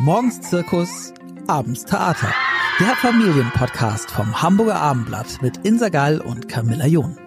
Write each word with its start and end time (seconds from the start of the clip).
Morgens 0.00 0.40
Zirkus, 0.40 1.12
abends 1.48 1.84
Theater. 1.84 2.32
Der 2.78 2.94
Familienpodcast 2.94 4.08
vom 4.08 4.40
Hamburger 4.40 4.76
Abendblatt 4.76 5.42
mit 5.42 5.66
Insa 5.66 5.88
Gall 5.88 6.20
und 6.20 6.48
Camilla 6.48 6.86
John. 6.86 7.18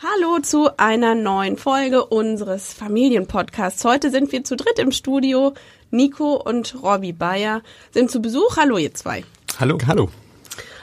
Hallo 0.00 0.38
zu 0.40 0.78
einer 0.78 1.16
neuen 1.16 1.56
Folge 1.56 2.04
unseres 2.04 2.72
Familienpodcasts. 2.74 3.84
Heute 3.84 4.12
sind 4.12 4.30
wir 4.30 4.44
zu 4.44 4.54
dritt 4.54 4.78
im 4.78 4.92
Studio. 4.92 5.54
Nico 5.90 6.34
und 6.34 6.80
Robbie 6.80 7.12
Bayer 7.12 7.62
sind 7.90 8.08
zu 8.08 8.22
Besuch. 8.22 8.56
Hallo 8.56 8.78
ihr 8.78 8.94
zwei. 8.94 9.24
Hallo. 9.58 9.78
Hallo. 9.84 10.10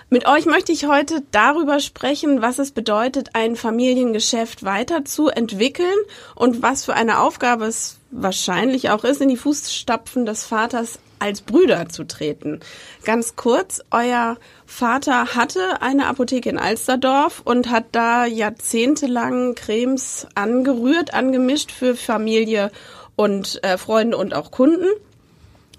Mit 0.09 0.27
euch 0.27 0.45
möchte 0.45 0.73
ich 0.73 0.87
heute 0.87 1.23
darüber 1.31 1.79
sprechen, 1.79 2.41
was 2.41 2.59
es 2.59 2.71
bedeutet, 2.71 3.29
ein 3.33 3.55
Familiengeschäft 3.55 4.63
weiterzuentwickeln 4.63 5.97
und 6.35 6.61
was 6.61 6.83
für 6.83 6.93
eine 6.93 7.21
Aufgabe 7.21 7.65
es 7.65 7.97
wahrscheinlich 8.15 8.89
auch 8.89 9.03
ist, 9.03 9.21
in 9.21 9.29
die 9.29 9.37
Fußstapfen 9.37 10.25
des 10.25 10.45
Vaters 10.45 10.99
als 11.19 11.41
Brüder 11.41 11.87
zu 11.89 12.05
treten. 12.05 12.59
Ganz 13.03 13.35
kurz, 13.35 13.81
euer 13.91 14.37
Vater 14.65 15.35
hatte 15.35 15.81
eine 15.81 16.07
Apotheke 16.07 16.49
in 16.49 16.57
Alsterdorf 16.57 17.41
und 17.43 17.69
hat 17.69 17.85
da 17.93 18.25
jahrzehntelang 18.25 19.55
Cremes 19.55 20.27
angerührt, 20.35 21.13
angemischt 21.13 21.71
für 21.71 21.95
Familie 21.95 22.71
und 23.15 23.63
äh, 23.63 23.77
Freunde 23.77 24.17
und 24.17 24.33
auch 24.33 24.51
Kunden. 24.51 24.87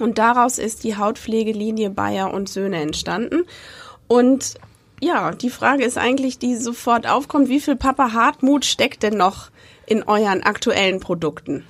Und 0.00 0.18
daraus 0.18 0.58
ist 0.58 0.84
die 0.84 0.96
Hautpflegelinie 0.96 1.90
Bayer 1.90 2.32
und 2.32 2.48
Söhne 2.48 2.80
entstanden. 2.80 3.44
Und 4.08 4.54
ja, 5.00 5.32
die 5.32 5.50
Frage 5.50 5.84
ist 5.84 5.98
eigentlich, 5.98 6.38
die 6.38 6.56
sofort 6.56 7.06
aufkommt, 7.06 7.48
wie 7.48 7.60
viel 7.60 7.76
Papa 7.76 8.12
Hartmut 8.12 8.64
steckt 8.64 9.02
denn 9.02 9.16
noch 9.16 9.50
in 9.86 10.02
euren 10.02 10.42
aktuellen 10.42 11.00
Produkten? 11.00 11.64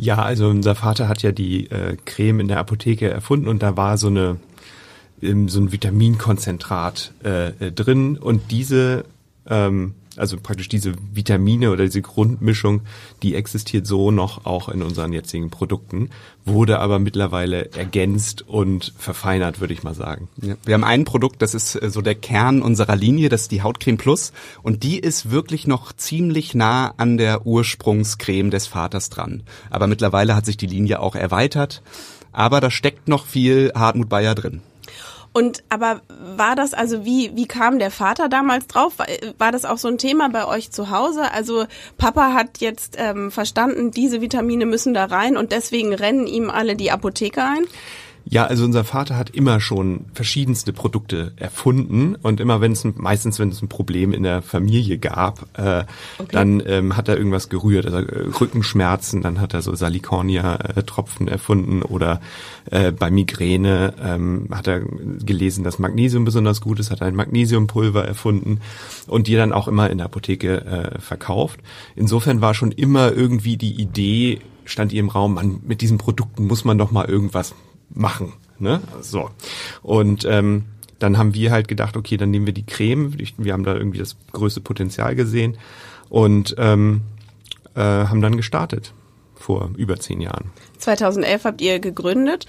Ja, 0.00 0.22
also 0.22 0.48
unser 0.48 0.76
Vater 0.76 1.08
hat 1.08 1.22
ja 1.22 1.32
die 1.32 1.68
äh, 1.72 1.96
Creme 2.04 2.40
in 2.40 2.48
der 2.48 2.60
Apotheke 2.60 3.10
erfunden 3.10 3.48
und 3.48 3.64
da 3.64 3.76
war 3.76 3.98
so 3.98 4.06
eine 4.06 4.36
ähm, 5.20 5.48
so 5.48 5.60
ein 5.60 5.72
Vitaminkonzentrat 5.72 7.12
äh, 7.24 7.48
äh, 7.48 7.72
drin. 7.72 8.16
Und 8.16 8.52
diese 8.52 9.04
ähm, 9.50 9.94
also 10.18 10.36
praktisch 10.42 10.68
diese 10.68 10.94
Vitamine 11.12 11.70
oder 11.70 11.84
diese 11.84 12.02
Grundmischung, 12.02 12.82
die 13.22 13.34
existiert 13.34 13.86
so 13.86 14.10
noch 14.10 14.46
auch 14.46 14.68
in 14.68 14.82
unseren 14.82 15.12
jetzigen 15.12 15.50
Produkten, 15.50 16.10
wurde 16.44 16.80
aber 16.80 16.98
mittlerweile 16.98 17.72
ergänzt 17.72 18.42
und 18.46 18.92
verfeinert, 18.98 19.60
würde 19.60 19.74
ich 19.74 19.82
mal 19.82 19.94
sagen. 19.94 20.28
Ja, 20.40 20.54
wir 20.64 20.74
haben 20.74 20.84
ein 20.84 21.04
Produkt, 21.04 21.42
das 21.42 21.54
ist 21.54 21.80
äh, 21.80 21.90
so 21.90 22.00
der 22.00 22.14
Kern 22.14 22.62
unserer 22.62 22.96
Linie, 22.96 23.28
das 23.28 23.42
ist 23.42 23.52
die 23.52 23.62
Hautcreme 23.62 23.98
Plus 23.98 24.32
und 24.62 24.82
die 24.82 24.98
ist 24.98 25.30
wirklich 25.30 25.66
noch 25.66 25.92
ziemlich 25.92 26.54
nah 26.54 26.94
an 26.96 27.18
der 27.18 27.46
Ursprungscreme 27.46 28.50
des 28.50 28.66
Vaters 28.66 29.10
dran. 29.10 29.42
Aber 29.70 29.86
mittlerweile 29.86 30.34
hat 30.34 30.46
sich 30.46 30.56
die 30.56 30.66
Linie 30.66 31.00
auch 31.00 31.14
erweitert, 31.14 31.82
aber 32.32 32.60
da 32.60 32.70
steckt 32.70 33.08
noch 33.08 33.26
viel 33.26 33.72
Hartmut 33.74 34.08
Bayer 34.08 34.34
drin. 34.34 34.62
Und 35.32 35.62
aber 35.68 36.00
war 36.08 36.56
das 36.56 36.74
also 36.74 37.04
wie 37.04 37.30
wie 37.34 37.46
kam 37.46 37.78
der 37.78 37.90
Vater 37.90 38.28
damals 38.28 38.66
drauf? 38.66 38.94
War, 39.38 39.52
das 39.52 39.64
auch 39.64 39.78
so 39.78 39.88
ein 39.88 39.98
Thema 39.98 40.28
bei 40.28 40.46
euch 40.46 40.70
zu 40.70 40.90
Hause? 40.90 41.32
Also 41.32 41.66
Papa 41.96 42.32
hat 42.32 42.58
jetzt 42.58 42.96
ähm, 42.98 43.30
verstanden, 43.30 43.90
diese 43.90 44.20
Vitamine 44.20 44.66
müssen 44.66 44.94
da 44.94 45.04
rein 45.04 45.36
und 45.36 45.52
deswegen 45.52 45.94
rennen 45.94 46.26
ihm 46.26 46.50
alle 46.50 46.76
die 46.76 46.90
Apotheke 46.90 47.42
ein? 47.42 47.64
Ja, 48.30 48.44
also 48.44 48.64
unser 48.64 48.84
Vater 48.84 49.16
hat 49.16 49.30
immer 49.30 49.58
schon 49.58 50.04
verschiedenste 50.12 50.74
Produkte 50.74 51.32
erfunden 51.36 52.14
und 52.14 52.40
immer 52.40 52.60
wenn 52.60 52.72
es 52.72 52.84
meistens 52.84 53.38
wenn 53.38 53.48
es 53.48 53.62
ein 53.62 53.68
Problem 53.68 54.12
in 54.12 54.22
der 54.22 54.42
Familie 54.42 54.98
gab, 54.98 55.46
äh, 55.58 55.84
okay. 56.18 56.28
dann 56.32 56.62
ähm, 56.66 56.94
hat 56.94 57.08
er 57.08 57.16
irgendwas 57.16 57.48
gerührt, 57.48 57.86
also 57.86 57.98
äh, 57.98 58.28
Rückenschmerzen, 58.38 59.22
dann 59.22 59.40
hat 59.40 59.54
er 59.54 59.62
so 59.62 59.74
Salicornia-Tropfen 59.74 61.26
erfunden 61.26 61.80
oder 61.80 62.20
äh, 62.70 62.92
bei 62.92 63.10
Migräne 63.10 63.94
ähm, 64.02 64.48
hat 64.50 64.66
er 64.66 64.80
gelesen, 64.80 65.64
dass 65.64 65.78
Magnesium 65.78 66.26
besonders 66.26 66.60
gut 66.60 66.80
ist, 66.80 66.90
hat 66.90 67.00
ein 67.00 67.16
Magnesiumpulver 67.16 68.04
erfunden 68.04 68.60
und 69.06 69.26
die 69.26 69.36
dann 69.36 69.54
auch 69.54 69.68
immer 69.68 69.88
in 69.88 69.98
der 69.98 70.04
Apotheke 70.04 70.66
äh, 70.66 71.00
verkauft. 71.00 71.60
Insofern 71.96 72.42
war 72.42 72.52
schon 72.52 72.72
immer 72.72 73.10
irgendwie 73.10 73.56
die 73.56 73.80
Idee 73.80 74.40
stand 74.66 74.92
ihr 74.92 75.00
im 75.00 75.08
Raum, 75.08 75.34
man, 75.34 75.60
mit 75.66 75.80
diesen 75.80 75.96
Produkten 75.96 76.46
muss 76.46 76.66
man 76.66 76.76
doch 76.76 76.90
mal 76.90 77.06
irgendwas 77.06 77.54
machen. 77.90 78.32
Ne? 78.58 78.80
So. 79.00 79.30
Und 79.82 80.24
ähm, 80.24 80.64
dann 80.98 81.16
haben 81.16 81.34
wir 81.34 81.50
halt 81.50 81.68
gedacht, 81.68 81.96
okay, 81.96 82.16
dann 82.16 82.30
nehmen 82.30 82.46
wir 82.46 82.52
die 82.52 82.66
Creme. 82.66 83.14
Wir 83.36 83.52
haben 83.52 83.64
da 83.64 83.74
irgendwie 83.74 83.98
das 83.98 84.16
größte 84.32 84.60
Potenzial 84.60 85.14
gesehen 85.14 85.56
und 86.08 86.54
ähm, 86.58 87.02
äh, 87.74 87.80
haben 87.80 88.20
dann 88.20 88.36
gestartet 88.36 88.92
vor 89.34 89.70
über 89.76 89.98
zehn 89.98 90.20
Jahren. 90.20 90.50
2011 90.78 91.44
habt 91.44 91.60
ihr 91.60 91.78
gegründet. 91.78 92.46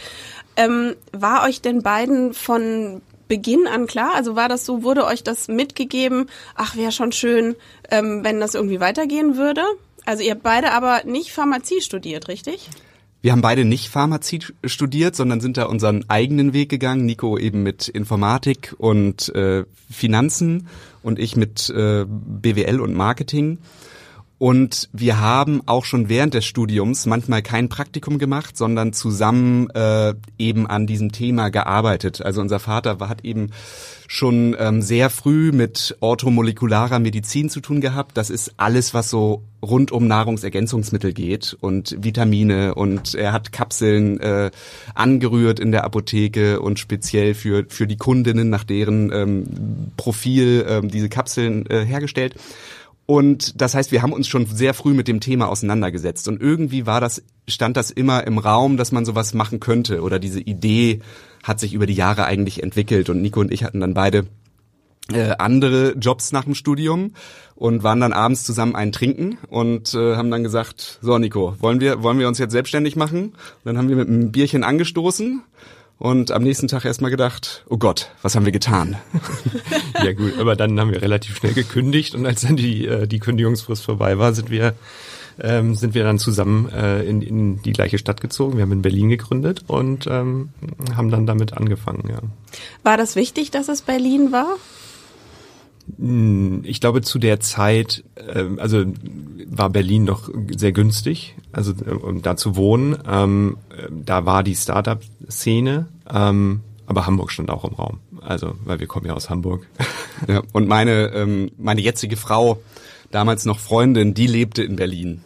Ähm, 0.55 0.95
war 1.11 1.43
euch 1.43 1.61
denn 1.61 1.83
beiden 1.83 2.33
von 2.33 3.01
Beginn 3.27 3.67
an 3.67 3.85
klar? 3.85 4.15
Also 4.15 4.35
war 4.35 4.49
das 4.49 4.65
so, 4.65 4.83
wurde 4.83 5.05
euch 5.05 5.23
das 5.23 5.47
mitgegeben? 5.47 6.29
Ach, 6.55 6.75
wäre 6.75 6.91
schon 6.91 7.11
schön, 7.11 7.55
ähm, 7.91 8.23
wenn 8.23 8.39
das 8.39 8.55
irgendwie 8.55 8.79
weitergehen 8.79 9.37
würde. 9.37 9.61
Also 10.05 10.23
ihr 10.23 10.31
habt 10.31 10.43
beide 10.43 10.71
aber 10.71 11.03
nicht 11.05 11.31
Pharmazie 11.31 11.81
studiert, 11.81 12.27
richtig? 12.27 12.69
Wir 13.21 13.33
haben 13.33 13.41
beide 13.41 13.65
nicht 13.65 13.89
Pharmazie 13.89 14.39
studiert, 14.63 15.15
sondern 15.15 15.41
sind 15.41 15.57
da 15.57 15.65
unseren 15.65 16.09
eigenen 16.09 16.53
Weg 16.53 16.69
gegangen. 16.69 17.05
Nico 17.05 17.37
eben 17.37 17.63
mit 17.63 17.89
Informatik 17.89 18.73
und 18.77 19.33
äh, 19.35 19.65
Finanzen 19.91 20.67
und 21.03 21.19
ich 21.19 21.35
mit 21.35 21.69
äh, 21.69 22.05
BWL 22.07 22.79
und 22.79 22.93
Marketing. 22.93 23.57
Und 24.39 24.87
wir 24.93 25.19
haben 25.19 25.61
auch 25.65 25.83
schon 25.83 26.07
während 26.07 26.33
des 26.33 26.45
Studiums 26.45 27.05
manchmal 27.05 27.41
kein 27.41 27.67
Praktikum 27.67 28.19
gemacht, 28.19 28.55
sondern 28.55 28.93
zusammen 28.93 29.69
äh, 29.71 30.13
eben 30.37 30.65
an 30.65 30.87
diesem 30.87 31.11
Thema 31.11 31.49
gearbeitet. 31.49 32.21
Also 32.21 32.39
unser 32.39 32.59
Vater 32.59 32.97
hat 33.01 33.25
eben 33.25 33.51
schon 34.07 34.55
ähm, 34.57 34.81
sehr 34.81 35.09
früh 35.09 35.51
mit 35.51 35.97
orthomolekularer 35.99 36.99
Medizin 36.99 37.49
zu 37.49 37.59
tun 37.59 37.81
gehabt. 37.81 38.15
Das 38.15 38.29
ist 38.29 38.53
alles, 38.55 38.93
was 38.93 39.09
so 39.09 39.43
rund 39.61 39.91
um 39.91 40.07
Nahrungsergänzungsmittel 40.07 41.11
geht 41.11 41.57
und 41.59 41.97
Vitamine 41.99 42.75
und 42.75 43.15
er 43.15 43.33
hat 43.33 43.51
Kapseln 43.51 44.21
äh, 44.21 44.51
angerührt 44.95 45.59
in 45.59 45.73
der 45.73 45.83
Apotheke 45.83 46.61
und 46.61 46.79
speziell 46.79 47.33
für 47.33 47.65
für 47.67 47.87
die 47.87 47.97
Kundinnen 47.97 48.49
nach 48.49 48.63
deren 48.63 49.11
ähm, 49.11 49.91
Profil 49.97 50.65
ähm, 50.67 50.89
diese 50.89 51.09
Kapseln 51.09 51.65
äh, 51.65 51.83
hergestellt. 51.83 52.35
Und 53.09 53.59
das 53.59 53.73
heißt, 53.73 53.91
wir 53.91 54.03
haben 54.03 54.13
uns 54.13 54.27
schon 54.27 54.45
sehr 54.45 54.75
früh 54.75 54.93
mit 54.93 55.07
dem 55.07 55.19
Thema 55.19 55.49
auseinandergesetzt. 55.49 56.27
Und 56.27 56.39
irgendwie 56.39 56.85
war 56.85 57.01
das, 57.01 57.23
stand 57.47 57.75
das 57.75 57.89
immer 57.89 58.27
im 58.27 58.37
Raum, 58.37 58.77
dass 58.77 58.91
man 58.91 59.03
sowas 59.03 59.33
machen 59.33 59.59
könnte. 59.59 60.03
Oder 60.03 60.19
diese 60.19 60.39
Idee 60.39 60.99
hat 61.41 61.59
sich 61.59 61.73
über 61.73 61.87
die 61.87 61.95
Jahre 61.95 62.25
eigentlich 62.25 62.61
entwickelt. 62.61 63.09
Und 63.09 63.23
Nico 63.23 63.39
und 63.39 63.51
ich 63.51 63.63
hatten 63.63 63.79
dann 63.79 63.95
beide 63.95 64.27
äh, 65.11 65.31
andere 65.39 65.95
Jobs 65.97 66.31
nach 66.33 66.43
dem 66.43 66.53
Studium 66.53 67.15
und 67.55 67.81
waren 67.81 67.99
dann 67.99 68.13
abends 68.13 68.43
zusammen 68.43 68.75
einen 68.75 68.91
trinken 68.91 69.39
und 69.49 69.95
äh, 69.95 70.15
haben 70.15 70.29
dann 70.29 70.43
gesagt, 70.43 70.99
so 71.01 71.17
Nico, 71.17 71.55
wollen 71.57 71.79
wir, 71.79 72.03
wollen 72.03 72.19
wir 72.19 72.27
uns 72.27 72.37
jetzt 72.37 72.51
selbstständig 72.51 72.95
machen? 72.95 73.29
Und 73.29 73.65
dann 73.65 73.79
haben 73.79 73.89
wir 73.89 73.95
mit 73.95 74.07
einem 74.07 74.31
Bierchen 74.31 74.63
angestoßen 74.63 75.41
und 75.99 76.31
am 76.31 76.43
nächsten 76.43 76.67
Tag 76.67 76.85
erstmal 76.85 77.11
gedacht, 77.11 77.65
oh 77.69 77.77
Gott, 77.77 78.09
was 78.21 78.35
haben 78.35 78.45
wir 78.45 78.51
getan? 78.51 78.97
ja 80.03 80.13
gut, 80.13 80.39
aber 80.39 80.55
dann 80.55 80.79
haben 80.79 80.91
wir 80.91 81.01
relativ 81.01 81.37
schnell 81.37 81.53
gekündigt 81.53 82.15
und 82.15 82.25
als 82.25 82.41
dann 82.41 82.55
die, 82.55 82.87
äh, 82.87 83.05
die 83.05 83.19
Kündigungsfrist 83.19 83.83
vorbei 83.83 84.17
war, 84.17 84.33
sind 84.33 84.49
wir 84.49 84.73
ähm, 85.41 85.75
sind 85.75 85.93
wir 85.93 86.03
dann 86.03 86.19
zusammen 86.19 86.69
äh, 86.69 87.03
in, 87.03 87.21
in 87.21 87.61
die 87.61 87.71
gleiche 87.71 87.97
Stadt 87.97 88.21
gezogen. 88.21 88.57
Wir 88.57 88.63
haben 88.63 88.71
in 88.71 88.81
Berlin 88.81 89.09
gegründet 89.09 89.63
und 89.67 90.07
ähm, 90.07 90.49
haben 90.95 91.11
dann 91.11 91.25
damit 91.25 91.53
angefangen. 91.53 92.09
Ja. 92.09 92.19
War 92.83 92.97
das 92.97 93.15
wichtig, 93.15 93.51
dass 93.51 93.69
es 93.69 93.81
Berlin 93.81 94.31
war? 94.31 94.57
Hm, 95.97 96.61
ich 96.63 96.79
glaube, 96.81 97.01
zu 97.01 97.19
der 97.19 97.39
Zeit, 97.39 98.03
äh, 98.15 98.45
also 98.57 98.85
war 99.47 99.69
Berlin 99.69 100.05
doch 100.05 100.29
sehr 100.55 100.71
günstig, 100.71 101.35
also 101.51 101.73
äh, 101.85 101.91
um 101.91 102.21
da 102.21 102.35
zu 102.35 102.55
wohnen. 102.55 102.97
Ähm, 103.07 103.57
da 103.91 104.25
war 104.25 104.43
die 104.43 104.55
Startup-Szene, 104.55 105.87
ähm, 106.11 106.61
aber 106.85 107.05
Hamburg 107.05 107.31
stand 107.31 107.49
auch 107.49 107.65
im 107.65 107.73
Raum. 107.73 107.99
Also, 108.21 108.55
weil 108.65 108.79
wir 108.79 108.87
kommen 108.87 109.05
ja 109.05 109.13
aus 109.13 109.29
Hamburg. 109.29 109.67
Ja, 110.27 110.41
und 110.51 110.67
meine, 110.67 111.13
ähm, 111.13 111.51
meine 111.57 111.81
jetzige 111.81 112.17
Frau, 112.17 112.61
damals 113.11 113.45
noch 113.45 113.59
Freundin, 113.59 114.13
die 114.13 114.27
lebte 114.27 114.63
in 114.63 114.75
Berlin. 114.75 115.21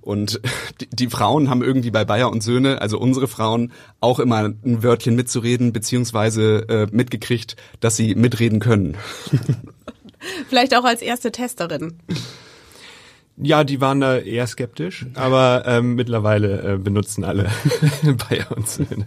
Und 0.00 0.40
die, 0.80 0.88
die, 0.90 1.08
Frauen 1.08 1.50
haben 1.50 1.62
irgendwie 1.62 1.90
bei 1.90 2.04
Bayer 2.04 2.30
und 2.30 2.42
Söhne, 2.42 2.80
also 2.80 2.98
unsere 2.98 3.28
Frauen, 3.28 3.72
auch 4.00 4.18
immer 4.18 4.44
ein 4.44 4.82
Wörtchen 4.82 5.14
mitzureden, 5.14 5.72
beziehungsweise 5.72 6.68
äh, 6.68 6.86
mitgekriegt, 6.90 7.56
dass 7.80 7.96
sie 7.96 8.14
mitreden 8.14 8.60
können. 8.60 8.96
Vielleicht 10.48 10.74
auch 10.76 10.84
als 10.84 11.02
erste 11.02 11.32
Testerin. 11.32 11.98
Ja, 13.42 13.64
die 13.64 13.80
waren 13.80 14.00
da 14.00 14.18
eher 14.18 14.46
skeptisch, 14.46 15.06
aber 15.14 15.62
ähm, 15.66 15.94
mittlerweile 15.94 16.74
äh, 16.74 16.76
benutzen 16.76 17.24
alle 17.24 17.48
und 18.54 18.68
Söhne. 18.68 19.06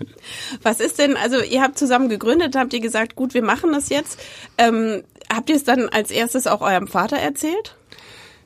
Was 0.64 0.80
ist 0.80 0.98
denn, 0.98 1.16
also 1.18 1.38
ihr 1.44 1.62
habt 1.62 1.78
zusammen 1.78 2.10
gegründet, 2.10 2.56
habt 2.56 2.74
ihr 2.74 2.80
gesagt, 2.80 3.16
gut, 3.16 3.36
wir 3.36 3.44
machen 3.44 3.74
das 3.74 3.90
jetzt. 3.90 4.20
Ähm, 4.58 5.04
habt 5.32 5.52
ihr 5.52 5.56
es 5.56 5.66
dann 5.66 5.88
als 5.88 6.10
erstes 6.10 6.48
auch 6.48 6.62
eurem 6.62 6.88
Vater 6.88 7.18
erzählt? 7.18 7.76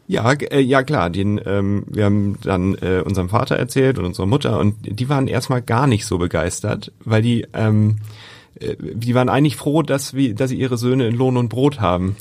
Ja, 0.08 0.30
äh, 0.34 0.60
ja 0.60 0.84
klar. 0.84 1.10
Den, 1.10 1.40
ähm, 1.46 1.86
wir 1.88 2.04
haben 2.04 2.38
dann 2.44 2.76
äh, 2.76 3.02
unserem 3.06 3.30
Vater 3.30 3.56
erzählt 3.56 3.98
und 3.98 4.06
unserer 4.06 4.26
Mutter 4.26 4.60
und 4.60 4.76
die 4.82 5.08
waren 5.08 5.28
erstmal 5.28 5.62
gar 5.62 5.88
nicht 5.88 6.06
so 6.06 6.18
begeistert, 6.18 6.92
weil 7.06 7.22
die, 7.22 7.48
ähm, 7.54 7.98
äh, 8.60 8.76
die 8.78 9.16
waren 9.16 9.30
eigentlich 9.30 9.56
froh, 9.56 9.84
dass 9.84 10.14
wir, 10.14 10.36
dass 10.36 10.50
sie 10.50 10.58
ihre 10.58 10.78
Söhne 10.78 11.08
in 11.08 11.16
Lohn 11.16 11.38
und 11.38 11.48
Brot 11.48 11.80
haben 11.80 12.18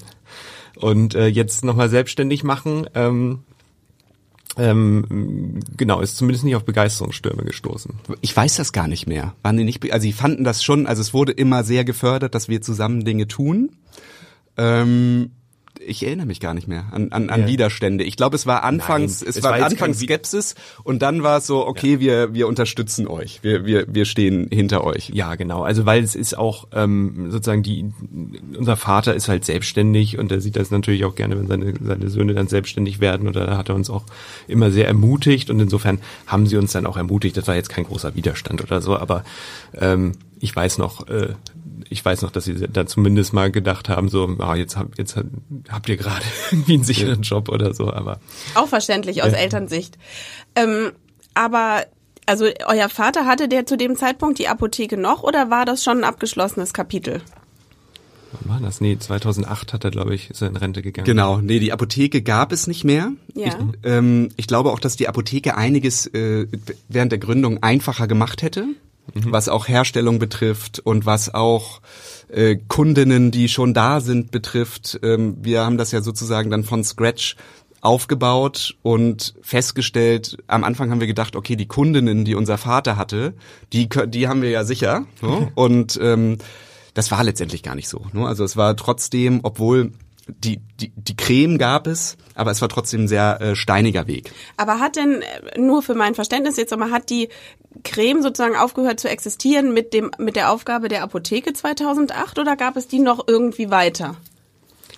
und 0.76 1.14
äh, 1.14 1.26
jetzt 1.26 1.64
nochmal 1.64 1.88
selbstständig 1.88 2.44
machen. 2.44 2.88
Ähm, 2.94 3.40
ähm, 4.58 5.61
genau, 5.76 6.00
ist 6.00 6.17
zumindest 6.17 6.44
nicht 6.44 6.56
auf 6.56 6.64
Begeisterungsstürme 6.64 7.44
gestoßen. 7.44 7.94
Ich 8.23 8.34
weiß 8.34 8.56
das 8.56 8.73
gar 8.73 8.88
nicht 8.88 9.06
mehr. 9.06 9.34
Waren 9.43 9.58
die 9.58 9.64
nicht, 9.64 9.93
also 9.93 10.02
sie 10.02 10.12
fanden 10.12 10.44
das 10.44 10.64
schon, 10.64 10.87
also 10.87 11.02
es 11.02 11.12
wurde 11.12 11.32
immer 11.32 11.62
sehr 11.62 11.84
gefördert, 11.84 12.34
dass 12.34 12.49
wir 12.49 12.62
zusammen 12.62 13.05
Dinge 13.05 13.28
tun. 13.28 13.70
Ähm, 14.56 15.32
ich 15.81 16.05
erinnere 16.05 16.26
mich 16.26 16.40
gar 16.40 16.55
nicht 16.55 16.69
mehr 16.69 16.87
an, 16.93 17.12
an, 17.12 17.31
an 17.31 17.43
ja. 17.43 17.46
Widerstände. 17.46 18.05
Ich 18.05 18.17
glaube, 18.17 18.37
es 18.37 18.46
war 18.46 18.64
anfangs, 18.64 19.20
Nein, 19.20 19.31
es, 19.31 19.37
es, 19.37 19.43
war, 19.43 19.52
war 19.58 19.67
anfangs 19.67 20.00
Skepsis 20.00 20.55
und 20.84 21.02
dann 21.02 21.23
war 21.23 21.38
es 21.38 21.46
so, 21.46 21.67
okay, 21.67 21.94
ja. 21.94 22.00
wir, 22.00 22.34
wir 22.34 22.49
unterstützen 22.49 23.06
euch, 23.06 23.43
wir, 23.43 23.64
wir, 23.64 23.87
wir 23.88 24.05
stehen 24.05 24.49
hinter 24.50 24.84
euch. 24.84 25.11
Ja, 25.11 25.34
genau. 25.34 25.62
Also 25.62 25.87
weil 25.87 26.02
es 26.02 26.14
ist 26.14 26.37
auch 26.37 26.69
ähm, 26.73 27.31
sozusagen 27.31 27.62
die, 27.62 27.87
unser 28.56 28.76
Vater 28.76 29.14
ist 29.14 29.28
halt 29.28 29.44
selbstständig 29.44 30.19
und 30.19 30.32
er 30.32 30.40
sieht 30.40 30.56
das 30.56 30.70
natürlich 30.70 31.05
auch 31.05 31.14
gerne, 31.14 31.38
wenn 31.38 31.46
seine, 31.46 31.75
seine 31.82 32.08
Söhne 32.08 32.34
dann 32.34 32.49
selbstständig 32.49 33.00
werden 33.00 33.28
oder 33.28 33.46
da 33.46 33.56
hat 33.56 33.69
er 33.69 33.75
uns 33.75 33.90
auch 33.90 34.05
immer 34.49 34.70
sehr 34.70 34.87
ermutigt 34.87 35.50
und 35.50 35.61
insofern 35.61 36.00
haben 36.26 36.46
sie 36.46 36.56
uns 36.56 36.73
dann 36.73 36.87
auch 36.87 36.96
ermutigt. 36.96 37.37
Das 37.37 37.46
war 37.46 37.55
jetzt 37.55 37.69
kein 37.69 37.84
großer 37.84 38.14
Widerstand 38.14 38.62
oder 38.62 38.81
so, 38.81 38.96
aber 38.96 39.25
ähm, 39.75 40.12
ich 40.40 40.55
weiß 40.55 40.78
noch, 40.78 41.08
äh, 41.08 41.34
ich 41.89 42.05
weiß 42.05 42.23
noch, 42.23 42.31
dass 42.31 42.45
sie 42.45 42.55
da 42.55 42.87
zumindest 42.87 43.33
mal 43.33 43.51
gedacht 43.51 43.89
haben, 43.89 44.09
so, 44.09 44.37
ah, 44.39 44.55
jetzt, 44.55 44.77
hab, 44.77 44.99
jetzt 44.99 45.17
habt 45.69 45.89
ihr 45.89 45.97
gerade 45.97 46.25
irgendwie 46.51 46.75
einen 46.75 46.85
sicheren 46.85 47.23
Job 47.23 47.49
oder 47.49 47.75
so, 47.75 47.93
aber. 47.93 48.21
Auch 48.55 48.69
verständlich 48.69 49.23
aus 49.23 49.33
ja. 49.33 49.39
Elternsicht. 49.39 49.99
Ähm, 50.55 50.93
aber 51.35 51.85
also 52.27 52.47
euer 52.67 52.89
Vater 52.89 53.25
hatte 53.25 53.49
der 53.49 53.67
zu 53.67 53.77
dem 53.77 53.97
Zeitpunkt 53.97 54.39
die 54.39 54.49
Apotheke 54.49 54.97
noch 54.97 55.23
oder 55.23 55.51
war 55.51 55.65
das 55.65 55.85
schon 55.85 55.99
ein 55.99 56.05
abgeschlossenes 56.05 56.73
Kapitel? 56.73 57.23
Wann 58.33 58.55
war 58.55 58.61
das? 58.61 58.81
Nee, 58.81 58.99
2008 58.99 59.73
hat 59.73 59.85
er, 59.85 59.93
glaube 59.93 60.15
ich, 60.15 60.31
ist 60.31 60.43
er 60.43 60.49
in 60.49 60.57
Rente 60.57 60.83
gegangen. 60.83 61.07
Genau, 61.07 61.41
nee, 61.41 61.61
die 61.61 61.73
Apotheke 61.73 62.23
gab 62.23 62.53
es 62.53 62.67
nicht 62.67 62.85
mehr. 62.85 63.12
Ja. 63.35 63.47
Ich, 63.47 63.55
ähm, 63.85 64.31
ich 64.37 64.49
glaube 64.49 64.73
auch, 64.73 64.81
dass 64.81 64.97
die 64.97 65.09
Apotheke 65.09 65.57
einiges 65.57 66.07
äh, 66.09 66.49
während 66.89 67.12
der 67.12 67.21
Gründung 67.21 67.62
einfacher 67.62 68.09
gemacht 68.09 68.43
hätte 68.43 68.67
mhm. 69.14 69.32
was 69.32 69.49
auch 69.49 69.69
Herstellung 69.69 70.19
betrifft 70.19 70.81
und 70.81 71.06
was 71.06 71.35
auch 71.35 71.81
äh, 72.29 72.56
Kundinnen, 72.69 73.31
die 73.31 73.49
schon 73.49 73.75
da 73.75 74.00
sind, 74.00 74.31
betrifft. 74.31 74.99
Ähm, 75.03 75.37
wir 75.41 75.64
haben 75.64 75.79
das 75.79 75.93
ja 75.93 76.00
sozusagen 76.00 76.50
dann 76.50 76.64
von 76.64 76.85
Scratch 76.85 77.37
aufgebaut 77.81 78.76
und 78.82 79.35
festgestellt, 79.43 80.38
am 80.49 80.64
Anfang 80.64 80.91
haben 80.91 81.00
wir 81.00 81.06
gedacht, 81.06 81.37
okay, 81.37 81.56
die 81.56 81.69
Kundinnen, 81.69 82.25
die 82.25 82.35
unser 82.35 82.58
Vater 82.58 82.97
hatte, 82.97 83.35
die, 83.73 83.88
die 84.08 84.29
haben 84.29 84.43
wir 84.43 84.50
ja 84.50 84.64
sicher. 84.64 85.06
Ne? 85.23 85.52
Und 85.55 85.99
ähm, 86.02 86.38
das 86.94 87.11
war 87.11 87.23
letztendlich 87.23 87.62
gar 87.62 87.75
nicht 87.75 87.88
so. 87.88 88.05
Ne? 88.12 88.26
Also 88.26 88.43
es 88.43 88.56
war 88.56 88.76
trotzdem, 88.76 89.41
obwohl 89.43 89.93
die, 90.28 90.61
die, 90.81 90.93
die 90.96 91.17
Creme 91.17 91.58
gab 91.58 91.87
es, 91.87 92.17
aber 92.34 92.50
es 92.50 92.61
war 92.61 92.69
trotzdem 92.69 93.05
ein 93.05 93.08
sehr 93.08 93.40
äh, 93.40 93.56
steiniger 93.56 94.06
Weg. 94.06 94.32
Aber 94.56 94.81
hat 94.81 94.96
denn, 94.96 95.23
äh, 95.23 95.58
nur 95.58 95.82
für 95.82 95.94
mein 95.94 96.14
Verständnis 96.14 96.56
jetzt 96.56 96.73
aber 96.73 96.90
hat 96.90 97.11
die 97.11 97.28
Creme 97.84 98.23
sozusagen 98.23 98.56
aufgehört 98.56 98.99
zu 98.99 99.08
existieren 99.08 99.73
mit 99.73 99.94
dem, 99.94 100.11
mit 100.19 100.37
der 100.37 100.50
Aufgabe 100.50 100.88
der 100.88 101.02
Apotheke 101.02 101.52
2008 101.52 102.38
oder 102.38 102.56
gab 102.56 102.76
es 102.76 102.88
die 102.88 102.99
noch 102.99 103.26
irgendwie 103.28 103.70
weiter? 103.70 104.17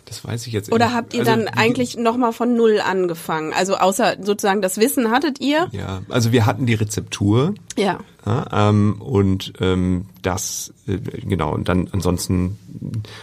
Das 0.09 0.25
weiß 0.25 0.47
ich 0.47 0.55
jetzt. 0.55 0.73
Oder 0.73 0.95
habt 0.95 1.13
ihr 1.13 1.21
also, 1.21 1.33
dann 1.33 1.49
eigentlich 1.49 1.99
nochmal 1.99 2.33
von 2.33 2.57
Null 2.57 2.81
angefangen? 2.81 3.53
Also 3.53 3.77
außer 3.77 4.17
sozusagen 4.23 4.63
das 4.63 4.79
Wissen 4.79 5.11
hattet 5.11 5.39
ihr? 5.39 5.69
Ja, 5.73 6.01
also 6.09 6.33
wir 6.33 6.47
hatten 6.47 6.65
die 6.65 6.75
Rezeptur. 6.75 7.55
Ja. 7.77 8.01
ja 8.25 8.71
ähm, 8.71 9.03
und 9.03 9.53
ähm, 9.61 10.07
das, 10.23 10.73
äh, 10.87 10.97
genau, 10.97 11.53
und 11.53 11.69
dann 11.69 11.89
ansonsten 11.93 12.59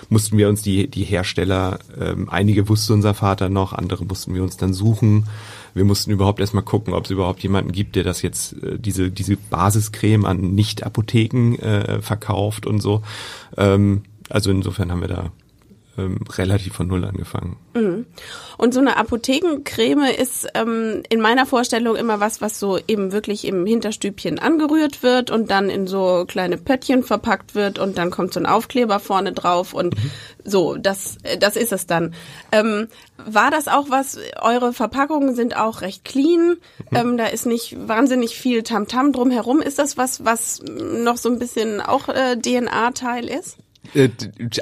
mussten 0.10 0.38
wir 0.38 0.48
uns 0.48 0.62
die, 0.62 0.88
die 0.88 1.04
Hersteller, 1.04 1.80
ähm, 2.00 2.30
einige 2.30 2.70
wusste 2.70 2.94
unser 2.94 3.16
Vater 3.16 3.50
noch, 3.50 3.74
andere 3.74 4.06
mussten 4.06 4.36
wir 4.36 4.44
uns 4.44 4.58
dann 4.58 4.76
suchen. 4.76 5.26
Wir 5.74 5.86
mussten 5.86 6.12
überhaupt 6.12 6.40
erstmal 6.40 6.64
gucken, 6.64 6.94
ob 6.94 7.06
es 7.06 7.12
überhaupt 7.12 7.42
jemanden 7.42 7.72
gibt, 7.72 7.96
der 7.96 8.04
das 8.04 8.22
jetzt, 8.22 8.62
äh, 8.62 8.78
diese, 8.78 9.10
diese 9.10 9.38
Basiscreme 9.38 10.26
an 10.26 10.54
Nicht-Apotheken 10.54 11.56
äh, 11.56 12.02
verkauft 12.04 12.68
und 12.68 12.80
so. 12.80 13.02
Ähm, 13.58 14.04
also 14.30 14.52
insofern 14.52 14.92
haben 14.92 15.02
wir 15.02 15.08
da 15.08 15.32
ähm, 15.98 16.20
relativ 16.38 16.74
von 16.74 16.88
Null 16.88 17.06
angefangen. 17.06 17.58
Mhm. 17.74 18.06
Und 18.58 18.74
so 18.74 18.80
eine 18.80 18.98
Apothekencreme 18.98 20.06
ist 20.18 20.48
ähm, 20.54 21.04
in 21.10 21.22
meiner 21.22 21.46
Vorstellung 21.46 21.96
immer 21.96 22.20
was, 22.20 22.42
was 22.42 22.60
so 22.60 22.78
eben 22.88 23.12
wirklich 23.12 23.46
im 23.46 23.66
Hinterstübchen 23.66 24.40
angerührt 24.40 25.04
wird 25.04 25.32
und 25.32 25.52
dann 25.52 25.70
in 25.70 25.88
so 25.88 26.26
kleine 26.28 26.58
Pöttchen 26.58 27.04
verpackt 27.04 27.56
wird 27.56 27.80
und 27.80 27.98
dann 27.98 28.12
kommt 28.12 28.34
so 28.34 28.40
ein 28.40 28.46
Aufkleber 28.46 29.00
vorne 29.00 29.32
drauf 29.32 29.74
und 29.74 29.96
mhm. 29.96 30.12
so, 30.44 30.76
das, 30.76 31.18
das 31.40 31.56
ist 31.56 31.72
es 31.72 31.88
dann. 31.88 32.14
Ähm, 32.52 32.88
war 33.18 33.52
das 33.52 33.68
auch 33.68 33.90
was, 33.90 34.20
eure 34.42 34.74
Verpackungen 34.74 35.36
sind 35.36 35.56
auch 35.56 35.82
recht 35.82 36.04
clean, 36.04 36.58
mhm. 36.92 36.98
ähm, 36.98 37.18
da 37.18 37.28
ist 37.28 37.46
nicht 37.46 37.76
wahnsinnig 37.88 38.38
viel 38.38 38.64
Tamtam 38.64 39.08
-Tam 39.08 39.14
drumherum. 39.14 39.62
Ist 39.62 39.80
das 39.80 39.98
was, 39.98 40.26
was 40.26 40.62
noch 40.64 41.18
so 41.18 41.30
ein 41.30 41.40
bisschen 41.40 41.82
auch 41.82 42.10
äh, 42.10 42.36
DNA-Teil 42.38 43.30
ist? 43.30 43.58
Äh, 43.94 44.10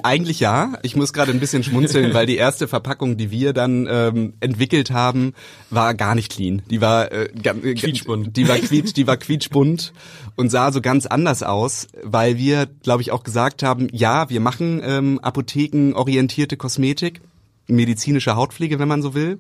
eigentlich 0.04 0.40
ja. 0.40 0.74
Ich 0.84 0.96
muss 0.96 1.14
gerade 1.14 1.32
ein 1.32 1.40
bisschen 1.40 1.64
schmunzeln, 1.64 2.14
weil 2.14 2.26
die 2.26 2.38
erste 2.38 2.68
Verpackung, 2.68 3.18
die 3.18 3.32
wir 3.32 3.54
dann 3.54 3.88
ähm, 3.90 4.34
entwickelt 4.40 4.92
haben, 4.92 5.34
war 5.70 5.94
gar 5.94 6.16
nicht 6.16 6.32
clean. 6.32 6.62
Die 6.70 6.82
war 6.82 7.12
äh, 7.12 7.26
äh 7.26 7.74
quietschbunt. 7.76 8.36
Die 8.36 8.48
war 8.48 8.58
quietsch, 8.58 8.94
die 8.94 9.08
war 9.08 9.18
quietschbunt 9.18 9.94
und 10.36 10.50
sah 10.50 10.72
so 10.72 10.82
ganz 10.82 11.06
anders 11.06 11.44
aus, 11.44 11.88
weil 12.04 12.38
wir, 12.38 12.68
glaube 12.84 13.02
ich, 13.02 13.12
auch 13.12 13.24
gesagt 13.24 13.64
haben, 13.64 13.88
ja, 13.92 14.30
wir 14.30 14.40
machen 14.40 14.82
ähm, 14.84 15.20
apothekenorientierte 15.20 16.58
Kosmetik, 16.58 17.22
medizinische 17.68 18.36
Hautpflege, 18.36 18.80
wenn 18.80 18.88
man 18.88 19.02
so 19.02 19.14
will 19.14 19.40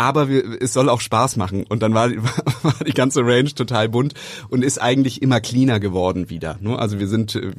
aber 0.00 0.30
wir, 0.30 0.62
es 0.62 0.72
soll 0.72 0.88
auch 0.88 1.02
Spaß 1.02 1.36
machen. 1.36 1.64
Und 1.68 1.82
dann 1.82 1.92
war, 1.92 2.10
war 2.62 2.74
die 2.86 2.94
ganze 2.94 3.20
Range 3.20 3.54
total 3.54 3.90
bunt 3.90 4.14
und 4.48 4.64
ist 4.64 4.80
eigentlich 4.80 5.20
immer 5.20 5.40
cleaner 5.40 5.78
geworden 5.78 6.30
wieder. 6.30 6.56
Ne? 6.60 6.78
Also 6.78 6.98
wir 6.98 7.06
sind, 7.06 7.34
äh, 7.34 7.52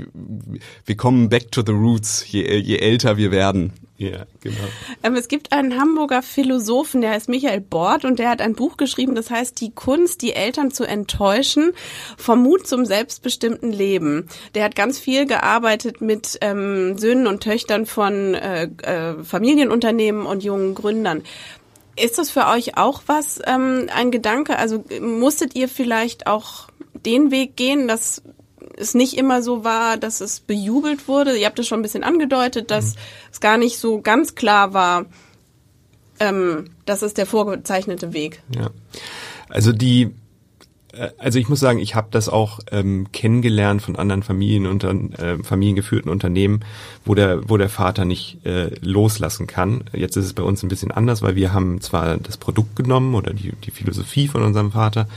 wir 0.86 0.98
kommen 0.98 1.30
back 1.30 1.52
to 1.52 1.62
the 1.64 1.72
roots, 1.72 2.26
je, 2.28 2.58
je 2.58 2.78
älter 2.78 3.18
wir 3.18 3.32
werden. 3.32 3.74
Ja, 4.02 4.26
genau. 4.40 4.58
Ähm, 5.04 5.14
es 5.14 5.28
gibt 5.28 5.52
einen 5.52 5.80
Hamburger 5.80 6.24
Philosophen, 6.24 7.02
der 7.02 7.12
heißt 7.12 7.30
Michael 7.30 7.62
Bort 7.62 8.04
und 8.04 8.18
der 8.18 8.30
hat 8.30 8.42
ein 8.42 8.56
Buch 8.56 8.76
geschrieben, 8.76 9.14
das 9.14 9.30
heißt 9.30 9.62
Die 9.62 9.70
Kunst, 9.70 10.24
die 10.24 10.34
Eltern 10.34 10.72
zu 10.72 10.86
enttäuschen, 10.86 11.74
vom 12.18 12.42
Mut 12.42 12.66
zum 12.66 12.86
selbstbestimmten 12.86 13.72
Leben. 13.72 14.28
Der 14.56 14.64
hat 14.64 14.76
ganz 14.76 14.98
viel 14.98 15.28
gearbeitet 15.28 16.02
mit 16.02 16.40
ähm, 16.42 16.98
Söhnen 16.98 17.28
und 17.28 17.44
Töchtern 17.44 17.86
von 17.86 18.34
äh, 18.34 18.70
äh, 18.82 19.24
Familienunternehmen 19.24 20.26
und 20.26 20.44
jungen 20.44 20.74
Gründern. 20.74 21.22
Ist 21.96 22.18
das 22.18 22.32
für 22.32 22.48
euch 22.48 22.78
auch 22.78 23.04
was, 23.08 23.40
ähm, 23.46 23.88
ein 23.94 24.12
Gedanke? 24.12 24.58
Also 24.58 24.84
musstet 25.02 25.56
ihr 25.56 25.68
vielleicht 25.68 26.28
auch 26.28 26.68
den 27.06 27.32
Weg 27.32 27.56
gehen, 27.56 27.88
dass 27.88 28.22
es 28.78 28.94
nicht 28.94 29.18
immer 29.18 29.44
so 29.44 29.64
war, 29.64 29.98
dass 29.98 30.22
es 30.22 30.40
bejubelt 30.40 31.08
wurde? 31.08 31.38
Ihr 31.38 31.46
habt 31.46 31.60
es 31.60 31.68
schon 31.68 31.80
ein 31.80 31.84
bisschen 31.84 32.04
angedeutet, 32.04 32.72
dass 32.72 32.96
mhm. 32.96 33.00
es 33.32 33.40
gar 33.40 33.58
nicht 33.58 33.78
so 33.78 34.02
ganz 34.02 34.36
klar 34.36 34.74
war, 34.74 35.06
ähm, 36.20 36.70
das 36.86 37.02
ist 37.02 37.18
der 37.18 37.26
vorgezeichnete 37.26 38.14
Weg. 38.14 38.42
Ja. 38.56 38.70
Also 39.50 39.74
die 39.74 40.14
also 41.18 41.40
ich 41.40 41.48
muss 41.48 41.60
sagen, 41.60 41.80
ich 41.80 41.96
habe 41.96 42.08
das 42.12 42.28
auch 42.28 42.60
ähm, 42.72 43.08
kennengelernt 43.12 43.82
von 43.82 43.96
anderen 43.96 44.24
Familien 44.24 44.66
unter, 44.66 44.92
äh, 44.92 45.42
familiengeführten 45.44 46.12
Unternehmen, 46.12 46.62
wo 47.06 47.16
der, 47.16 47.50
wo 47.50 47.58
der 47.58 47.70
Vater 47.70 48.06
nicht 48.06 48.46
äh, 48.46 48.72
loslassen 48.82 49.48
kann. 49.48 49.86
Jetzt 49.94 50.18
ist 50.18 50.26
es 50.26 50.34
bei 50.34 50.44
uns 50.44 50.64
ein 50.64 50.70
bisschen 50.70 50.92
anders, 50.92 51.22
weil 51.22 51.36
wir 51.36 51.54
haben 51.54 51.82
zwar 51.82 52.18
das 52.18 52.38
Produkt 52.38 52.76
genommen 52.76 53.16
oder 53.16 53.34
die, 53.34 53.54
die 53.64 53.72
Philosophie 53.72 54.28
von 54.28 54.44
unserem 54.44 54.72
Vater, 54.72 55.08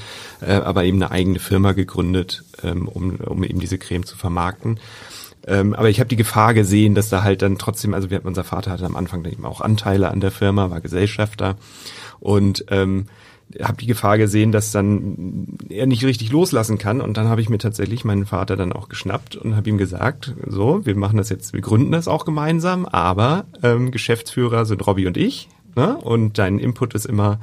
äh, 0.40 0.52
aber 0.52 0.84
eben 0.84 1.02
eine 1.02 1.10
eigene 1.10 1.38
Firma 1.38 1.72
gegründet, 1.72 2.44
ähm, 2.62 2.88
um, 2.88 3.16
um 3.16 3.42
eben 3.42 3.60
diese 3.60 3.78
Creme 3.78 4.04
zu 4.04 4.16
vermarkten. 4.16 4.78
Ähm, 5.46 5.74
aber 5.74 5.90
ich 5.90 6.00
habe 6.00 6.08
die 6.08 6.16
Gefahr 6.16 6.54
gesehen, 6.54 6.94
dass 6.94 7.10
da 7.10 7.22
halt 7.22 7.42
dann 7.42 7.58
trotzdem, 7.58 7.94
also 7.94 8.10
wir, 8.10 8.24
unser 8.24 8.44
Vater 8.44 8.70
hatte 8.70 8.86
am 8.86 8.96
Anfang 8.96 9.24
eben 9.24 9.44
auch 9.44 9.60
Anteile 9.60 10.10
an 10.10 10.20
der 10.20 10.30
Firma, 10.30 10.70
war 10.70 10.80
Gesellschafter 10.80 11.56
und 12.20 12.64
ähm, 12.70 13.06
habe 13.62 13.76
die 13.76 13.86
Gefahr 13.86 14.18
gesehen, 14.18 14.52
dass 14.52 14.72
dann 14.72 15.56
er 15.68 15.86
nicht 15.86 16.04
richtig 16.04 16.32
loslassen 16.32 16.78
kann. 16.78 17.00
Und 17.00 17.16
dann 17.16 17.28
habe 17.28 17.40
ich 17.40 17.48
mir 17.48 17.58
tatsächlich 17.58 18.04
meinen 18.04 18.26
Vater 18.26 18.56
dann 18.56 18.72
auch 18.72 18.88
geschnappt 18.88 19.36
und 19.36 19.56
habe 19.56 19.68
ihm 19.68 19.78
gesagt, 19.78 20.34
so, 20.46 20.84
wir 20.84 20.96
machen 20.96 21.16
das 21.16 21.28
jetzt, 21.28 21.52
wir 21.52 21.60
gründen 21.60 21.92
das 21.92 22.08
auch 22.08 22.24
gemeinsam, 22.24 22.86
aber 22.86 23.44
ähm, 23.62 23.90
Geschäftsführer 23.90 24.64
sind 24.64 24.86
Robby 24.86 25.06
und 25.06 25.16
ich. 25.16 25.48
Ne? 25.76 25.96
Und 25.96 26.38
dein 26.38 26.58
Input 26.58 26.94
ist 26.94 27.06
immer, 27.06 27.40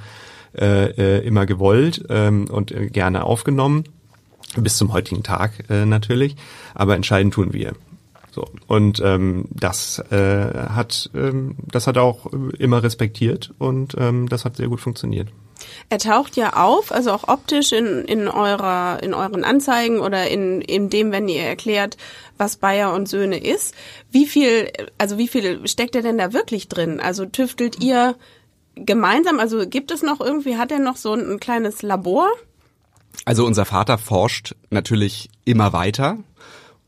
äh, 0.58 1.20
äh, 1.20 1.26
immer 1.26 1.46
gewollt 1.46 2.06
ähm, 2.10 2.48
und 2.50 2.72
äh, 2.72 2.88
gerne 2.88 3.24
aufgenommen. 3.24 3.84
Bis 4.58 4.76
zum 4.76 4.92
heutigen 4.92 5.24
Tag 5.24 5.70
äh, 5.70 5.86
natürlich. 5.86 6.36
Aber 6.74 6.96
entscheiden 6.96 7.32
tun 7.32 7.54
wir. 7.54 7.74
So 8.32 8.48
und 8.68 9.02
ähm, 9.04 9.46
das 9.52 10.00
äh, 10.10 10.54
hat 10.70 11.10
ähm, 11.14 11.56
das 11.70 11.86
hat 11.86 11.98
auch 11.98 12.28
immer 12.28 12.82
respektiert 12.82 13.54
und 13.58 13.96
ähm, 13.98 14.30
das 14.30 14.46
hat 14.46 14.56
sehr 14.56 14.70
gut 14.70 14.80
funktioniert. 14.80 15.28
Er 15.90 16.00
taucht 16.00 16.36
ja 16.36 16.54
auf, 16.54 16.92
also 16.92 17.12
auch 17.12 17.28
optisch 17.28 17.72
in, 17.72 18.06
in 18.06 18.28
eurer, 18.28 19.02
in 19.02 19.14
euren 19.14 19.44
Anzeigen 19.44 20.00
oder 20.00 20.28
in, 20.28 20.62
in 20.62 20.90
dem, 20.90 21.12
wenn 21.12 21.28
ihr 21.28 21.44
erklärt, 21.44 21.98
was 22.38 22.58
Bayer 22.58 22.94
und 22.94 23.08
Söhne 23.08 23.38
ist. 23.38 23.76
Wie 24.12 24.26
viel, 24.26 24.72
also 24.98 25.18
wie 25.18 25.28
viel 25.28 25.68
steckt 25.68 25.96
er 25.96 26.02
denn 26.02 26.18
da 26.18 26.34
wirklich 26.34 26.68
drin? 26.68 27.00
Also 27.00 27.26
tüftelt 27.26 27.82
ihr 27.82 28.16
gemeinsam? 28.76 29.40
Also 29.40 29.68
gibt 29.68 29.92
es 29.92 30.02
noch 30.02 30.20
irgendwie, 30.20 30.58
hat 30.58 30.72
er 30.72 30.80
noch 30.80 30.98
so 30.98 31.14
ein, 31.14 31.32
ein 31.32 31.40
kleines 31.40 31.82
Labor? 31.82 32.28
Also 33.26 33.46
unser 33.46 33.66
Vater 33.66 33.98
forscht 33.98 34.56
natürlich 34.70 35.30
immer 35.46 35.74
weiter. 35.74 36.18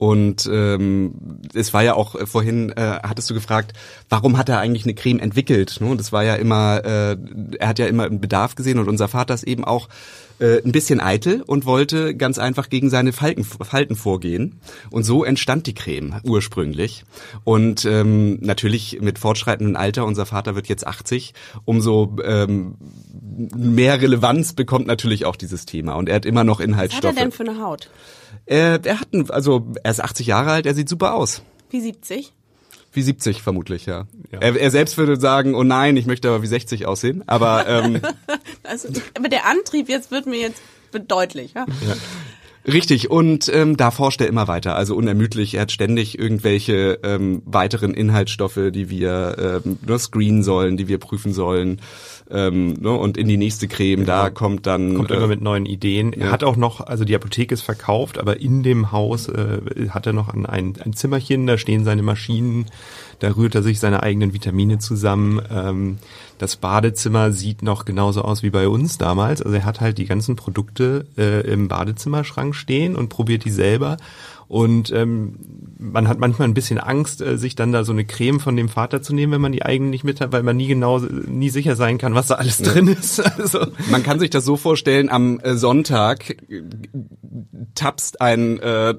Und 0.03 0.49
ähm, 0.51 1.13
es 1.53 1.73
war 1.73 1.81
ja 1.81 1.93
auch 1.93 2.15
äh, 2.15 2.25
vorhin, 2.25 2.73
äh, 2.73 2.99
hattest 3.03 3.29
du 3.29 3.33
gefragt, 3.33 3.71
warum 4.09 4.37
hat 4.37 4.49
er 4.49 4.59
eigentlich 4.59 4.83
eine 4.83 4.95
Creme 4.95 5.19
entwickelt? 5.19 5.77
Ne? 5.79 5.95
Das 5.95 6.11
war 6.11 6.25
ja 6.25 6.35
immer, 6.35 6.83
äh, 6.83 7.15
er 7.57 7.69
hat 7.69 7.79
ja 7.79 7.85
immer 7.85 8.03
einen 8.03 8.19
Bedarf 8.19 8.55
gesehen 8.55 8.79
und 8.79 8.89
unser 8.89 9.07
Vater 9.07 9.33
ist 9.33 9.43
eben 9.43 9.63
auch 9.63 9.87
äh, 10.39 10.61
ein 10.63 10.71
bisschen 10.71 10.99
eitel 10.99 11.41
und 11.41 11.65
wollte 11.65 12.15
ganz 12.15 12.37
einfach 12.37 12.69
gegen 12.69 12.89
seine 12.89 13.13
Falten, 13.13 13.43
Falten 13.43 13.95
vorgehen. 13.95 14.59
Und 14.89 15.03
so 15.03 15.23
entstand 15.23 15.67
die 15.67 15.73
Creme 15.73 16.19
ursprünglich. 16.23 17.05
Und 17.43 17.85
ähm, 17.85 18.39
natürlich 18.41 18.99
mit 19.01 19.19
fortschreitendem 19.19 19.75
Alter, 19.75 20.05
unser 20.05 20.25
Vater 20.25 20.55
wird 20.55 20.67
jetzt 20.67 20.85
80, 20.85 21.33
umso 21.65 22.17
ähm, 22.23 22.75
mehr 23.55 24.01
Relevanz 24.01 24.53
bekommt 24.53 24.87
natürlich 24.87 25.25
auch 25.25 25.35
dieses 25.35 25.65
Thema. 25.65 25.93
Und 25.93 26.09
er 26.09 26.15
hat 26.15 26.25
immer 26.25 26.43
noch 26.43 26.59
Inhaltsstoffe. 26.59 27.03
Was 27.03 27.09
hat 27.11 27.17
er 27.17 27.23
denn 27.23 27.31
für 27.31 27.43
eine 27.43 27.61
Haut? 27.61 27.89
Äh, 28.45 28.79
er 28.83 28.99
hat 28.99 29.13
einen, 29.13 29.29
also 29.29 29.67
er 29.83 29.91
ist 29.91 30.03
80 30.03 30.27
Jahre 30.27 30.51
alt, 30.51 30.65
er 30.65 30.73
sieht 30.73 30.89
super 30.89 31.13
aus. 31.13 31.41
Wie 31.69 31.81
70? 31.81 32.33
Wie 32.93 33.01
70 33.01 33.41
vermutlich, 33.41 33.87
ja. 33.87 34.05
ja. 34.31 34.39
Er, 34.39 34.55
er 34.55 34.71
selbst 34.71 34.97
würde 34.97 35.19
sagen, 35.19 35.55
oh 35.55 35.63
nein, 35.63 35.97
ich 35.97 36.05
möchte 36.05 36.29
aber 36.29 36.43
wie 36.43 36.47
60 36.47 36.85
aussehen. 36.85 37.23
Aber 37.25 37.67
ähm, 37.67 38.01
also, 38.63 38.89
aber 39.17 39.29
der 39.29 39.47
Antrieb 39.47 39.89
jetzt 39.89 40.11
wird 40.11 40.27
mir 40.27 40.39
jetzt 40.39 40.61
deutlich. 41.07 41.53
Ja? 41.53 41.65
ja. 41.87 41.95
Richtig, 42.65 43.11
und 43.11 43.51
ähm, 43.53 43.75
da 43.75 43.91
forscht 43.91 44.21
er 44.21 44.27
immer 44.27 44.47
weiter, 44.47 44.75
also 44.75 44.95
unermüdlich. 44.95 45.55
Er 45.55 45.63
hat 45.63 45.71
ständig 45.73 46.17
irgendwelche 46.17 46.99
ähm, 47.03 47.41
weiteren 47.45 47.93
Inhaltsstoffe, 47.93 48.59
die 48.73 48.89
wir 48.89 49.61
ähm, 49.65 49.79
nur 49.85 49.99
screenen 49.99 50.43
sollen, 50.43 50.77
die 50.77 50.87
wir 50.87 50.97
prüfen 50.97 51.33
sollen. 51.33 51.81
Ähm, 52.31 52.75
ne, 52.79 52.91
und 52.91 53.17
in 53.17 53.27
die 53.27 53.35
nächste 53.35 53.67
Creme, 53.67 54.01
genau. 54.01 54.23
da 54.23 54.29
kommt 54.29 54.65
dann. 54.65 54.95
Kommt 54.95 55.11
äh, 55.11 55.15
immer 55.15 55.27
mit 55.27 55.41
neuen 55.41 55.65
Ideen. 55.65 56.13
Er 56.13 56.31
hat 56.31 56.45
auch 56.45 56.55
noch, 56.55 56.79
also 56.79 57.03
die 57.03 57.15
Apotheke 57.15 57.53
ist 57.53 57.63
verkauft, 57.63 58.17
aber 58.17 58.39
in 58.39 58.63
dem 58.63 58.93
Haus 58.93 59.27
äh, 59.27 59.89
hat 59.89 60.07
er 60.07 60.13
noch 60.13 60.29
ein, 60.29 60.45
ein, 60.45 60.75
ein 60.83 60.93
Zimmerchen, 60.93 61.45
da 61.47 61.57
stehen 61.57 61.83
seine 61.83 62.01
Maschinen, 62.01 62.67
da 63.19 63.29
rührt 63.35 63.55
er 63.55 63.63
sich 63.63 63.79
seine 63.79 64.03
eigenen 64.03 64.33
Vitamine 64.33 64.79
zusammen. 64.79 65.41
Ähm, 65.49 65.97
das 66.37 66.55
Badezimmer 66.55 67.31
sieht 67.31 67.61
noch 67.61 67.85
genauso 67.85 68.21
aus 68.21 68.43
wie 68.43 68.49
bei 68.49 68.67
uns 68.67 68.97
damals. 68.97 69.41
Also 69.41 69.55
er 69.55 69.65
hat 69.65 69.81
halt 69.81 69.97
die 69.97 70.05
ganzen 70.05 70.35
Produkte 70.35 71.05
äh, 71.17 71.41
im 71.49 71.67
Badezimmerschrank 71.67 72.55
stehen 72.55 72.95
und 72.95 73.09
probiert 73.09 73.45
die 73.45 73.51
selber. 73.51 73.97
Und 74.53 74.91
ähm, 74.91 75.33
man 75.79 76.07
hat 76.07 76.19
manchmal 76.19 76.47
ein 76.47 76.53
bisschen 76.53 76.77
Angst, 76.77 77.21
äh, 77.21 77.39
sich 77.39 77.55
dann 77.55 77.71
da 77.71 77.83
so 77.83 77.91
eine 77.91 78.05
Creme 78.05 78.39
von 78.39 78.55
dem 78.55 78.69
Vater 78.69 79.01
zu 79.01 79.15
nehmen, 79.15 79.33
wenn 79.33 79.41
man 79.41 79.51
die 79.51 79.65
eigene 79.65 79.89
nicht 79.89 80.03
mit 80.03 80.21
hat, 80.21 80.31
weil 80.31 80.43
man 80.43 80.55
nie 80.55 80.67
genau, 80.67 80.99
nie 80.99 81.49
sicher 81.49 81.75
sein 81.75 81.97
kann, 81.97 82.13
was 82.13 82.27
da 82.27 82.35
alles 82.35 82.59
ja. 82.59 82.71
drin 82.71 82.87
ist. 82.87 83.19
Also. 83.43 83.65
Man 83.89 84.03
kann 84.03 84.19
sich 84.19 84.29
das 84.29 84.45
so 84.45 84.55
vorstellen, 84.55 85.09
am 85.09 85.39
äh, 85.39 85.55
Sonntag 85.55 86.29
äh, 86.29 86.61
tapst 87.73 88.21
ein, 88.21 88.59
äh, 88.59 88.93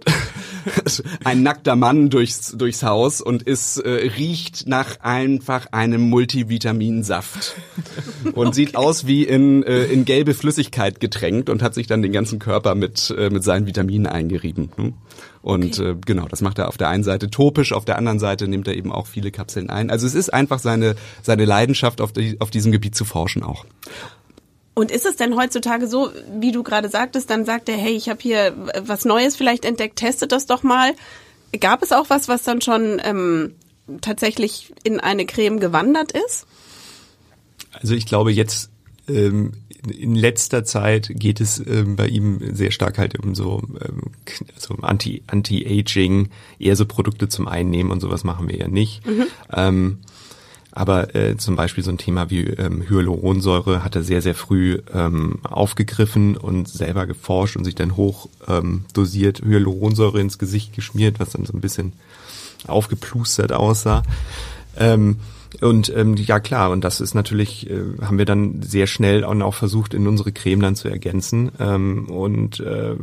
ein 1.24 1.44
nackter 1.44 1.76
Mann 1.76 2.10
durchs, 2.10 2.50
durchs 2.50 2.82
Haus 2.82 3.20
und 3.20 3.46
es 3.46 3.76
äh, 3.76 3.88
riecht 3.88 4.66
nach 4.66 4.98
einfach 5.02 5.66
einem 5.70 6.10
Multivitaminsaft 6.10 7.54
und 8.24 8.48
okay. 8.48 8.54
sieht 8.54 8.74
aus 8.74 9.06
wie 9.06 9.22
in, 9.22 9.62
äh, 9.62 9.84
in 9.84 10.04
gelbe 10.04 10.34
Flüssigkeit 10.34 10.98
getränkt 10.98 11.48
und 11.48 11.62
hat 11.62 11.74
sich 11.74 11.86
dann 11.86 12.02
den 12.02 12.10
ganzen 12.10 12.40
Körper 12.40 12.74
mit, 12.74 13.14
äh, 13.16 13.30
mit 13.30 13.44
seinen 13.44 13.68
Vitaminen 13.68 14.08
eingerieben. 14.08 14.70
Hm? 14.74 14.94
Und 15.44 15.78
okay. 15.78 15.90
äh, 15.90 15.96
genau, 16.06 16.26
das 16.26 16.40
macht 16.40 16.58
er 16.58 16.68
auf 16.68 16.78
der 16.78 16.88
einen 16.88 17.04
Seite 17.04 17.28
topisch, 17.28 17.74
auf 17.74 17.84
der 17.84 17.98
anderen 17.98 18.18
Seite 18.18 18.48
nimmt 18.48 18.66
er 18.66 18.74
eben 18.74 18.90
auch 18.90 19.06
viele 19.06 19.30
Kapseln 19.30 19.68
ein. 19.68 19.90
Also 19.90 20.06
es 20.06 20.14
ist 20.14 20.32
einfach 20.32 20.58
seine, 20.58 20.96
seine 21.22 21.44
Leidenschaft, 21.44 22.00
auf, 22.00 22.12
die, 22.12 22.40
auf 22.40 22.50
diesem 22.50 22.72
Gebiet 22.72 22.94
zu 22.94 23.04
forschen 23.04 23.42
auch. 23.42 23.66
Und 24.72 24.90
ist 24.90 25.04
es 25.04 25.16
denn 25.16 25.36
heutzutage 25.36 25.86
so, 25.86 26.10
wie 26.40 26.50
du 26.50 26.62
gerade 26.62 26.88
sagtest, 26.88 27.28
dann 27.28 27.44
sagt 27.44 27.68
er, 27.68 27.76
hey, 27.76 27.92
ich 27.92 28.08
habe 28.08 28.20
hier 28.22 28.54
was 28.80 29.04
Neues 29.04 29.36
vielleicht 29.36 29.66
entdeckt, 29.66 29.96
testet 29.96 30.32
das 30.32 30.46
doch 30.46 30.62
mal. 30.62 30.94
Gab 31.60 31.82
es 31.82 31.92
auch 31.92 32.08
was, 32.08 32.26
was 32.26 32.42
dann 32.42 32.62
schon 32.62 32.98
ähm, 33.04 33.54
tatsächlich 34.00 34.72
in 34.82 34.98
eine 34.98 35.26
Creme 35.26 35.60
gewandert 35.60 36.12
ist? 36.12 36.46
Also 37.72 37.94
ich 37.94 38.06
glaube, 38.06 38.32
jetzt 38.32 38.70
ähm, 39.08 39.52
in 39.90 40.14
letzter 40.14 40.64
Zeit 40.64 41.10
geht 41.14 41.40
es 41.40 41.62
ähm, 41.66 41.96
bei 41.96 42.08
ihm 42.08 42.40
sehr 42.54 42.70
stark 42.70 42.98
halt 42.98 43.18
um 43.18 43.34
so 43.34 43.62
ähm, 43.80 44.02
also 44.54 44.74
Anti 44.82 45.22
Anti-Aging, 45.26 46.28
eher 46.58 46.76
so 46.76 46.86
Produkte 46.86 47.28
zum 47.28 47.48
Einnehmen 47.48 47.90
und 47.90 48.00
sowas 48.00 48.24
machen 48.24 48.48
wir 48.48 48.56
ja 48.56 48.68
nicht. 48.68 49.06
Mhm. 49.06 49.26
Ähm, 49.52 49.98
aber 50.76 51.14
äh, 51.14 51.36
zum 51.36 51.54
Beispiel 51.54 51.84
so 51.84 51.90
ein 51.92 51.98
Thema 51.98 52.30
wie 52.30 52.42
ähm, 52.42 52.88
Hyaluronsäure 52.88 53.84
hat 53.84 53.94
er 53.94 54.02
sehr, 54.02 54.22
sehr 54.22 54.34
früh 54.34 54.80
ähm, 54.92 55.38
aufgegriffen 55.44 56.36
und 56.36 56.68
selber 56.68 57.06
geforscht 57.06 57.56
und 57.56 57.64
sich 57.64 57.76
dann 57.76 57.96
hoch 57.96 58.28
ähm, 58.48 58.84
dosiert 58.92 59.40
Hyaluronsäure 59.44 60.20
ins 60.20 60.38
Gesicht 60.38 60.74
geschmiert, 60.74 61.20
was 61.20 61.30
dann 61.30 61.46
so 61.46 61.52
ein 61.52 61.60
bisschen 61.60 61.92
aufgeplustert 62.66 63.52
aussah. 63.52 64.02
Ähm, 64.76 65.18
und 65.60 65.92
ähm, 65.94 66.16
ja 66.16 66.40
klar, 66.40 66.70
und 66.70 66.84
das 66.84 67.00
ist 67.00 67.14
natürlich, 67.14 67.70
äh, 67.70 67.82
haben 68.02 68.18
wir 68.18 68.24
dann 68.24 68.62
sehr 68.62 68.86
schnell 68.86 69.24
auch, 69.24 69.38
auch 69.40 69.54
versucht, 69.54 69.94
in 69.94 70.06
unsere 70.06 70.32
Creme 70.32 70.60
dann 70.60 70.76
zu 70.76 70.88
ergänzen 70.88 71.52
ähm, 71.58 72.06
und 72.06 72.60
äh, 72.60 72.94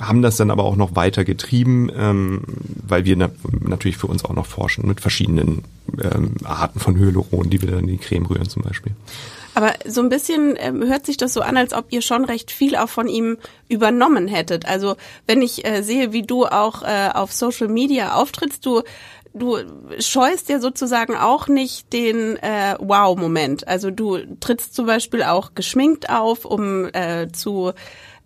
haben 0.00 0.22
das 0.22 0.36
dann 0.36 0.50
aber 0.50 0.64
auch 0.64 0.76
noch 0.76 0.96
weiter 0.96 1.24
getrieben, 1.24 1.90
ähm, 1.96 2.42
weil 2.86 3.04
wir 3.04 3.16
na 3.16 3.30
natürlich 3.60 3.96
für 3.96 4.06
uns 4.06 4.24
auch 4.24 4.34
noch 4.34 4.46
forschen 4.46 4.86
mit 4.86 5.00
verschiedenen 5.00 5.62
ähm, 6.02 6.34
Arten 6.44 6.80
von 6.80 6.98
Hyaluron, 6.98 7.50
die 7.50 7.62
wir 7.62 7.70
dann 7.70 7.80
in 7.80 7.88
die 7.88 7.98
Creme 7.98 8.26
rühren 8.26 8.48
zum 8.48 8.62
Beispiel. 8.62 8.92
Aber 9.54 9.72
so 9.86 10.00
ein 10.00 10.08
bisschen 10.08 10.56
ähm, 10.58 10.82
hört 10.82 11.06
sich 11.06 11.16
das 11.16 11.32
so 11.32 11.40
an, 11.40 11.56
als 11.56 11.72
ob 11.72 11.86
ihr 11.90 12.02
schon 12.02 12.24
recht 12.24 12.50
viel 12.50 12.74
auch 12.76 12.88
von 12.88 13.06
ihm 13.06 13.38
übernommen 13.68 14.26
hättet. 14.26 14.66
Also 14.66 14.96
wenn 15.26 15.42
ich 15.42 15.64
äh, 15.64 15.82
sehe, 15.82 16.12
wie 16.12 16.22
du 16.22 16.46
auch 16.46 16.82
äh, 16.82 17.10
auf 17.14 17.32
Social 17.32 17.68
Media 17.68 18.14
auftrittst, 18.14 18.66
du 18.66 18.82
du 19.34 19.58
scheust 19.98 20.48
dir 20.48 20.60
sozusagen 20.60 21.16
auch 21.16 21.48
nicht 21.48 21.92
den 21.92 22.36
äh, 22.36 22.76
Wow-Moment. 22.78 23.66
Also 23.68 23.90
du 23.90 24.18
trittst 24.40 24.74
zum 24.74 24.86
Beispiel 24.86 25.22
auch 25.22 25.54
geschminkt 25.54 26.08
auf, 26.08 26.44
um 26.44 26.86
äh, 26.92 27.28
zu 27.32 27.72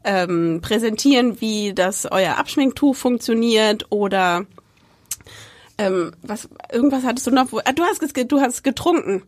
ähm, 0.04 0.60
präsentieren, 0.62 1.40
wie 1.40 1.72
das 1.74 2.06
euer 2.10 2.36
Abschminktuch 2.36 2.94
funktioniert 2.94 3.86
oder 3.90 4.44
ähm, 5.78 6.12
was 6.22 6.48
irgendwas 6.72 7.04
hattest 7.04 7.26
du 7.26 7.30
noch? 7.30 7.52
Wo, 7.52 7.60
ah, 7.64 7.72
du 7.72 7.82
hast 7.84 8.02
du 8.30 8.40
hast 8.40 8.62
getrunken. 8.62 9.22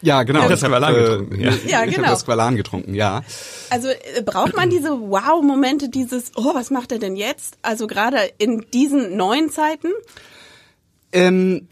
Ja, 0.00 0.24
genau. 0.24 0.40
Ich 0.40 0.44
habe 0.44 0.54
das 0.54 0.60
Squalan 0.60 0.94
äh, 0.94 0.98
getrunken. 0.98 1.40
Ja, 1.40 1.52
ja 1.66 1.84
genau. 1.84 1.98
Habe 1.98 2.06
das 2.08 2.20
Squalan 2.20 2.56
getrunken, 2.56 2.94
ja. 2.94 3.22
Also 3.70 3.88
äh, 3.88 4.22
braucht 4.22 4.56
man 4.56 4.68
diese 4.68 4.90
Wow-Momente, 4.90 5.88
dieses, 5.88 6.32
oh, 6.36 6.54
was 6.54 6.70
macht 6.70 6.90
er 6.90 6.98
denn 6.98 7.14
jetzt? 7.14 7.56
Also 7.62 7.86
gerade 7.86 8.18
in 8.38 8.66
diesen 8.72 9.16
neuen 9.16 9.50
Zeiten? 9.50 9.88
Ähm, 11.12 11.68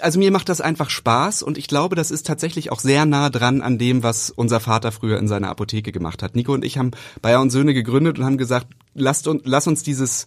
also 0.00 0.18
mir 0.18 0.30
macht 0.30 0.48
das 0.48 0.60
einfach 0.60 0.90
Spaß 0.90 1.42
und 1.42 1.56
ich 1.56 1.66
glaube, 1.66 1.96
das 1.96 2.10
ist 2.10 2.26
tatsächlich 2.26 2.70
auch 2.70 2.80
sehr 2.80 3.06
nah 3.06 3.30
dran 3.30 3.62
an 3.62 3.78
dem, 3.78 4.02
was 4.02 4.30
unser 4.30 4.60
Vater 4.60 4.92
früher 4.92 5.18
in 5.18 5.28
seiner 5.28 5.48
Apotheke 5.48 5.90
gemacht 5.90 6.22
hat. 6.22 6.36
Nico 6.36 6.52
und 6.52 6.64
ich 6.64 6.76
haben 6.76 6.90
Bayer 7.22 7.40
und 7.40 7.50
Söhne 7.50 7.72
gegründet 7.72 8.18
und 8.18 8.24
haben 8.24 8.36
gesagt, 8.36 8.66
lasst 8.94 9.26
uns, 9.26 9.42
lass 9.44 9.66
uns 9.66 9.82
dieses 9.82 10.26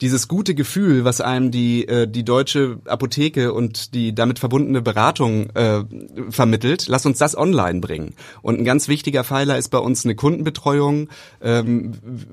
dieses 0.00 0.28
gute 0.28 0.54
Gefühl, 0.54 1.04
was 1.04 1.20
einem 1.20 1.50
die 1.50 1.86
äh, 1.88 2.06
die 2.06 2.24
deutsche 2.24 2.78
Apotheke 2.86 3.52
und 3.52 3.94
die 3.94 4.14
damit 4.14 4.38
verbundene 4.38 4.80
Beratung 4.80 5.50
äh, 5.50 5.82
vermittelt, 6.30 6.86
lass 6.88 7.04
uns 7.04 7.18
das 7.18 7.36
online 7.36 7.80
bringen. 7.80 8.14
Und 8.40 8.58
ein 8.58 8.64
ganz 8.64 8.88
wichtiger 8.88 9.24
Pfeiler 9.24 9.58
ist 9.58 9.70
bei 9.70 9.78
uns 9.78 10.04
eine 10.04 10.14
Kundenbetreuung. 10.14 11.08
Ähm, 11.40 11.92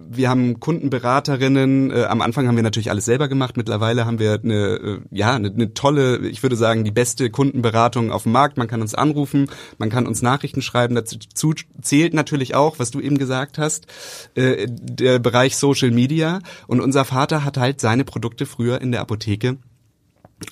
wir 0.10 0.30
haben 0.30 0.60
Kundenberaterinnen. 0.60 1.92
Äh, 1.92 2.04
am 2.04 2.22
Anfang 2.22 2.48
haben 2.48 2.56
wir 2.56 2.64
natürlich 2.64 2.92
alles 2.92 3.06
selber 3.06 3.28
gemacht. 3.28 3.58
Mittlerweile 3.58 4.06
haben 4.06 4.20
wir 4.20 4.40
eine 4.44 4.56
äh, 4.56 5.00
ja 5.10 5.34
eine, 5.34 5.50
eine 5.50 5.74
tolle, 5.74 6.20
ich 6.28 6.44
würde 6.44 6.56
sagen, 6.56 6.84
die 6.84 6.92
beste 6.92 7.32
Kundenberatung 7.32 8.12
auf 8.12 8.24
dem 8.24 8.32
Markt. 8.32 8.58
Man 8.58 8.68
kann 8.68 8.82
uns 8.82 8.94
anrufen, 8.94 9.50
man 9.80 9.90
kann 9.90 10.06
uns 10.06 10.22
Nachrichten 10.22 10.62
schreiben. 10.62 10.94
Dazu 10.94 11.54
zählt 11.82 12.14
natürlich 12.14 12.54
auch, 12.54 12.78
was 12.78 12.92
du 12.92 13.00
eben 13.00 13.18
gesagt 13.18 13.58
hast, 13.58 13.88
äh, 14.36 14.68
der 14.70 15.18
Bereich 15.18 15.58
Social 15.58 15.90
Media. 15.90 16.40
Und 16.68 16.80
unser 16.80 17.06
Vater 17.06 17.44
hat 17.44 17.55
hat 17.56 17.62
halt 17.62 17.82
seine 17.82 18.04
Produkte 18.04 18.46
früher 18.46 18.82
in 18.82 18.92
der 18.92 19.02
Apotheke 19.02 19.58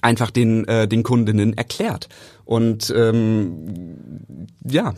einfach 0.02 0.32
den, 0.32 0.66
äh, 0.68 0.88
den 0.88 1.04
Kundinnen 1.04 1.58
erklärt. 1.58 2.10
und 2.46 2.94
ähm, 2.96 3.93
ja, 4.66 4.94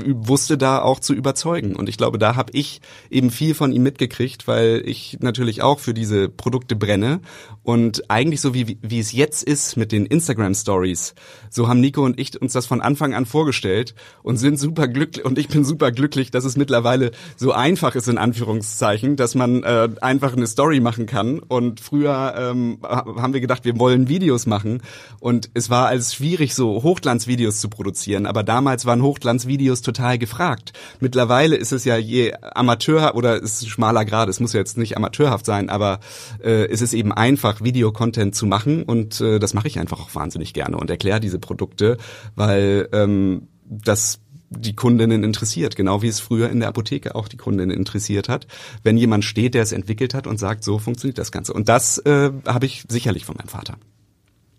wusste 0.00 0.56
da 0.56 0.82
auch 0.82 1.00
zu 1.00 1.14
überzeugen. 1.14 1.74
Und 1.74 1.88
ich 1.88 1.96
glaube, 1.96 2.18
da 2.18 2.36
habe 2.36 2.52
ich 2.52 2.80
eben 3.10 3.30
viel 3.30 3.54
von 3.54 3.72
ihm 3.72 3.82
mitgekriegt, 3.82 4.46
weil 4.46 4.82
ich 4.84 5.18
natürlich 5.20 5.62
auch 5.62 5.80
für 5.80 5.94
diese 5.94 6.28
Produkte 6.28 6.76
brenne. 6.76 7.20
Und 7.62 8.10
eigentlich 8.10 8.40
so 8.40 8.54
wie, 8.54 8.78
wie 8.82 8.98
es 9.00 9.12
jetzt 9.12 9.42
ist 9.42 9.76
mit 9.76 9.92
den 9.92 10.06
Instagram 10.06 10.54
Stories, 10.54 11.14
so 11.50 11.68
haben 11.68 11.80
Nico 11.80 12.04
und 12.04 12.18
ich 12.18 12.40
uns 12.40 12.52
das 12.52 12.66
von 12.66 12.80
Anfang 12.80 13.14
an 13.14 13.26
vorgestellt 13.26 13.94
und 14.22 14.36
sind 14.36 14.58
super 14.58 14.88
glücklich 14.88 15.24
und 15.24 15.38
ich 15.38 15.48
bin 15.48 15.64
super 15.64 15.92
glücklich, 15.92 16.30
dass 16.30 16.44
es 16.44 16.56
mittlerweile 16.56 17.10
so 17.36 17.52
einfach 17.52 17.94
ist 17.94 18.08
in 18.08 18.18
Anführungszeichen, 18.18 19.16
dass 19.16 19.34
man 19.34 19.62
äh, 19.62 19.88
einfach 20.00 20.34
eine 20.34 20.46
Story 20.46 20.80
machen 20.80 21.06
kann. 21.06 21.40
Und 21.40 21.80
früher 21.80 22.34
ähm, 22.36 22.78
haben 22.82 23.34
wir 23.34 23.40
gedacht, 23.40 23.64
wir 23.64 23.78
wollen 23.78 24.08
Videos 24.08 24.46
machen 24.46 24.82
und 25.18 25.50
es 25.54 25.70
war 25.70 25.88
alles 25.88 26.14
schwierig, 26.14 26.54
so 26.54 26.82
Hochglanzvideos 26.82 27.60
zu 27.60 27.68
produzieren. 27.68 28.26
Aber 28.26 28.42
damals 28.42 28.86
waren 28.86 28.99
Hochglanzvideos 29.02 29.82
total 29.82 30.18
gefragt. 30.18 30.72
Mittlerweile 31.00 31.56
ist 31.56 31.72
es 31.72 31.84
ja 31.84 31.96
je 31.96 32.32
Amateur 32.34 33.14
oder 33.14 33.40
ist 33.40 33.68
schmaler 33.68 34.04
Grad. 34.04 34.28
Es 34.28 34.40
muss 34.40 34.52
ja 34.52 34.60
jetzt 34.60 34.78
nicht 34.78 34.96
amateurhaft 34.96 35.46
sein, 35.46 35.70
aber 35.70 36.00
äh, 36.42 36.66
es 36.66 36.82
ist 36.82 36.92
eben 36.92 37.12
einfach 37.12 37.62
Videocontent 37.62 38.34
zu 38.34 38.46
machen 38.46 38.82
und 38.82 39.20
äh, 39.20 39.38
das 39.38 39.54
mache 39.54 39.68
ich 39.68 39.78
einfach 39.78 40.00
auch 40.00 40.14
wahnsinnig 40.14 40.52
gerne 40.54 40.76
und 40.76 40.90
erkläre 40.90 41.20
diese 41.20 41.38
Produkte, 41.38 41.96
weil 42.34 42.88
ähm, 42.92 43.48
das 43.68 44.20
die 44.50 44.74
Kundinnen 44.74 45.22
interessiert, 45.22 45.76
genau 45.76 46.02
wie 46.02 46.08
es 46.08 46.18
früher 46.18 46.50
in 46.50 46.58
der 46.58 46.68
Apotheke 46.68 47.14
auch 47.14 47.28
die 47.28 47.36
Kundinnen 47.36 47.76
interessiert 47.76 48.28
hat. 48.28 48.48
Wenn 48.82 48.96
jemand 48.96 49.24
steht, 49.24 49.54
der 49.54 49.62
es 49.62 49.70
entwickelt 49.70 50.12
hat 50.12 50.26
und 50.26 50.38
sagt, 50.38 50.64
so 50.64 50.78
funktioniert 50.78 51.18
das 51.18 51.30
Ganze. 51.30 51.52
Und 51.52 51.68
das 51.68 51.98
äh, 51.98 52.32
habe 52.46 52.66
ich 52.66 52.84
sicherlich 52.88 53.24
von 53.24 53.36
meinem 53.36 53.48
Vater. 53.48 53.76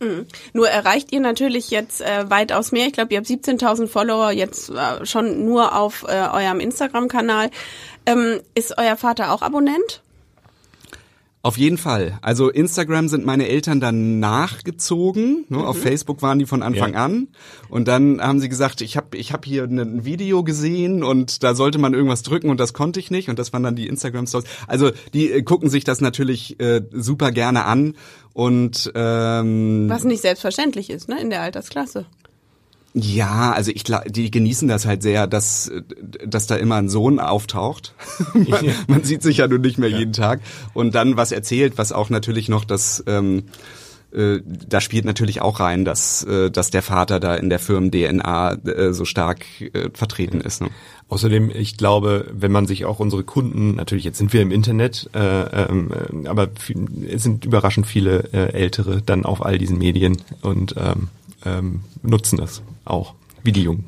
Mhm. 0.01 0.25
Nur 0.53 0.67
erreicht 0.67 1.12
ihr 1.12 1.20
natürlich 1.20 1.70
jetzt 1.70 2.01
äh, 2.01 2.29
weitaus 2.29 2.72
mehr. 2.72 2.88
Ich 2.88 2.93
glaube, 2.93 3.13
ihr 3.13 3.20
habt 3.20 3.27
17.000 3.27 3.88
Follower 3.88 4.31
jetzt 4.31 4.72
äh, 4.72 5.05
schon 5.05 5.46
nur 5.46 5.75
auf 5.75 6.03
äh, 6.08 6.27
eurem 6.34 6.60
Instagram-Kanal. 6.60 7.51
Ähm, 8.08 8.41
ist 8.55 8.77
euer 8.79 8.98
Vater 8.98 9.31
auch 9.31 9.43
Abonnent? 9.43 10.01
Auf 11.44 11.58
jeden 11.58 11.80
Fall. 11.80 12.20
Also 12.22 12.50
Instagram 12.50 13.08
sind 13.08 13.26
meine 13.26 13.48
Eltern 13.48 13.80
dann 13.80 14.20
nachgezogen. 14.20 15.46
Ne? 15.50 15.58
Mhm. 15.58 15.64
Auf 15.64 15.80
Facebook 15.80 16.22
waren 16.22 16.38
die 16.38 16.46
von 16.46 16.62
Anfang 16.62 16.94
ja. 16.94 17.04
an. 17.04 17.30
Und 17.68 17.88
dann 17.88 18.22
haben 18.22 18.40
sie 18.40 18.48
gesagt, 18.48 18.82
ich 18.82 18.96
habe 18.96 19.18
ich 19.18 19.34
hab 19.34 19.44
hier 19.44 19.64
ein 19.64 20.06
Video 20.06 20.44
gesehen 20.44 21.04
und 21.04 21.42
da 21.42 21.56
sollte 21.56 21.80
man 21.80 21.96
irgendwas 21.96 22.22
drücken 22.22 22.52
und 22.52 22.60
das 22.60 22.74
konnte 22.74 23.00
ich 23.00 23.10
nicht. 23.10 23.28
Und 23.28 23.40
das 23.40 23.54
waren 23.54 23.64
dann 23.64 23.76
die 23.76 23.88
Instagram 23.88 24.28
Stories. 24.28 24.48
Also 24.68 24.92
die 25.14 25.32
äh, 25.32 25.42
gucken 25.42 25.70
sich 25.70 25.84
das 25.84 26.00
natürlich 26.00 26.60
äh, 26.60 26.82
super 26.92 27.32
gerne 27.32 27.66
an. 27.66 27.96
Und 28.34 28.92
ähm, 28.94 29.90
was 29.90 30.04
nicht 30.04 30.22
selbstverständlich 30.22 30.92
ist, 30.92 31.10
ne, 31.10 31.20
in 31.20 31.32
der 31.32 31.42
Altersklasse. 31.42 32.06
Ja, 32.94 33.54
also 33.54 33.72
ich 33.72 33.84
die 34.08 34.32
genießen 34.32 34.68
das 34.68 34.86
halt 34.86 35.02
sehr, 35.02 35.26
dass 35.26 35.72
dass 36.26 36.48
da 36.48 36.56
immer 36.58 36.76
ein 36.76 36.90
Sohn 36.90 37.20
auftaucht. 37.20 37.94
man, 38.34 38.66
man, 38.88 39.04
sieht 39.04 39.24
sich 39.24 39.38
ja 39.38 39.48
nun 39.48 39.62
nicht 39.62 39.78
mehr 39.78 39.90
ja. 39.90 40.00
jeden 40.00 40.14
Tag 40.14 40.42
und 40.74 40.94
dann 40.94 41.16
was 41.16 41.32
erzählt, 41.32 41.78
was 41.78 41.94
auch 41.94 42.10
natürlich 42.10 42.50
noch 42.50 42.66
das 42.66 43.02
ähm, 43.08 43.44
äh, 44.14 44.42
da 44.46 44.82
spielt 44.82 45.06
natürlich 45.06 45.42
auch 45.42 45.62
rein, 45.62 45.86
dass 45.86 46.28
dass 46.52 46.70
der 46.70 46.82
Vater 46.82 47.22
da 47.22 47.36
in 47.36 47.50
der 47.50 47.60
Firmen 47.60 47.92
DNA 47.92 48.54
äh, 48.66 48.94
so 48.94 49.06
stark 49.06 49.46
äh, 49.62 49.90
vertreten 49.94 50.42
ist. 50.42 50.62
Ne? 50.62 50.70
Außerdem, 51.12 51.52
ich 51.54 51.76
glaube, 51.76 52.26
wenn 52.32 52.54
man 52.54 52.68
sich 52.68 52.86
auch 52.86 53.00
unsere 53.00 53.26
Kunden, 53.26 53.76
natürlich 53.76 54.06
jetzt 54.06 54.18
sind 54.18 54.32
wir 54.32 54.42
im 54.42 54.50
Internet, 54.50 55.10
äh, 55.14 55.66
ähm, 55.68 55.92
aber 56.26 56.48
viel, 56.58 56.88
es 57.10 57.24
sind 57.24 57.44
überraschend 57.44 57.86
viele 57.86 58.30
äh, 58.32 58.54
Ältere 58.54 59.02
dann 59.06 59.26
auf 59.26 59.46
all 59.46 59.58
diesen 59.58 59.78
Medien 59.78 60.22
und 60.42 60.74
ähm, 60.78 61.10
ähm, 61.46 61.82
nutzen 62.02 62.38
das 62.38 62.62
auch, 62.86 63.14
wie 63.44 63.52
die 63.52 63.64
Jungen. 63.64 63.86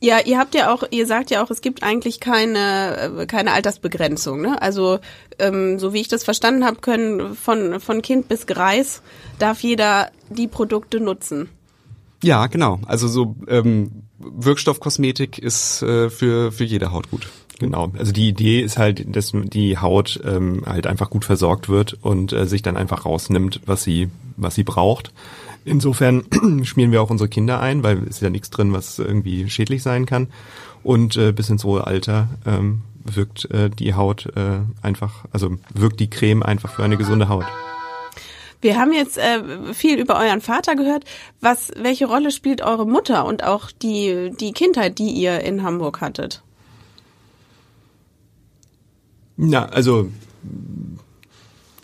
Ja, 0.00 0.18
ihr 0.24 0.38
habt 0.38 0.54
ja 0.54 0.72
auch, 0.72 0.82
ihr 0.90 1.06
sagt 1.06 1.30
ja 1.30 1.42
auch, 1.42 1.50
es 1.50 1.62
gibt 1.62 1.82
eigentlich 1.82 2.20
keine 2.20 3.20
äh, 3.20 3.26
keine 3.26 3.52
Altersbegrenzung. 3.52 4.42
Ne? 4.42 4.60
Also 4.60 4.98
ähm, 5.38 5.78
so 5.78 5.92
wie 5.92 6.00
ich 6.00 6.08
das 6.08 6.22
verstanden 6.22 6.64
habe, 6.64 6.76
können 6.80 7.34
von 7.34 7.80
von 7.80 8.02
Kind 8.02 8.28
bis 8.28 8.46
Greis 8.46 9.00
darf 9.38 9.60
jeder 9.60 10.10
die 10.28 10.48
Produkte 10.48 11.00
nutzen. 11.00 11.48
Ja, 12.22 12.46
genau. 12.46 12.78
Also 12.86 13.08
so 13.08 13.36
ähm, 13.48 14.02
Wirkstoffkosmetik 14.18 15.38
ist 15.38 15.82
äh, 15.82 16.10
für 16.10 16.52
für 16.52 16.64
jede 16.64 16.92
Haut 16.92 17.10
gut. 17.10 17.28
Genau. 17.58 17.90
Also 17.98 18.12
die 18.12 18.28
Idee 18.28 18.60
ist 18.60 18.76
halt, 18.76 19.16
dass 19.16 19.32
die 19.32 19.78
Haut 19.78 20.20
ähm, 20.24 20.62
halt 20.66 20.86
einfach 20.86 21.08
gut 21.08 21.24
versorgt 21.24 21.70
wird 21.70 21.96
und 22.02 22.34
äh, 22.34 22.46
sich 22.46 22.60
dann 22.60 22.76
einfach 22.76 23.06
rausnimmt, 23.06 23.62
was 23.64 23.82
sie 23.82 24.10
was 24.36 24.54
sie 24.54 24.64
braucht. 24.64 25.12
Insofern 25.66 26.24
schmieren 26.62 26.92
wir 26.92 27.02
auch 27.02 27.10
unsere 27.10 27.28
Kinder 27.28 27.60
ein, 27.60 27.82
weil 27.82 27.98
es 28.04 28.16
ist 28.16 28.22
ja 28.22 28.30
nichts 28.30 28.50
drin, 28.50 28.72
was 28.72 29.00
irgendwie 29.00 29.50
schädlich 29.50 29.82
sein 29.82 30.06
kann. 30.06 30.28
Und 30.84 31.16
äh, 31.16 31.32
bis 31.32 31.50
ins 31.50 31.64
hohe 31.64 31.86
Alter 31.86 32.28
ähm, 32.46 32.82
wirkt 33.04 33.50
äh, 33.50 33.68
die 33.68 33.94
Haut 33.94 34.26
äh, 34.36 34.60
einfach, 34.80 35.24
also 35.32 35.56
wirkt 35.74 35.98
die 35.98 36.08
Creme 36.08 36.44
einfach 36.44 36.72
für 36.72 36.84
eine 36.84 36.96
gesunde 36.96 37.28
Haut. 37.28 37.46
Wir 38.60 38.78
haben 38.78 38.92
jetzt 38.92 39.18
äh, 39.18 39.74
viel 39.74 39.98
über 39.98 40.18
euren 40.18 40.40
Vater 40.40 40.76
gehört. 40.76 41.04
Was, 41.40 41.72
welche 41.76 42.06
Rolle 42.06 42.30
spielt 42.30 42.62
eure 42.62 42.86
Mutter 42.86 43.26
und 43.26 43.42
auch 43.42 43.72
die, 43.72 44.30
die 44.38 44.52
Kindheit, 44.52 45.00
die 45.00 45.10
ihr 45.10 45.40
in 45.40 45.64
Hamburg 45.64 46.00
hattet? 46.00 46.42
Na, 49.36 49.66
also, 49.66 50.10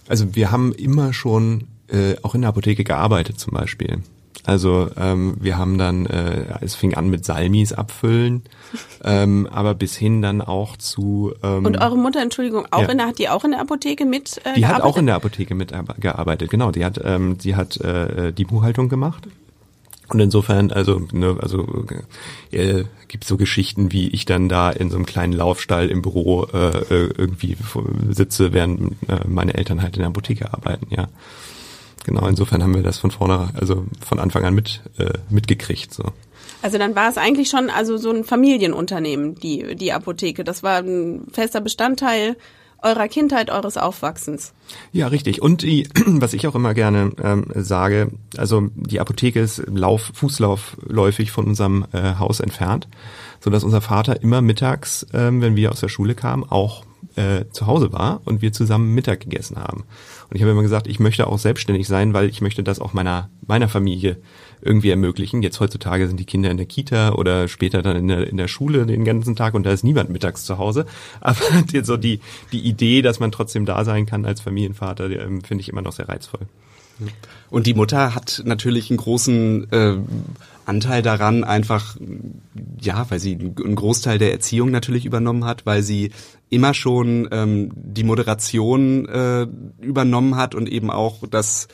also 0.07 0.35
wir 0.37 0.53
haben 0.53 0.73
immer 0.73 1.13
schon 1.13 1.65
äh, 1.93 2.17
auch 2.23 2.35
in 2.35 2.41
der 2.41 2.49
Apotheke 2.49 2.85
gearbeitet 2.85 3.39
zum 3.39 3.53
Beispiel. 3.53 3.99
Also 4.45 4.89
ähm, 4.97 5.37
wir 5.41 5.57
haben 5.57 5.79
dann, 5.79 6.07
äh, 6.07 6.47
es 6.63 6.75
fing 6.75 6.95
an 6.95 7.09
mit 7.09 7.25
Salmis 7.25 7.73
abfüllen, 7.73 8.43
ähm, 9.05 9.49
aber 9.51 9.75
bis 9.75 9.97
hin 9.97 10.21
dann 10.21 10.41
auch 10.41 10.77
zu. 10.77 11.33
Ähm, 11.43 11.65
Und 11.65 11.81
eure 11.81 11.97
Mutter, 11.97 12.21
Entschuldigung, 12.21 12.67
auch 12.71 12.83
ja. 12.83 12.89
in 12.89 12.99
der, 12.99 13.07
hat 13.07 13.19
die 13.19 13.29
auch 13.29 13.45
in 13.45 13.53
der 13.53 13.61
Apotheke 13.61 14.05
mit? 14.05 14.39
Äh, 14.39 14.55
die 14.55 14.61
gearbeitet? 14.61 14.69
hat 14.69 14.83
auch 14.83 14.97
in 14.97 15.07
der 15.07 15.15
Apotheke 15.15 15.55
mit 15.55 15.73
gearbeitet, 15.99 16.51
genau. 16.51 16.73
Die 16.73 16.85
hat, 16.85 17.01
ähm, 17.05 17.39
die 17.39 17.55
hat 17.55 17.77
äh, 17.77 18.33
die 18.33 18.45
Buchhaltung 18.45 18.89
gemacht. 18.89 19.29
Und 20.09 20.21
insofern, 20.21 20.73
also, 20.73 21.07
ne, 21.13 21.37
also 21.41 21.87
äh, 22.51 22.85
gibt 23.09 23.25
so 23.25 23.37
Geschichten, 23.37 23.93
wie 23.93 24.09
ich 24.09 24.25
dann 24.25 24.49
da 24.49 24.71
in 24.71 24.91
so 24.91 24.97
einem 24.97 25.07
kleinen 25.07 25.33
Laufstall 25.33 25.89
im 25.89 26.03
Büro 26.03 26.49
äh, 26.53 26.69
äh 26.69 27.13
irgendwie 27.17 27.57
sitze, 28.11 28.53
während 28.53 28.97
äh, 29.09 29.21
meine 29.27 29.55
Eltern 29.55 29.81
halt 29.81 29.95
in 29.97 30.01
der 30.01 30.09
Apotheke 30.09 30.53
arbeiten, 30.53 30.89
ja 30.91 31.09
genau, 32.05 32.27
insofern 32.27 32.63
haben 32.63 32.75
wir 32.75 32.83
das 32.83 32.99
von 32.99 33.11
vorne, 33.11 33.51
also 33.59 33.85
von 34.05 34.19
Anfang 34.19 34.45
an 34.45 34.55
mit, 34.55 34.81
äh, 34.99 35.13
mitgekriegt. 35.31 35.93
So. 35.93 36.05
Also 36.63 36.79
dann 36.79 36.95
war 36.95 37.09
es 37.09 37.19
eigentlich 37.19 37.49
schon 37.51 37.71
also 37.71 37.97
so 37.97 38.11
ein 38.11 38.25
Familienunternehmen, 38.25 39.35
die, 39.35 39.75
die 39.75 39.93
Apotheke. 39.93 40.45
Das 40.45 40.63
war 40.63 40.79
ein 40.79 41.27
fester 41.33 41.61
Bestandteil 41.61 42.37
eurer 42.83 43.09
Kindheit, 43.09 43.51
eures 43.51 43.77
Aufwachsens. 43.77 44.53
Ja, 44.93 45.07
richtig. 45.07 45.41
Und 45.41 45.63
die, 45.63 45.89
was 46.07 46.33
ich 46.33 46.47
auch 46.47 46.55
immer 46.55 46.75
gerne 46.75 47.13
ähm, 47.23 47.47
sage, 47.55 48.11
also 48.37 48.69
die 48.75 49.01
Apotheke 49.01 49.41
ist 49.41 49.63
Lauf, 49.69 50.11
Fußlaufläufig 50.15 51.31
von 51.31 51.47
unserem 51.47 51.87
äh, 51.93 52.15
Haus 52.19 52.41
entfernt, 52.41 52.89
so 53.41 53.51
dass 53.51 53.65
unser 53.65 53.81
Vater 53.81 54.23
immer 54.23 54.43
mittags, 54.43 55.07
ähm, 55.13 55.41
wenn 55.41 55.57
wir 55.57 55.71
aus 55.71 55.81
der 55.81 55.89
Schule 55.89 56.15
kamen, 56.15 56.45
auch 56.45 56.85
äh, 57.17 57.45
zu 57.53 57.67
Hause 57.67 57.93
war 57.93 58.21
und 58.25 58.43
wir 58.43 58.53
zusammen 58.53 58.95
Mittag 58.95 59.21
gegessen 59.21 59.59
haben. 59.59 59.85
Und 60.33 60.37
ich 60.37 60.43
habe 60.45 60.53
immer 60.53 60.63
gesagt, 60.63 60.87
ich 60.87 60.99
möchte 60.99 61.27
auch 61.27 61.39
selbstständig 61.39 61.87
sein, 61.87 62.15
weil 62.15 62.31
ich 62.31 62.41
möchte 62.41 62.63
das 62.63 62.81
auch 62.81 62.95
meiner, 62.95 63.29
meiner 63.47 63.69
Familie 63.69 64.17
irgendwie 64.63 64.89
ermöglichen. 64.89 65.43
Jetzt 65.43 65.61
heutzutage 65.61 66.09
sind 66.09 66.19
die 66.19 66.25
Kinder 66.25 66.51
in 66.51 66.57
der 66.57 66.65
Kita 66.65 67.13
oder 67.13 67.49
später 67.49 67.83
dann 67.83 67.97
in 67.97 68.09
der, 68.09 68.27
in 68.29 68.39
der 68.39 68.49
Schule 68.49 68.87
den 68.87 69.05
ganzen 69.05 69.37
Tag 69.37 69.53
und 69.53 69.67
da 69.67 69.73
ist 69.73 69.85
niemand 69.85 70.09
mittags 70.09 70.45
zu 70.45 70.57
Hause. 70.57 70.87
Aber 71.21 71.37
so 71.83 71.99
die, 71.99 72.21
die 72.51 72.61
Idee, 72.61 73.03
dass 73.03 73.21
man 73.21 73.31
trotzdem 73.31 73.67
da 73.67 73.85
sein 73.85 74.07
kann 74.07 74.25
als 74.25 74.41
Familienvater, 74.41 75.11
ähm, 75.11 75.43
finde 75.43 75.61
ich 75.61 75.69
immer 75.69 75.83
noch 75.83 75.93
sehr 75.93 76.09
reizvoll. 76.09 76.41
Und 77.51 77.67
die 77.67 77.75
Mutter 77.75 78.15
hat 78.15 78.43
natürlich 78.47 78.89
einen 78.89 78.97
großen 78.97 79.71
äh, 79.71 79.97
Anteil 80.65 81.03
daran, 81.03 81.45
einfach, 81.45 81.97
ja, 82.81 83.05
weil 83.11 83.19
sie 83.19 83.35
einen 83.35 83.75
Großteil 83.75 84.17
der 84.17 84.33
Erziehung 84.33 84.71
natürlich 84.71 85.05
übernommen 85.05 85.45
hat, 85.45 85.67
weil 85.67 85.83
sie 85.83 86.11
immer 86.53 86.75
schon 86.75 87.29
ähm, 87.33 87.71
die 87.75 88.05
Moderation 88.05 89.09
äh, 89.09 89.47
übernommen 89.81 90.37
hat 90.37 90.55
und 90.55 90.69
eben 90.69 90.91
auch 90.91 91.27
das 91.29 91.67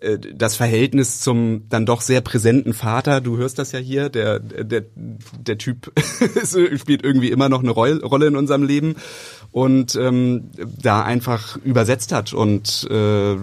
äh, 0.00 0.16
das 0.16 0.54
Verhältnis 0.54 1.18
zum 1.20 1.68
dann 1.68 1.86
doch 1.86 2.00
sehr 2.00 2.20
präsenten 2.20 2.72
Vater, 2.72 3.20
du 3.20 3.36
hörst 3.36 3.58
das 3.58 3.72
ja 3.72 3.80
hier, 3.80 4.10
der 4.10 4.38
der 4.38 4.84
der 4.94 5.58
Typ 5.58 5.92
spielt 6.76 7.02
irgendwie 7.02 7.30
immer 7.30 7.48
noch 7.48 7.64
eine 7.64 7.72
Rolle 7.72 8.26
in 8.26 8.36
unserem 8.36 8.62
Leben 8.62 8.94
und 9.50 9.96
ähm, 9.96 10.50
da 10.80 11.02
einfach 11.02 11.56
übersetzt 11.64 12.12
hat 12.12 12.32
und 12.32 12.86
äh, 12.90 13.36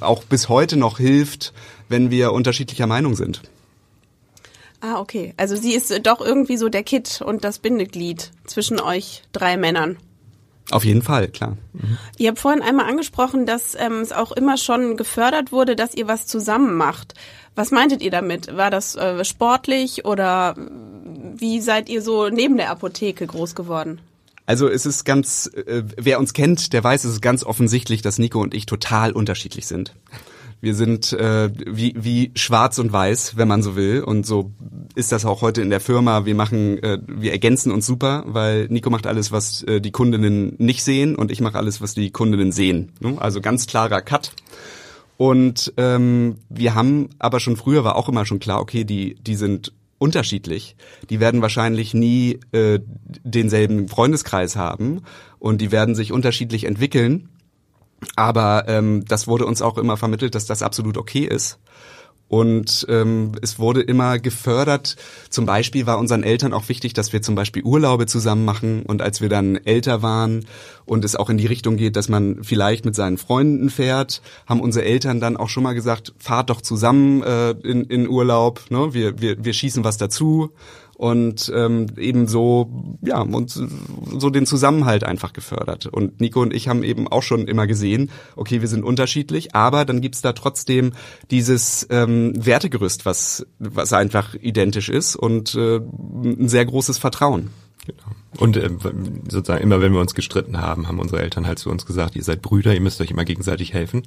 auch 0.00 0.24
bis 0.24 0.48
heute 0.48 0.78
noch 0.78 0.96
hilft, 0.96 1.52
wenn 1.90 2.10
wir 2.10 2.32
unterschiedlicher 2.32 2.86
Meinung 2.86 3.14
sind. 3.16 3.42
Ah, 4.84 4.98
okay. 4.98 5.32
Also 5.36 5.54
sie 5.54 5.74
ist 5.74 5.94
doch 6.04 6.20
irgendwie 6.20 6.56
so 6.56 6.68
der 6.68 6.82
Kit 6.82 7.22
und 7.24 7.44
das 7.44 7.60
Bindeglied 7.60 8.32
zwischen 8.44 8.80
euch 8.80 9.22
drei 9.30 9.56
Männern. 9.56 9.96
Auf 10.72 10.84
jeden 10.84 11.02
Fall, 11.02 11.28
klar. 11.28 11.56
Mhm. 11.72 11.98
Ihr 12.18 12.28
habt 12.30 12.40
vorhin 12.40 12.62
einmal 12.62 12.88
angesprochen, 12.88 13.46
dass 13.46 13.76
ähm, 13.76 14.00
es 14.00 14.10
auch 14.10 14.32
immer 14.32 14.56
schon 14.56 14.96
gefördert 14.96 15.52
wurde, 15.52 15.76
dass 15.76 15.94
ihr 15.94 16.08
was 16.08 16.26
zusammen 16.26 16.74
macht. 16.74 17.14
Was 17.54 17.70
meintet 17.70 18.02
ihr 18.02 18.10
damit? 18.10 18.56
War 18.56 18.70
das 18.70 18.96
äh, 18.96 19.24
sportlich 19.24 20.04
oder 20.04 20.56
wie 20.56 21.60
seid 21.60 21.88
ihr 21.88 22.02
so 22.02 22.28
neben 22.28 22.56
der 22.56 22.70
Apotheke 22.70 23.24
groß 23.24 23.54
geworden? 23.54 24.00
Also 24.46 24.68
es 24.68 24.84
ist 24.84 25.04
ganz, 25.04 25.48
äh, 25.54 25.84
wer 25.96 26.18
uns 26.18 26.32
kennt, 26.32 26.72
der 26.72 26.82
weiß, 26.82 27.04
es 27.04 27.12
ist 27.12 27.22
ganz 27.22 27.44
offensichtlich, 27.44 28.02
dass 28.02 28.18
Nico 28.18 28.40
und 28.40 28.52
ich 28.52 28.66
total 28.66 29.12
unterschiedlich 29.12 29.68
sind. 29.68 29.94
Wir 30.62 30.76
sind 30.76 31.12
äh, 31.12 31.50
wie, 31.66 31.92
wie 31.98 32.30
schwarz 32.36 32.78
und 32.78 32.92
weiß, 32.92 33.36
wenn 33.36 33.48
man 33.48 33.64
so 33.64 33.74
will. 33.74 34.00
Und 34.00 34.24
so 34.24 34.52
ist 34.94 35.10
das 35.10 35.24
auch 35.24 35.42
heute 35.42 35.60
in 35.60 35.70
der 35.70 35.80
Firma. 35.80 36.24
Wir 36.24 36.36
machen, 36.36 36.80
äh, 36.84 36.98
wir 37.04 37.32
ergänzen 37.32 37.72
uns 37.72 37.84
super, 37.84 38.22
weil 38.28 38.68
Nico 38.68 38.88
macht 38.88 39.08
alles, 39.08 39.32
was 39.32 39.64
äh, 39.64 39.80
die 39.80 39.90
Kundinnen 39.90 40.54
nicht 40.58 40.84
sehen 40.84 41.16
und 41.16 41.32
ich 41.32 41.40
mache 41.40 41.58
alles, 41.58 41.80
was 41.80 41.94
die 41.94 42.10
Kundinnen 42.10 42.52
sehen. 42.52 42.92
Ne? 43.00 43.16
Also 43.18 43.40
ganz 43.40 43.66
klarer 43.66 44.02
Cut. 44.02 44.34
Und 45.16 45.72
ähm, 45.78 46.36
wir 46.48 46.76
haben 46.76 47.10
aber 47.18 47.40
schon 47.40 47.56
früher 47.56 47.82
war 47.82 47.96
auch 47.96 48.08
immer 48.08 48.24
schon 48.24 48.38
klar, 48.38 48.60
okay, 48.60 48.84
die, 48.84 49.16
die 49.16 49.34
sind 49.34 49.72
unterschiedlich. 49.98 50.76
Die 51.10 51.18
werden 51.18 51.42
wahrscheinlich 51.42 51.92
nie 51.92 52.38
äh, 52.52 52.78
denselben 53.24 53.88
Freundeskreis 53.88 54.54
haben 54.54 55.02
und 55.40 55.60
die 55.60 55.72
werden 55.72 55.96
sich 55.96 56.12
unterschiedlich 56.12 56.64
entwickeln. 56.64 57.28
Aber 58.16 58.64
ähm, 58.68 59.04
das 59.06 59.26
wurde 59.26 59.46
uns 59.46 59.62
auch 59.62 59.78
immer 59.78 59.96
vermittelt, 59.96 60.34
dass 60.34 60.46
das 60.46 60.62
absolut 60.62 60.96
okay 60.96 61.24
ist. 61.24 61.58
Und 62.32 62.86
ähm, 62.88 63.32
es 63.42 63.58
wurde 63.58 63.82
immer 63.82 64.18
gefördert. 64.18 64.96
Zum 65.28 65.44
Beispiel 65.44 65.84
war 65.84 65.98
unseren 65.98 66.22
Eltern 66.22 66.54
auch 66.54 66.70
wichtig, 66.70 66.94
dass 66.94 67.12
wir 67.12 67.20
zum 67.20 67.34
Beispiel 67.34 67.62
Urlaube 67.62 68.06
zusammen 68.06 68.46
machen. 68.46 68.84
Und 68.84 69.02
als 69.02 69.20
wir 69.20 69.28
dann 69.28 69.56
älter 69.56 70.00
waren 70.00 70.46
und 70.86 71.04
es 71.04 71.14
auch 71.14 71.28
in 71.28 71.36
die 71.36 71.44
Richtung 71.44 71.76
geht, 71.76 71.94
dass 71.94 72.08
man 72.08 72.42
vielleicht 72.42 72.86
mit 72.86 72.94
seinen 72.94 73.18
Freunden 73.18 73.68
fährt, 73.68 74.22
haben 74.46 74.62
unsere 74.62 74.86
Eltern 74.86 75.20
dann 75.20 75.36
auch 75.36 75.50
schon 75.50 75.62
mal 75.62 75.74
gesagt, 75.74 76.14
fahrt 76.18 76.48
doch 76.48 76.62
zusammen 76.62 77.22
äh, 77.22 77.50
in, 77.50 77.84
in 77.84 78.08
Urlaub. 78.08 78.62
Ne? 78.70 78.94
Wir, 78.94 79.20
wir, 79.20 79.44
wir 79.44 79.52
schießen 79.52 79.84
was 79.84 79.98
dazu 79.98 80.52
und 80.96 81.50
ähm, 81.54 81.86
eben 81.96 82.26
so 82.26 82.96
ja 83.02 83.20
und 83.20 83.50
so 83.50 84.30
den 84.30 84.46
Zusammenhalt 84.46 85.04
einfach 85.04 85.32
gefördert 85.32 85.86
und 85.86 86.20
Nico 86.20 86.40
und 86.40 86.52
ich 86.52 86.68
haben 86.68 86.82
eben 86.82 87.08
auch 87.08 87.22
schon 87.22 87.46
immer 87.48 87.66
gesehen 87.66 88.10
okay 88.36 88.60
wir 88.60 88.68
sind 88.68 88.84
unterschiedlich 88.84 89.54
aber 89.54 89.84
dann 89.84 90.00
gibt's 90.00 90.22
da 90.22 90.32
trotzdem 90.32 90.92
dieses 91.30 91.86
ähm, 91.90 92.32
Wertegerüst 92.36 93.06
was 93.06 93.46
was 93.58 93.92
einfach 93.92 94.34
identisch 94.34 94.88
ist 94.88 95.16
und 95.16 95.54
äh, 95.54 95.76
ein 95.76 96.48
sehr 96.48 96.64
großes 96.64 96.98
Vertrauen 96.98 97.50
Genau. 97.84 98.02
Und 98.38 98.56
äh, 98.56 98.70
sozusagen 99.28 99.62
immer, 99.62 99.80
wenn 99.80 99.92
wir 99.92 100.00
uns 100.00 100.14
gestritten 100.14 100.60
haben, 100.60 100.86
haben 100.86 101.00
unsere 101.00 101.20
Eltern 101.20 101.46
halt 101.46 101.58
zu 101.58 101.68
uns 101.68 101.84
gesagt, 101.84 102.14
ihr 102.14 102.22
seid 102.22 102.40
Brüder, 102.40 102.72
ihr 102.74 102.80
müsst 102.80 103.00
euch 103.00 103.10
immer 103.10 103.24
gegenseitig 103.24 103.72
helfen. 103.72 104.04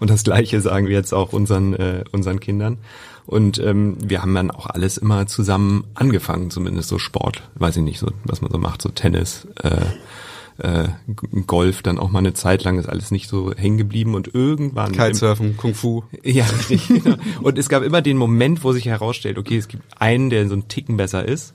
Und 0.00 0.08
das 0.08 0.24
Gleiche 0.24 0.60
sagen 0.60 0.86
wir 0.86 0.96
jetzt 0.96 1.12
auch 1.12 1.32
unseren 1.32 1.74
äh, 1.74 2.04
unseren 2.10 2.40
Kindern. 2.40 2.78
Und 3.28 3.58
ähm, 3.58 3.98
wir 4.02 4.22
haben 4.22 4.34
dann 4.34 4.50
auch 4.50 4.64
alles 4.64 4.96
immer 4.96 5.26
zusammen 5.26 5.84
angefangen, 5.92 6.50
zumindest 6.50 6.88
so 6.88 6.98
Sport, 6.98 7.42
weiß 7.56 7.76
ich 7.76 7.82
nicht, 7.82 7.98
so 7.98 8.10
was 8.24 8.40
man 8.40 8.50
so 8.50 8.56
macht, 8.56 8.80
so 8.80 8.88
Tennis, 8.88 9.46
äh, 9.62 9.84
äh, 10.66 10.88
Golf, 11.46 11.82
dann 11.82 11.98
auch 11.98 12.08
mal 12.08 12.20
eine 12.20 12.32
Zeit 12.32 12.64
lang 12.64 12.78
ist 12.78 12.88
alles 12.88 13.10
nicht 13.10 13.28
so 13.28 13.52
hängen 13.54 13.76
geblieben 13.76 14.14
und 14.14 14.34
irgendwann 14.34 14.92
Kitesurfen, 14.92 15.58
Kung 15.58 15.74
Fu. 15.74 16.04
Ja, 16.24 16.46
richtig. 16.46 16.88
Genau. 16.88 17.16
Und 17.42 17.58
es 17.58 17.68
gab 17.68 17.82
immer 17.82 18.00
den 18.00 18.16
Moment, 18.16 18.64
wo 18.64 18.72
sich 18.72 18.86
herausstellt, 18.86 19.36
okay, 19.36 19.58
es 19.58 19.68
gibt 19.68 19.82
einen, 20.00 20.30
der 20.30 20.48
so 20.48 20.54
einen 20.54 20.68
Ticken 20.68 20.96
besser 20.96 21.22
ist 21.22 21.52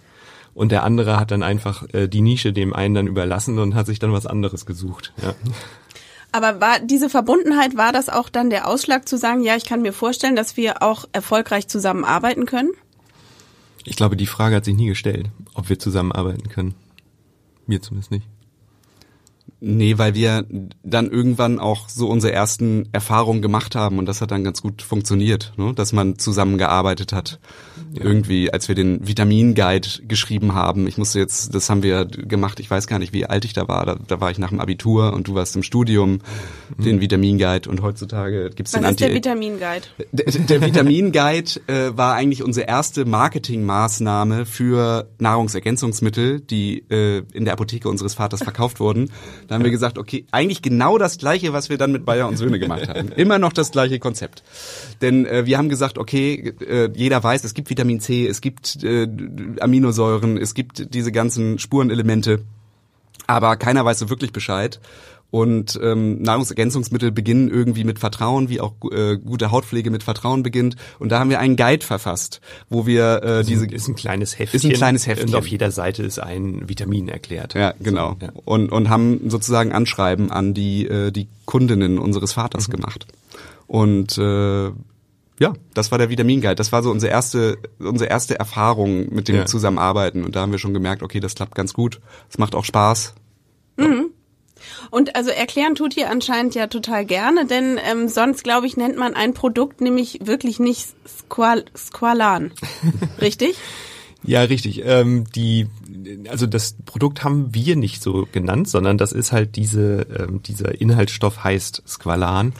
und 0.53 0.71
der 0.71 0.83
andere 0.83 1.19
hat 1.19 1.31
dann 1.31 1.41
einfach 1.41 1.91
äh, 1.91 2.07
die 2.07 2.21
Nische 2.21 2.53
dem 2.53 2.71
einen 2.71 2.93
dann 2.93 3.07
überlassen 3.07 3.57
und 3.57 3.73
hat 3.73 3.87
sich 3.87 3.97
dann 3.97 4.13
was 4.13 4.27
anderes 4.27 4.67
gesucht. 4.67 5.11
Ja. 5.23 5.33
Aber 6.33 6.59
war 6.59 6.79
diese 6.79 7.11
Verbundenheit, 7.11 7.77
war 7.77 7.91
das 7.91 8.09
auch 8.09 8.27
dann 8.27 8.49
der 8.49 8.67
Ausschlag 8.67 9.07
zu 9.07 9.17
sagen, 9.17 9.43
ja, 9.43 9.55
ich 9.55 9.65
kann 9.65 9.83
mir 9.83 9.93
vorstellen, 9.93 10.35
dass 10.35 10.57
wir 10.57 10.81
auch 10.81 11.05
erfolgreich 11.13 11.67
zusammenarbeiten 11.67 12.47
können? 12.47 12.71
Ich 13.85 13.95
glaube, 13.95 14.17
die 14.17 14.25
Frage 14.25 14.55
hat 14.55 14.65
sich 14.65 14.75
nie 14.75 14.87
gestellt, 14.87 15.29
ob 15.53 15.69
wir 15.69 15.77
zusammenarbeiten 15.77 16.49
können. 16.49 16.73
Mir 17.67 17.83
zumindest 17.83 18.09
nicht. 18.09 18.25
Nee, 19.65 19.97
weil 19.97 20.13
wir 20.13 20.45
dann 20.83 21.09
irgendwann 21.09 21.57
auch 21.57 21.87
so 21.87 22.09
unsere 22.09 22.33
ersten 22.33 22.89
Erfahrungen 22.91 23.41
gemacht 23.41 23.75
haben 23.75 23.97
und 23.97 24.07
das 24.07 24.19
hat 24.19 24.31
dann 24.31 24.43
ganz 24.43 24.61
gut 24.61 24.81
funktioniert, 24.81 25.53
ne? 25.55 25.71
dass 25.73 25.93
man 25.93 26.19
zusammengearbeitet 26.19 27.13
hat. 27.13 27.39
Ja. 27.93 28.03
Irgendwie, 28.03 28.51
als 28.51 28.67
wir 28.67 28.75
den 28.75 29.07
Vitamin-Guide 29.07 29.87
geschrieben 30.05 30.53
haben, 30.53 30.85
ich 30.85 30.97
musste 30.97 31.19
jetzt, 31.19 31.55
das 31.55 31.69
haben 31.69 31.81
wir 31.81 32.03
gemacht, 32.05 32.59
ich 32.59 32.69
weiß 32.69 32.87
gar 32.87 32.99
nicht, 32.99 33.13
wie 33.13 33.25
alt 33.25 33.45
ich 33.45 33.53
da 33.53 33.69
war, 33.69 33.85
da, 33.85 33.95
da 34.05 34.19
war 34.19 34.31
ich 34.31 34.37
nach 34.37 34.49
dem 34.49 34.59
Abitur 34.59 35.13
und 35.13 35.29
du 35.29 35.35
warst 35.35 35.55
im 35.55 35.63
Studium, 35.63 36.19
mhm. 36.75 36.83
den 36.83 36.99
Vitamin-Guide 36.99 37.69
und 37.69 37.81
heutzutage 37.81 38.49
gibt's 38.49 38.73
Was 38.73 38.81
den 38.81 38.85
Anti... 38.85 39.05
der 39.05 39.15
Vitamin-Guide? 39.15 39.85
Der, 40.11 40.25
der 40.25 40.61
Vitamin-Guide 40.61 41.51
äh, 41.67 41.95
war 41.95 42.15
eigentlich 42.15 42.43
unsere 42.43 42.67
erste 42.67 43.05
Marketingmaßnahme 43.05 44.45
für 44.45 45.07
Nahrungsergänzungsmittel, 45.19 46.41
die 46.41 46.79
äh, 46.89 47.23
in 47.31 47.45
der 47.45 47.53
Apotheke 47.53 47.87
unseres 47.87 48.15
Vaters 48.15 48.43
verkauft 48.43 48.81
wurden. 48.81 49.09
Da 49.53 49.57
haben 49.57 49.65
wir 49.65 49.69
gesagt, 49.69 49.99
okay, 49.99 50.25
eigentlich 50.31 50.63
genau 50.63 50.97
das 50.97 51.19
gleiche, 51.19 51.53
was 51.53 51.69
wir 51.69 51.77
dann 51.77 51.91
mit 51.91 52.05
Bayer 52.05 52.27
und 52.27 52.37
Söhne 52.37 52.57
gemacht 52.57 52.87
haben. 52.89 53.09
Immer 53.15 53.37
noch 53.37 53.53
das 53.53 53.69
gleiche 53.69 53.99
Konzept. 53.99 54.41
Denn 55.03 55.27
äh, 55.27 55.45
wir 55.45 55.59
haben 55.59 55.69
gesagt, 55.69 55.99
okay, 55.99 56.55
äh, 56.67 56.89
jeder 56.95 57.23
weiß, 57.23 57.43
es 57.43 57.53
gibt 57.53 57.69
Vitamin 57.69 57.99
C, 57.99 58.25
es 58.25 58.41
gibt 58.41 58.83
äh, 58.83 59.07
Aminosäuren, 59.59 60.37
es 60.37 60.55
gibt 60.55 60.95
diese 60.95 61.11
ganzen 61.11 61.59
Spurenelemente, 61.59 62.39
aber 63.27 63.55
keiner 63.57 63.85
weiß 63.85 63.99
so 63.99 64.09
wirklich 64.09 64.33
Bescheid. 64.33 64.79
Und 65.33 65.79
ähm, 65.81 66.21
Nahrungsergänzungsmittel 66.21 67.11
beginnen 67.11 67.49
irgendwie 67.49 67.85
mit 67.85 67.97
Vertrauen, 67.97 68.49
wie 68.49 68.61
auch 68.61 68.73
äh, 68.91 69.17
gute 69.17 69.49
Hautpflege 69.49 69.89
mit 69.89 70.03
Vertrauen 70.03 70.43
beginnt. 70.43 70.75
Und 70.99 71.11
da 71.11 71.17
haben 71.17 71.31
wir 71.31 71.39
einen 71.39 71.55
Guide 71.55 71.83
verfasst, 71.83 72.39
wo 72.69 72.85
wir 72.85 73.23
äh, 73.23 73.43
diese 73.43 73.65
ist 73.65 73.87
ein 73.87 73.95
kleines 73.95 74.37
Heftchen. 74.37 74.59
Ist 74.59 74.65
ein 74.67 74.73
kleines 74.73 75.07
Heftchen. 75.07 75.29
Und 75.29 75.35
auf 75.35 75.47
jeder 75.47 75.71
Seite 75.71 76.03
ist 76.03 76.19
ein 76.19 76.69
Vitamin 76.69 77.07
erklärt. 77.07 77.55
Ja, 77.55 77.73
genau. 77.79 78.15
So, 78.19 78.27
ja. 78.27 78.31
Und 78.45 78.71
und 78.71 78.89
haben 78.91 79.27
sozusagen 79.31 79.71
Anschreiben 79.71 80.29
an 80.29 80.53
die 80.53 80.85
äh, 80.85 81.09
die 81.09 81.27
Kundinnen 81.45 81.97
unseres 81.97 82.33
Vaters 82.33 82.67
mhm. 82.67 82.73
gemacht. 82.73 83.07
Und 83.65 84.15
äh, 84.19 84.65
ja, 84.65 85.53
das 85.73 85.89
war 85.89 85.97
der 85.97 86.11
Vitamin 86.11 86.41
Guide. 86.41 86.53
Das 86.53 86.71
war 86.71 86.83
so 86.83 86.91
unsere 86.91 87.11
erste, 87.11 87.57
unsere 87.79 88.07
erste 88.07 88.37
Erfahrung 88.37 89.11
mit 89.11 89.27
dem 89.29 89.37
ja. 89.37 89.45
Zusammenarbeiten. 89.47 90.25
Und 90.25 90.35
da 90.35 90.41
haben 90.41 90.51
wir 90.51 90.59
schon 90.59 90.75
gemerkt, 90.75 91.01
okay, 91.01 91.19
das 91.19 91.33
klappt 91.33 91.55
ganz 91.55 91.73
gut. 91.73 92.01
Es 92.29 92.37
macht 92.37 92.53
auch 92.53 92.65
Spaß. 92.65 93.15
Mhm. 93.77 94.11
Und 94.91 95.15
also 95.15 95.29
erklären 95.29 95.75
tut 95.75 95.97
ihr 95.97 96.09
anscheinend 96.09 96.55
ja 96.55 96.67
total 96.67 97.05
gerne, 97.05 97.45
denn 97.45 97.79
ähm, 97.83 98.07
sonst, 98.07 98.43
glaube 98.43 98.67
ich, 98.67 98.77
nennt 98.77 98.97
man 98.97 99.13
ein 99.13 99.33
Produkt 99.33 99.81
nämlich 99.81 100.19
wirklich 100.23 100.59
nicht 100.59 100.87
Squal 101.07 101.65
Squalan. 101.75 102.51
Richtig? 103.21 103.55
Ja, 104.25 104.41
richtig. 104.43 104.83
Ähm, 104.85 105.25
die, 105.35 105.67
also 106.29 106.47
das 106.47 106.77
Produkt 106.85 107.25
haben 107.25 107.53
wir 107.53 107.75
nicht 107.75 108.01
so 108.01 108.25
genannt, 108.31 108.69
sondern 108.69 108.97
das 108.97 109.11
ist 109.11 109.33
halt 109.33 109.57
diese, 109.57 110.07
ähm, 110.17 110.41
dieser 110.41 110.79
Inhaltsstoff 110.79 111.43
heißt 111.43 111.83
Squalan. 111.85 112.53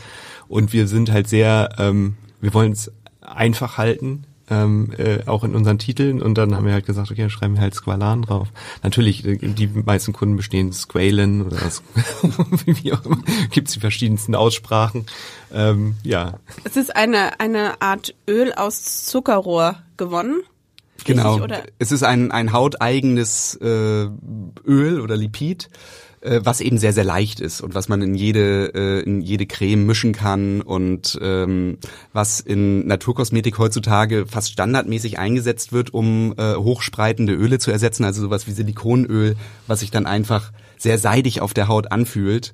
Und 0.49 0.73
wir 0.73 0.87
sind 0.87 1.09
halt 1.09 1.29
sehr, 1.29 1.69
ähm, 1.79 2.17
wir 2.41 2.53
wollen 2.53 2.73
es 2.73 2.91
einfach 3.21 3.77
halten 3.77 4.25
ähm, 4.53 4.91
äh, 4.97 5.19
auch 5.25 5.43
in 5.43 5.55
unseren 5.55 5.79
Titeln 5.79 6.21
und 6.21 6.37
dann 6.37 6.55
haben 6.55 6.65
wir 6.65 6.73
halt 6.73 6.85
gesagt, 6.85 7.09
okay, 7.09 7.21
dann 7.21 7.29
schreiben 7.29 7.55
wir 7.55 7.61
halt 7.61 7.73
Squalan 7.73 8.21
drauf. 8.21 8.49
Natürlich, 8.83 9.25
äh, 9.25 9.37
die 9.37 9.67
meisten 9.67 10.13
Kunden 10.13 10.35
bestehen 10.35 10.71
Squalen 10.71 11.41
oder 11.41 11.57
was, 11.61 11.81
wie 12.65 12.93
auch 12.93 13.03
immer, 13.05 13.21
gibt 13.51 13.67
es 13.67 13.73
die 13.73 13.79
verschiedensten 13.79 14.35
Aussprachen. 14.35 15.05
Ähm, 15.51 15.95
ja. 16.03 16.39
Es 16.63 16.77
ist 16.77 16.95
eine, 16.95 17.39
eine 17.39 17.81
Art 17.81 18.13
Öl 18.27 18.53
aus 18.53 19.05
Zuckerrohr 19.05 19.77
gewonnen. 19.97 20.41
Genau. 21.05 21.35
Richtig, 21.35 21.73
es 21.79 21.91
ist 21.91 22.03
ein, 22.03 22.31
ein 22.31 22.53
hauteigenes 22.53 23.55
äh, 23.55 24.07
Öl 24.65 25.01
oder 25.01 25.17
Lipid 25.17 25.69
äh, 26.23 26.41
was 26.43 26.61
eben 26.61 26.77
sehr, 26.77 26.93
sehr 26.93 27.03
leicht 27.03 27.39
ist 27.39 27.61
und 27.61 27.75
was 27.75 27.89
man 27.89 28.01
in 28.01 28.15
jede, 28.15 28.73
äh, 28.73 29.03
in 29.03 29.21
jede 29.21 29.45
Creme 29.45 29.85
mischen 29.85 30.13
kann 30.13 30.61
und 30.61 31.19
ähm, 31.21 31.77
was 32.13 32.39
in 32.39 32.87
Naturkosmetik 32.87 33.57
heutzutage 33.57 34.25
fast 34.25 34.51
standardmäßig 34.51 35.19
eingesetzt 35.19 35.73
wird, 35.73 35.93
um 35.93 36.33
äh, 36.37 36.55
hochspreitende 36.55 37.33
Öle 37.33 37.59
zu 37.59 37.71
ersetzen, 37.71 38.05
also 38.05 38.21
sowas 38.21 38.47
wie 38.47 38.51
Silikonöl, 38.51 39.35
was 39.67 39.81
sich 39.81 39.91
dann 39.91 40.05
einfach 40.05 40.51
sehr 40.77 40.97
seidig 40.97 41.41
auf 41.41 41.53
der 41.53 41.67
Haut 41.67 41.91
anfühlt 41.91 42.53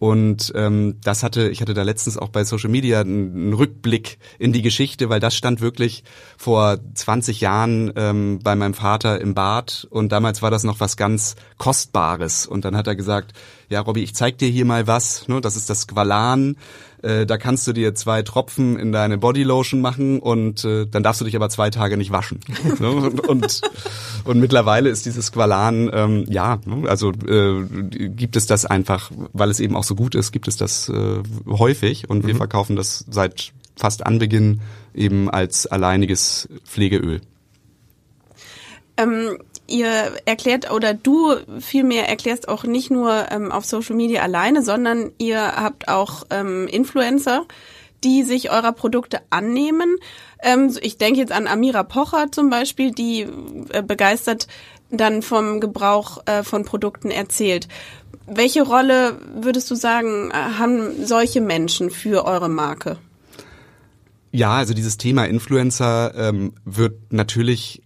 und 0.00 0.50
ähm, 0.56 0.96
das 1.04 1.22
hatte, 1.22 1.50
ich 1.50 1.60
hatte 1.60 1.74
da 1.74 1.82
letztens 1.82 2.16
auch 2.16 2.30
bei 2.30 2.42
Social 2.42 2.70
Media 2.70 3.00
einen, 3.00 3.52
Rückblick 3.52 4.16
in 4.38 4.50
die 4.50 4.62
Geschichte, 4.62 5.10
weil 5.10 5.20
das 5.20 5.36
stand 5.36 5.60
wirklich 5.60 6.04
vor 6.38 6.78
20 6.94 7.42
Jahren 7.42 7.92
ähm, 7.96 8.38
bei 8.42 8.56
meinem 8.56 8.72
Vater 8.72 9.20
im 9.20 9.34
Bad 9.34 9.86
und 9.90 10.10
damals 10.10 10.40
war 10.40 10.50
das 10.50 10.64
noch 10.64 10.80
was 10.80 10.96
ganz 10.96 11.36
Kostbares. 11.58 12.46
Und 12.46 12.64
dann 12.64 12.78
hat 12.78 12.86
er 12.86 12.96
gesagt, 12.96 13.34
ja 13.68 13.80
Robby, 13.80 14.02
ich 14.02 14.14
zeig 14.14 14.38
dir 14.38 14.48
hier 14.48 14.64
mal 14.64 14.86
was, 14.86 15.28
ne, 15.28 15.42
das 15.42 15.54
ist 15.54 15.68
das 15.68 15.82
Squalan 15.82 16.56
äh, 17.02 17.26
da 17.26 17.36
kannst 17.38 17.66
du 17.66 17.72
dir 17.72 17.94
zwei 17.94 18.22
Tropfen 18.22 18.78
in 18.78 18.92
deine 18.92 19.18
Bodylotion 19.18 19.80
machen 19.80 20.20
und 20.20 20.64
äh, 20.64 20.86
dann 20.86 21.02
darfst 21.02 21.20
du 21.20 21.24
dich 21.24 21.36
aber 21.36 21.48
zwei 21.48 21.70
Tage 21.70 21.96
nicht 21.96 22.10
waschen. 22.10 22.40
ne? 22.78 22.90
und, 22.90 23.20
und, 23.28 23.60
und 24.24 24.40
mittlerweile 24.40 24.90
ist 24.90 25.06
dieses 25.06 25.26
Squalan, 25.26 25.90
ähm, 25.92 26.24
ja, 26.28 26.58
ne? 26.64 26.88
also 26.88 27.10
äh, 27.10 27.64
gibt 27.90 28.36
es 28.36 28.46
das 28.46 28.66
einfach, 28.66 29.10
weil 29.32 29.50
es 29.50 29.60
eben 29.60 29.76
auch 29.76 29.84
so 29.84 29.94
gut 29.94 30.14
ist, 30.14 30.32
gibt 30.32 30.48
es 30.48 30.56
das 30.56 30.88
äh, 30.88 31.22
häufig 31.46 32.08
und 32.08 32.24
mhm. 32.24 32.28
wir 32.28 32.36
verkaufen 32.36 32.76
das 32.76 33.04
seit 33.10 33.52
fast 33.76 34.04
Anbeginn 34.06 34.60
eben 34.94 35.30
als 35.30 35.66
alleiniges 35.66 36.48
Pflegeöl. 36.64 37.20
Ähm, 38.96 39.38
ihr 39.70 40.12
erklärt 40.24 40.70
oder 40.70 40.94
du 40.94 41.34
vielmehr 41.60 42.08
erklärst 42.08 42.48
auch 42.48 42.64
nicht 42.64 42.90
nur 42.90 43.30
ähm, 43.30 43.52
auf 43.52 43.64
Social 43.64 43.96
Media 43.96 44.22
alleine, 44.22 44.62
sondern 44.62 45.12
ihr 45.18 45.40
habt 45.40 45.88
auch 45.88 46.24
ähm, 46.30 46.66
Influencer, 46.68 47.44
die 48.04 48.22
sich 48.22 48.50
eurer 48.50 48.72
Produkte 48.72 49.20
annehmen. 49.30 49.96
Ähm, 50.42 50.74
ich 50.80 50.98
denke 50.98 51.20
jetzt 51.20 51.32
an 51.32 51.46
Amira 51.46 51.82
Pocher 51.82 52.32
zum 52.32 52.50
Beispiel, 52.50 52.92
die 52.92 53.26
äh, 53.72 53.82
begeistert 53.82 54.46
dann 54.90 55.22
vom 55.22 55.60
Gebrauch 55.60 56.18
äh, 56.26 56.42
von 56.42 56.64
Produkten 56.64 57.10
erzählt. 57.10 57.68
Welche 58.26 58.62
Rolle 58.62 59.18
würdest 59.34 59.70
du 59.70 59.74
sagen, 59.74 60.30
äh, 60.30 60.34
haben 60.34 61.06
solche 61.06 61.40
Menschen 61.40 61.90
für 61.90 62.24
eure 62.24 62.48
Marke? 62.48 62.98
Ja, 64.32 64.52
also 64.52 64.74
dieses 64.74 64.96
Thema 64.96 65.24
Influencer 65.24 66.14
ähm, 66.14 66.52
wird 66.64 67.12
natürlich 67.12 67.82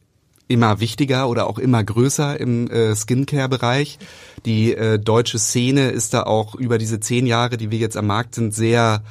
immer 0.48 0.80
wichtiger 0.80 1.28
oder 1.28 1.46
auch 1.46 1.58
immer 1.58 1.82
größer 1.82 2.38
im 2.38 2.70
äh, 2.70 2.94
Skincare-Bereich. 2.94 3.98
Die 4.44 4.74
äh, 4.74 4.98
deutsche 4.98 5.38
Szene 5.38 5.90
ist 5.90 6.14
da 6.14 6.24
auch 6.24 6.54
über 6.54 6.78
diese 6.78 7.00
zehn 7.00 7.26
Jahre, 7.26 7.56
die 7.56 7.70
wir 7.70 7.78
jetzt 7.78 7.96
am 7.96 8.06
Markt 8.06 8.34
sind, 8.34 8.54
sehr 8.54 9.02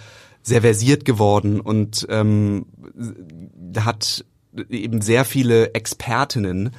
sehr 0.43 0.61
versiert 0.61 1.05
geworden 1.05 1.61
und 1.61 2.05
ähm, 2.09 2.65
hat 3.77 4.25
eben 4.69 5.01
sehr 5.01 5.25
viele 5.25 5.73
Expertinnen 5.73 6.71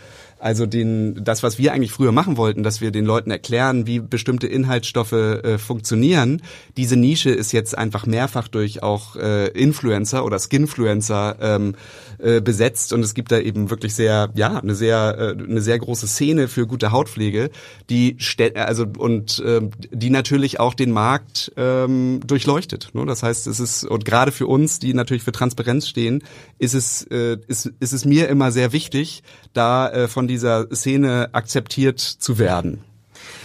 also 0.44 0.66
den, 0.66 1.24
das, 1.24 1.42
was 1.42 1.57
wir 1.57 1.72
eigentlich 1.72 1.92
früher 1.92 2.12
machen 2.12 2.37
wollten, 2.37 2.62
dass 2.62 2.83
wir 2.83 2.90
den 2.90 3.07
Leuten 3.07 3.30
erklären, 3.30 3.87
wie 3.87 3.98
bestimmte 3.98 4.46
Inhaltsstoffe 4.46 5.12
äh, 5.12 5.57
funktionieren. 5.57 6.42
Diese 6.76 6.96
Nische 6.96 7.30
ist 7.30 7.52
jetzt 7.52 7.78
einfach 7.78 8.04
mehrfach 8.04 8.48
durch 8.48 8.83
auch 8.83 9.16
äh, 9.16 9.46
Influencer 9.48 10.22
oder 10.22 10.38
Skinfluencer 10.38 11.37
ähm, 11.40 11.76
äh, 12.18 12.42
besetzt 12.42 12.92
und 12.92 13.00
es 13.00 13.14
gibt 13.14 13.33
da 13.33 13.38
eben 13.38 13.70
wirklich 13.70 13.94
sehr, 13.94 14.33
ja, 14.35 14.59
eine 14.59 14.74
sehr, 14.74 15.16
äh, 15.18 15.42
eine 15.42 15.62
sehr 15.62 15.78
große 15.78 16.07
Szene 16.07 16.46
für 16.48 16.66
gute 16.66 16.92
Hautpflege, 16.92 17.48
die 17.88 18.18
also 18.54 18.85
und 18.98 19.38
äh, 19.38 19.62
die 19.92 20.11
natürlich 20.11 20.61
auch 20.61 20.74
den 20.74 20.90
Markt 20.90 21.52
ähm, 21.57 22.20
durchleuchtet. 22.26 22.90
Ne? 22.92 23.07
Das 23.07 23.22
heißt, 23.22 23.46
es 23.46 23.61
ist 23.61 23.85
und 23.85 24.04
gerade 24.04 24.30
für 24.30 24.46
uns, 24.46 24.78
die 24.78 24.92
natürlich 24.92 25.22
für 25.22 25.33
Transparenz 25.33 25.88
stehen, 25.88 26.22
ist 26.59 26.74
es 26.74 27.02
äh, 27.04 27.38
ist, 27.48 27.72
ist 27.80 27.94
es 27.94 28.04
mir 28.04 28.28
immer 28.28 28.52
sehr 28.52 28.74
wichtig, 28.74 29.22
da 29.54 29.90
äh, 29.90 30.08
von 30.08 30.28
dieser 30.28 30.68
Szene 30.74 31.30
akzeptiert 31.32 32.00
zu 32.00 32.38
werden. 32.38 32.84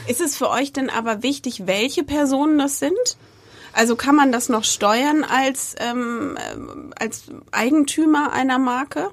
Ist 0.08 0.22
es 0.22 0.36
für 0.36 0.50
euch 0.50 0.74
denn 0.74 0.90
aber 0.90 1.24
wichtig, 1.24 1.68
welche 1.68 2.04
Personen 2.04 2.58
das 2.58 2.80
sind? 2.80 3.18
Also 3.74 3.96
kann 3.96 4.16
man 4.16 4.32
das 4.32 4.50
noch 4.50 4.64
steuern 4.64 5.24
als, 5.24 5.76
ähm, 5.80 6.38
als 7.00 7.26
Eigentümer 7.52 8.34
einer 8.34 8.58
Marke? 8.58 9.12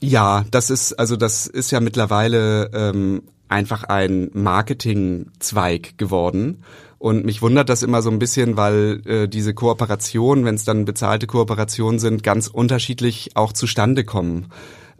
Ja, 0.00 0.44
das 0.50 0.70
ist, 0.70 0.94
also 0.94 1.16
das 1.16 1.46
ist 1.46 1.70
ja 1.70 1.80
mittlerweile 1.80 2.70
ähm, 2.74 3.22
einfach 3.48 3.84
ein 3.84 4.30
Marketingzweig 4.34 5.96
geworden. 5.96 6.64
Und 6.98 7.24
mich 7.24 7.42
wundert 7.42 7.68
das 7.68 7.82
immer 7.82 8.02
so 8.02 8.10
ein 8.10 8.18
bisschen, 8.18 8.56
weil 8.56 9.02
äh, 9.06 9.28
diese 9.28 9.54
Kooperationen, 9.54 10.44
wenn 10.44 10.54
es 10.54 10.64
dann 10.64 10.84
bezahlte 10.84 11.26
Kooperationen 11.26 11.98
sind, 11.98 12.22
ganz 12.22 12.46
unterschiedlich 12.46 13.30
auch 13.34 13.52
zustande 13.52 14.04
kommen. 14.04 14.46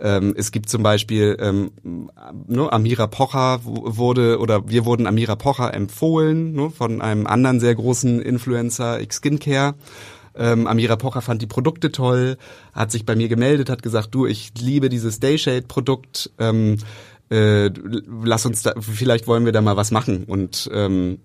Ähm, 0.03 0.35
es 0.37 0.51
gibt 0.51 0.69
zum 0.69 0.83
Beispiel 0.83 1.37
ähm, 1.39 1.71
ne, 1.85 2.73
Amira 2.73 3.07
Pocher 3.07 3.61
wurde 3.63 4.41
oder 4.41 4.69
wir 4.69 4.85
wurden 4.85 5.07
Amira 5.07 5.37
Pocher 5.37 5.73
empfohlen 5.73 6.53
ne, 6.53 6.71
von 6.71 7.01
einem 7.01 7.29
anderen 7.29 7.61
sehr 7.61 7.77
großen 7.77 8.21
Influencer 8.21 9.01
X 9.01 9.19
Skincare. 9.19 9.77
Ähm, 10.35 10.67
Amira 10.67 10.97
Pocher 10.97 11.21
fand 11.21 11.41
die 11.41 11.47
Produkte 11.47 11.93
toll, 11.93 12.37
hat 12.73 12.91
sich 12.91 13.07
bei 13.07 13.15
mir 13.15 13.29
gemeldet, 13.29 13.71
hat 13.71 13.83
gesagt, 13.83 14.13
du, 14.13 14.27
ich 14.27 14.53
liebe 14.59 14.89
dieses 14.89 15.21
Dayshade 15.21 15.69
Produkt. 15.69 16.33
Ähm, 16.39 16.79
äh, 17.31 17.71
lass 18.25 18.45
uns 18.45 18.63
da, 18.63 18.75
vielleicht 18.81 19.29
wollen 19.29 19.45
wir 19.45 19.53
da 19.53 19.61
mal 19.61 19.77
was 19.77 19.93
machen. 19.93 20.25
Und 20.25 20.69
ähm, 20.73 21.19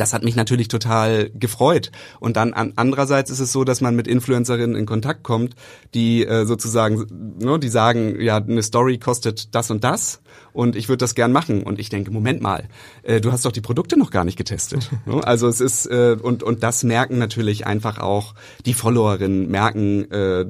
das 0.00 0.12
hat 0.12 0.24
mich 0.24 0.36
natürlich 0.36 0.68
total 0.68 1.30
gefreut. 1.30 1.90
Und 2.20 2.36
dann 2.36 2.52
an, 2.52 2.72
andererseits 2.76 3.30
ist 3.30 3.40
es 3.40 3.52
so, 3.52 3.64
dass 3.64 3.80
man 3.80 3.94
mit 3.94 4.06
Influencerinnen 4.06 4.76
in 4.76 4.86
Kontakt 4.86 5.22
kommt, 5.22 5.54
die 5.94 6.26
äh, 6.26 6.44
sozusagen, 6.46 7.36
ne, 7.38 7.58
die 7.58 7.68
sagen, 7.68 8.20
ja, 8.20 8.36
eine 8.36 8.62
Story 8.62 8.98
kostet 8.98 9.54
das 9.54 9.70
und 9.70 9.84
das 9.84 10.20
und 10.52 10.76
ich 10.76 10.88
würde 10.88 10.98
das 10.98 11.14
gern 11.14 11.32
machen. 11.32 11.62
Und 11.62 11.78
ich 11.78 11.88
denke, 11.88 12.10
Moment 12.10 12.40
mal, 12.40 12.68
äh, 13.02 13.20
du 13.20 13.32
hast 13.32 13.44
doch 13.44 13.52
die 13.52 13.60
Produkte 13.60 13.98
noch 13.98 14.10
gar 14.10 14.24
nicht 14.24 14.36
getestet. 14.36 14.90
ne? 15.06 15.22
Also 15.24 15.48
es 15.48 15.60
ist, 15.60 15.86
äh, 15.86 16.16
und, 16.20 16.42
und 16.42 16.62
das 16.62 16.84
merken 16.84 17.18
natürlich 17.18 17.66
einfach 17.66 17.98
auch 17.98 18.34
die 18.64 18.74
Followerinnen, 18.74 19.50
merken, 19.50 20.10
äh, 20.10 20.46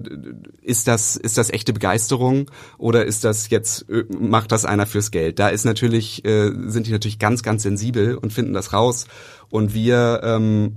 ist 0.62 0.88
das, 0.88 1.16
ist 1.16 1.38
das 1.38 1.51
echte 1.51 1.73
Begeisterung 1.73 2.51
oder 2.79 3.05
ist 3.07 3.25
das 3.25 3.51
jetzt, 3.51 3.88
äh, 3.88 4.05
macht 4.18 4.53
das 4.53 4.64
einer 4.64 4.87
fürs 4.87 5.11
Geld? 5.11 5.38
Da 5.38 5.49
ist 5.49 5.64
natürlich, 5.64 6.25
äh, 6.25 6.53
sind 6.66 6.87
die 6.87 6.92
natürlich 6.92 7.18
ganz, 7.18 7.42
ganz 7.42 7.62
sensibel 7.62 8.16
und 8.16 8.33
finden 8.33 8.53
das 8.53 8.73
raus. 8.73 9.07
Und 9.51 9.75
wir 9.75 10.20
ähm, 10.25 10.77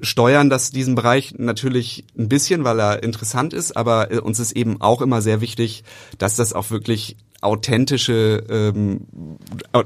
steuern 0.00 0.50
das 0.50 0.70
diesen 0.70 0.94
Bereich 0.94 1.34
natürlich 1.38 2.04
ein 2.18 2.28
bisschen, 2.28 2.64
weil 2.64 2.80
er 2.80 3.02
interessant 3.02 3.52
ist, 3.54 3.76
aber 3.76 4.12
äh, 4.12 4.18
uns 4.18 4.38
ist 4.38 4.52
eben 4.52 4.80
auch 4.80 5.00
immer 5.00 5.22
sehr 5.22 5.40
wichtig, 5.40 5.84
dass 6.18 6.36
das 6.36 6.52
auch 6.52 6.70
wirklich 6.70 7.16
authentische, 7.40 8.44
ähm, 8.48 9.06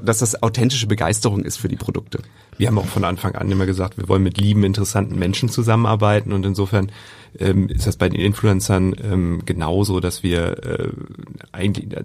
dass 0.03 0.19
das 0.19 0.41
authentische 0.41 0.87
Begeisterung 0.87 1.43
ist 1.43 1.57
für 1.57 1.67
die 1.67 1.75
Produkte. 1.75 2.19
Wir 2.57 2.67
haben 2.67 2.77
auch 2.77 2.85
von 2.85 3.03
Anfang 3.03 3.35
an 3.35 3.51
immer 3.51 3.65
gesagt, 3.65 3.97
wir 3.97 4.07
wollen 4.07 4.23
mit 4.23 4.37
lieben, 4.37 4.63
interessanten 4.63 5.17
Menschen 5.17 5.49
zusammenarbeiten 5.49 6.33
und 6.33 6.45
insofern 6.45 6.91
ähm, 7.39 7.67
ist 7.69 7.87
das 7.87 7.97
bei 7.97 8.09
den 8.09 8.19
Influencern 8.19 8.95
ähm, 9.03 9.41
genauso, 9.45 9.99
dass 9.99 10.23
wir 10.23 10.63
äh, 10.63 10.89
eigentlich, 11.51 11.91
äh, 11.93 12.03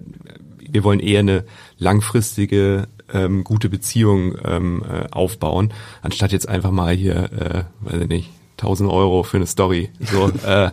wir 0.57 0.83
wollen 0.83 0.99
eher 0.99 1.19
eine 1.19 1.45
langfristige 1.77 2.87
ähm, 3.13 3.43
gute 3.43 3.69
Beziehung 3.69 4.35
ähm, 4.43 4.83
äh, 4.83 5.07
aufbauen, 5.11 5.73
anstatt 6.01 6.31
jetzt 6.31 6.49
einfach 6.49 6.71
mal 6.71 6.95
hier, 6.95 7.31
äh, 7.31 7.63
weiß 7.81 8.01
ich 8.01 8.09
nicht, 8.09 8.29
1000 8.57 8.89
Euro 8.89 9.23
für 9.23 9.37
eine 9.37 9.45
Story 9.45 9.89
so 9.99 10.31
äh, 10.45 10.71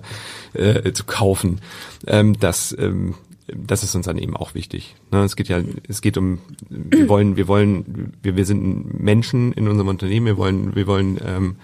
äh, 0.55 0.93
zu 0.93 1.05
kaufen. 1.05 1.61
Ähm, 2.07 2.39
das 2.39 2.75
ähm, 2.79 3.15
das 3.47 3.83
ist 3.83 3.95
uns 3.95 4.07
dann 4.07 4.19
eben 4.19 4.37
auch 4.37 4.55
wichtig. 4.55 4.97
Ne, 5.11 5.23
es 5.23 5.37
geht 5.37 5.49
ja, 5.49 5.61
es 5.89 6.01
geht 6.01 6.17
um, 6.17 6.39
wir 6.69 7.09
wollen, 7.09 7.37
wir 7.37 7.49
wollen, 7.49 8.13
wir, 8.23 8.37
wir 8.37 8.47
sind 8.47 9.03
Menschen 9.03 9.53
in 9.53 9.69
unserem 9.69 9.89
Unternehmen, 9.89 10.27
wir 10.27 10.37
wollen, 10.37 10.75
wir 10.75 10.87
wollen 10.87 11.21
ähm, 11.25 11.57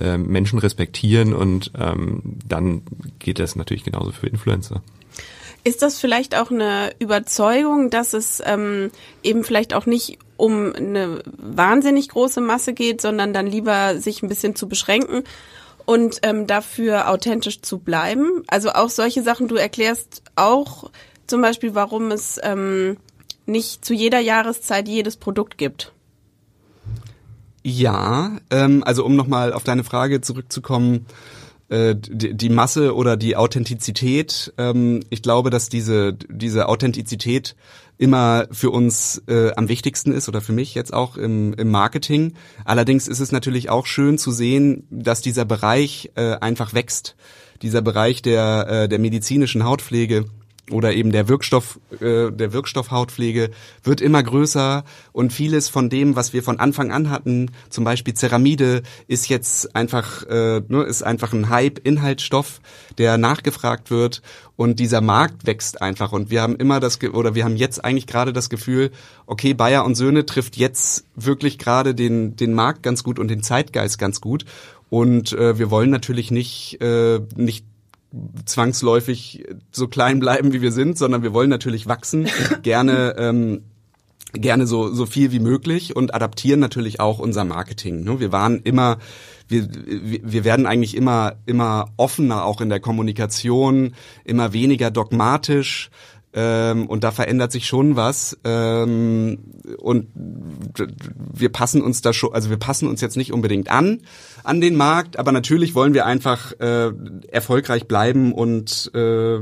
äh, 0.00 0.16
Menschen 0.16 0.58
respektieren 0.58 1.34
und 1.34 1.72
ähm, 1.78 2.22
dann 2.46 2.82
geht 3.18 3.38
das 3.38 3.56
natürlich 3.56 3.84
genauso 3.84 4.12
für 4.12 4.26
Influencer. 4.26 4.82
Ist 5.64 5.82
das 5.82 5.98
vielleicht 5.98 6.38
auch 6.38 6.50
eine 6.50 6.92
Überzeugung, 7.00 7.90
dass 7.90 8.12
es 8.12 8.40
ähm, 8.46 8.90
eben 9.22 9.42
vielleicht 9.42 9.74
auch 9.74 9.84
nicht 9.84 10.18
um 10.36 10.72
eine 10.72 11.22
wahnsinnig 11.36 12.08
große 12.10 12.40
Masse 12.40 12.72
geht, 12.72 13.00
sondern 13.00 13.32
dann 13.32 13.46
lieber 13.46 13.98
sich 13.98 14.22
ein 14.22 14.28
bisschen 14.28 14.54
zu 14.54 14.68
beschränken 14.68 15.24
und 15.84 16.20
ähm, 16.22 16.46
dafür 16.46 17.10
authentisch 17.10 17.62
zu 17.62 17.78
bleiben? 17.78 18.44
Also 18.46 18.70
auch 18.70 18.90
solche 18.90 19.22
Sachen, 19.22 19.48
du 19.48 19.56
erklärst 19.56 20.22
auch 20.36 20.90
zum 21.26 21.42
Beispiel, 21.42 21.74
warum 21.74 22.10
es 22.10 22.38
ähm, 22.42 22.96
nicht 23.46 23.84
zu 23.84 23.94
jeder 23.94 24.20
Jahreszeit 24.20 24.88
jedes 24.88 25.16
Produkt 25.16 25.58
gibt. 25.58 25.92
Ja, 27.62 28.38
ähm, 28.50 28.84
also 28.84 29.04
um 29.04 29.16
nochmal 29.16 29.52
auf 29.52 29.64
deine 29.64 29.82
Frage 29.82 30.20
zurückzukommen, 30.20 31.06
äh, 31.68 31.96
die, 31.98 32.48
Masse 32.48 32.94
oder 32.94 33.16
die 33.16 33.34
Authentizität. 33.34 34.52
Ähm, 34.56 35.00
ich 35.10 35.20
glaube, 35.20 35.50
dass 35.50 35.68
diese, 35.68 36.12
diese 36.12 36.68
Authentizität 36.68 37.56
immer 37.98 38.46
für 38.52 38.70
uns 38.70 39.22
äh, 39.26 39.50
am 39.56 39.68
wichtigsten 39.68 40.12
ist 40.12 40.28
oder 40.28 40.40
für 40.40 40.52
mich 40.52 40.76
jetzt 40.76 40.94
auch 40.94 41.16
im, 41.16 41.54
im 41.54 41.70
Marketing. 41.70 42.34
Allerdings 42.64 43.08
ist 43.08 43.20
es 43.20 43.32
natürlich 43.32 43.68
auch 43.68 43.86
schön 43.86 44.16
zu 44.16 44.30
sehen, 44.30 44.86
dass 44.90 45.22
dieser 45.22 45.44
Bereich 45.44 46.12
äh, 46.14 46.36
einfach 46.36 46.72
wächst. 46.72 47.16
Dieser 47.62 47.82
Bereich 47.82 48.22
der, 48.22 48.66
äh, 48.68 48.88
der 48.88 49.00
medizinischen 49.00 49.64
Hautpflege 49.64 50.26
oder 50.70 50.92
eben 50.94 51.12
der 51.12 51.28
Wirkstoff, 51.28 51.78
äh, 52.00 52.30
der 52.32 52.52
Wirkstoffhautpflege 52.52 53.50
wird 53.84 54.00
immer 54.00 54.22
größer 54.22 54.84
und 55.12 55.32
vieles 55.32 55.68
von 55.68 55.88
dem, 55.88 56.16
was 56.16 56.32
wir 56.32 56.42
von 56.42 56.58
Anfang 56.58 56.90
an 56.90 57.08
hatten, 57.08 57.52
zum 57.70 57.84
Beispiel 57.84 58.14
Ceramide, 58.14 58.82
ist 59.06 59.28
jetzt 59.28 59.76
einfach, 59.76 60.24
äh, 60.24 60.62
ne, 60.66 60.82
ist 60.82 61.02
einfach 61.02 61.32
ein 61.32 61.48
Hype-Inhaltsstoff, 61.50 62.60
der 62.98 63.16
nachgefragt 63.16 63.90
wird 63.90 64.22
und 64.56 64.80
dieser 64.80 65.00
Markt 65.00 65.46
wächst 65.46 65.80
einfach 65.82 66.12
und 66.12 66.30
wir 66.30 66.42
haben 66.42 66.56
immer 66.56 66.80
das, 66.80 67.00
oder 67.02 67.34
wir 67.34 67.44
haben 67.44 67.56
jetzt 67.56 67.84
eigentlich 67.84 68.08
gerade 68.08 68.32
das 68.32 68.50
Gefühl, 68.50 68.90
okay, 69.26 69.54
Bayer 69.54 69.84
und 69.84 69.94
Söhne 69.94 70.26
trifft 70.26 70.56
jetzt 70.56 71.04
wirklich 71.14 71.58
gerade 71.58 71.94
den, 71.94 72.34
den 72.34 72.54
Markt 72.54 72.82
ganz 72.82 73.04
gut 73.04 73.18
und 73.18 73.28
den 73.28 73.42
Zeitgeist 73.42 73.98
ganz 73.98 74.20
gut 74.20 74.44
und 74.88 75.32
äh, 75.32 75.58
wir 75.58 75.70
wollen 75.70 75.90
natürlich 75.90 76.30
nicht, 76.30 76.80
äh, 76.80 77.20
nicht 77.36 77.64
zwangsläufig 78.44 79.44
so 79.72 79.88
klein 79.88 80.20
bleiben, 80.20 80.52
wie 80.52 80.62
wir 80.62 80.72
sind, 80.72 80.96
sondern 80.96 81.22
wir 81.22 81.32
wollen 81.32 81.50
natürlich 81.50 81.86
wachsen, 81.86 82.28
gerne 82.62 83.14
ähm, 83.18 83.62
gerne 84.32 84.66
so 84.66 84.92
so 84.92 85.06
viel 85.06 85.32
wie 85.32 85.38
möglich 85.40 85.96
und 85.96 86.14
adaptieren 86.14 86.60
natürlich 86.60 87.00
auch 87.00 87.18
unser 87.18 87.44
Marketing. 87.44 88.04
Ne? 88.04 88.20
Wir 88.20 88.32
waren 88.32 88.60
immer 88.60 88.98
wir, 89.48 89.68
wir 89.70 90.44
werden 90.44 90.66
eigentlich 90.66 90.96
immer 90.96 91.36
immer 91.46 91.86
offener 91.96 92.44
auch 92.44 92.60
in 92.60 92.68
der 92.68 92.80
Kommunikation, 92.80 93.94
immer 94.24 94.52
weniger 94.52 94.90
dogmatisch 94.90 95.90
ähm, 96.32 96.86
und 96.86 97.02
da 97.02 97.12
verändert 97.12 97.50
sich 97.50 97.66
schon 97.66 97.96
was. 97.96 98.38
Ähm, 98.44 99.38
und 99.78 100.08
wir 100.14 101.48
passen 101.48 101.80
uns 101.80 102.02
da 102.02 102.12
schon, 102.12 102.34
also 102.34 102.50
wir 102.50 102.58
passen 102.58 102.88
uns 102.88 103.00
jetzt 103.00 103.16
nicht 103.16 103.32
unbedingt 103.32 103.70
an 103.70 104.00
an 104.46 104.60
den 104.60 104.76
Markt, 104.76 105.18
aber 105.18 105.32
natürlich 105.32 105.74
wollen 105.74 105.92
wir 105.92 106.06
einfach 106.06 106.52
äh, 106.60 106.92
erfolgreich 107.28 107.88
bleiben 107.88 108.32
und 108.32 108.92
äh, 108.94 109.38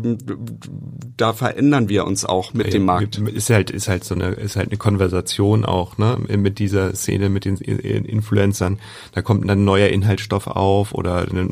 da 1.16 1.34
verändern 1.34 1.90
wir 1.90 2.06
uns 2.06 2.24
auch 2.24 2.54
mit 2.54 2.68
ja, 2.68 2.72
dem 2.72 2.86
Markt. 2.86 3.18
Ist 3.18 3.50
halt 3.50 3.70
ist 3.70 3.88
halt 3.88 4.04
so 4.04 4.14
eine 4.14 4.30
ist 4.30 4.56
halt 4.56 4.68
eine 4.68 4.78
Konversation 4.78 5.66
auch 5.66 5.98
ne 5.98 6.16
mit 6.38 6.58
dieser 6.58 6.94
Szene 6.94 7.28
mit 7.28 7.44
den 7.44 7.58
Influencern. 7.58 8.78
Da 9.12 9.20
kommt 9.20 9.42
dann 9.42 9.58
ein 9.58 9.64
neuer 9.64 9.88
Inhaltsstoff 9.88 10.46
auf 10.46 10.94
oder 10.94 11.26
eine, 11.28 11.48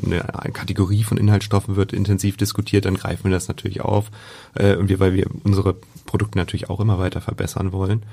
Kategorie 0.53 1.03
von 1.03 1.17
Inhaltsstoffen 1.17 1.75
wird 1.75 1.93
intensiv 1.93 2.37
diskutiert, 2.37 2.85
dann 2.85 2.95
greifen 2.95 3.25
wir 3.25 3.31
das 3.31 3.47
natürlich 3.47 3.81
auf 3.81 4.09
äh, 4.55 4.75
und 4.75 4.89
wir 4.89 4.99
weil 4.99 5.13
wir 5.13 5.27
unsere 5.43 5.75
Produkte 6.05 6.37
natürlich 6.37 6.69
auch 6.69 6.79
immer 6.79 6.99
weiter 6.99 7.21
verbessern 7.21 7.71
wollen. 7.71 8.03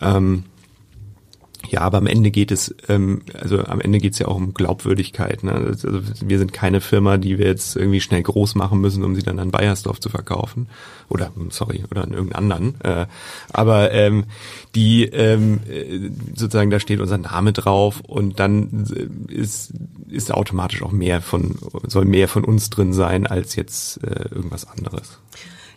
Ähm, 0.00 0.44
ja, 1.70 1.80
aber 1.80 1.98
am 1.98 2.06
Ende 2.06 2.30
geht 2.30 2.50
es, 2.50 2.74
ähm, 2.88 3.22
also 3.32 3.64
am 3.64 3.80
Ende 3.80 3.98
geht 3.98 4.12
es 4.12 4.18
ja 4.18 4.28
auch 4.28 4.36
um 4.36 4.54
Glaubwürdigkeit. 4.54 5.42
Ne? 5.42 5.52
Also 5.52 6.00
wir 6.20 6.38
sind 6.38 6.52
keine 6.52 6.80
Firma, 6.80 7.16
die 7.16 7.38
wir 7.38 7.46
jetzt 7.46 7.76
irgendwie 7.76 8.00
schnell 8.00 8.22
groß 8.22 8.54
machen 8.54 8.80
müssen, 8.80 9.04
um 9.04 9.14
sie 9.14 9.22
dann 9.22 9.38
an 9.38 9.50
Bayersdorf 9.50 10.00
zu 10.00 10.08
verkaufen. 10.08 10.68
Oder, 11.08 11.32
sorry, 11.50 11.84
oder 11.90 12.04
an 12.04 12.12
irgendeinen 12.12 12.52
anderen. 12.52 12.80
Äh, 12.80 13.06
aber 13.52 13.92
ähm, 13.92 14.24
die 14.74 15.04
ähm, 15.04 15.60
äh, 15.68 16.10
sozusagen, 16.34 16.70
da 16.70 16.80
steht 16.80 17.00
unser 17.00 17.18
Name 17.18 17.52
drauf 17.52 18.00
und 18.06 18.40
dann 18.40 18.84
ist, 19.28 19.72
ist 20.08 20.32
automatisch 20.32 20.82
auch 20.82 20.92
mehr 20.92 21.20
von, 21.20 21.56
soll 21.86 22.04
mehr 22.04 22.28
von 22.28 22.44
uns 22.44 22.70
drin 22.70 22.92
sein 22.92 23.26
als 23.26 23.56
jetzt 23.56 24.02
äh, 24.04 24.28
irgendwas 24.30 24.66
anderes. 24.66 25.18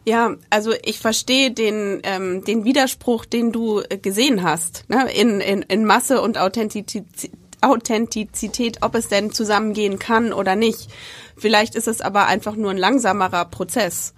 Ja, 0.07 0.37
also 0.49 0.71
ich 0.85 0.99
verstehe 0.99 1.51
den, 1.51 1.99
ähm, 2.03 2.41
den 2.45 2.63
Widerspruch, 2.63 3.25
den 3.25 3.51
du 3.51 3.81
äh, 3.81 3.97
gesehen 3.97 4.41
hast, 4.41 4.85
ne? 4.87 5.11
in, 5.11 5.41
in, 5.41 5.63
in 5.63 5.83
Masse 5.83 6.21
und 6.21 6.37
Authentizität, 6.37 7.29
Authentizität, 7.59 8.77
ob 8.83 8.95
es 8.95 9.09
denn 9.09 9.33
zusammengehen 9.33 9.99
kann 9.99 10.31
oder 10.31 10.55
nicht. 10.55 10.87
Vielleicht 11.35 11.75
ist 11.75 11.89
es 11.89 11.99
aber 11.99 12.27
einfach 12.27 12.55
nur 12.55 12.71
ein 12.71 12.77
langsamerer 12.77 13.43
Prozess. 13.43 14.13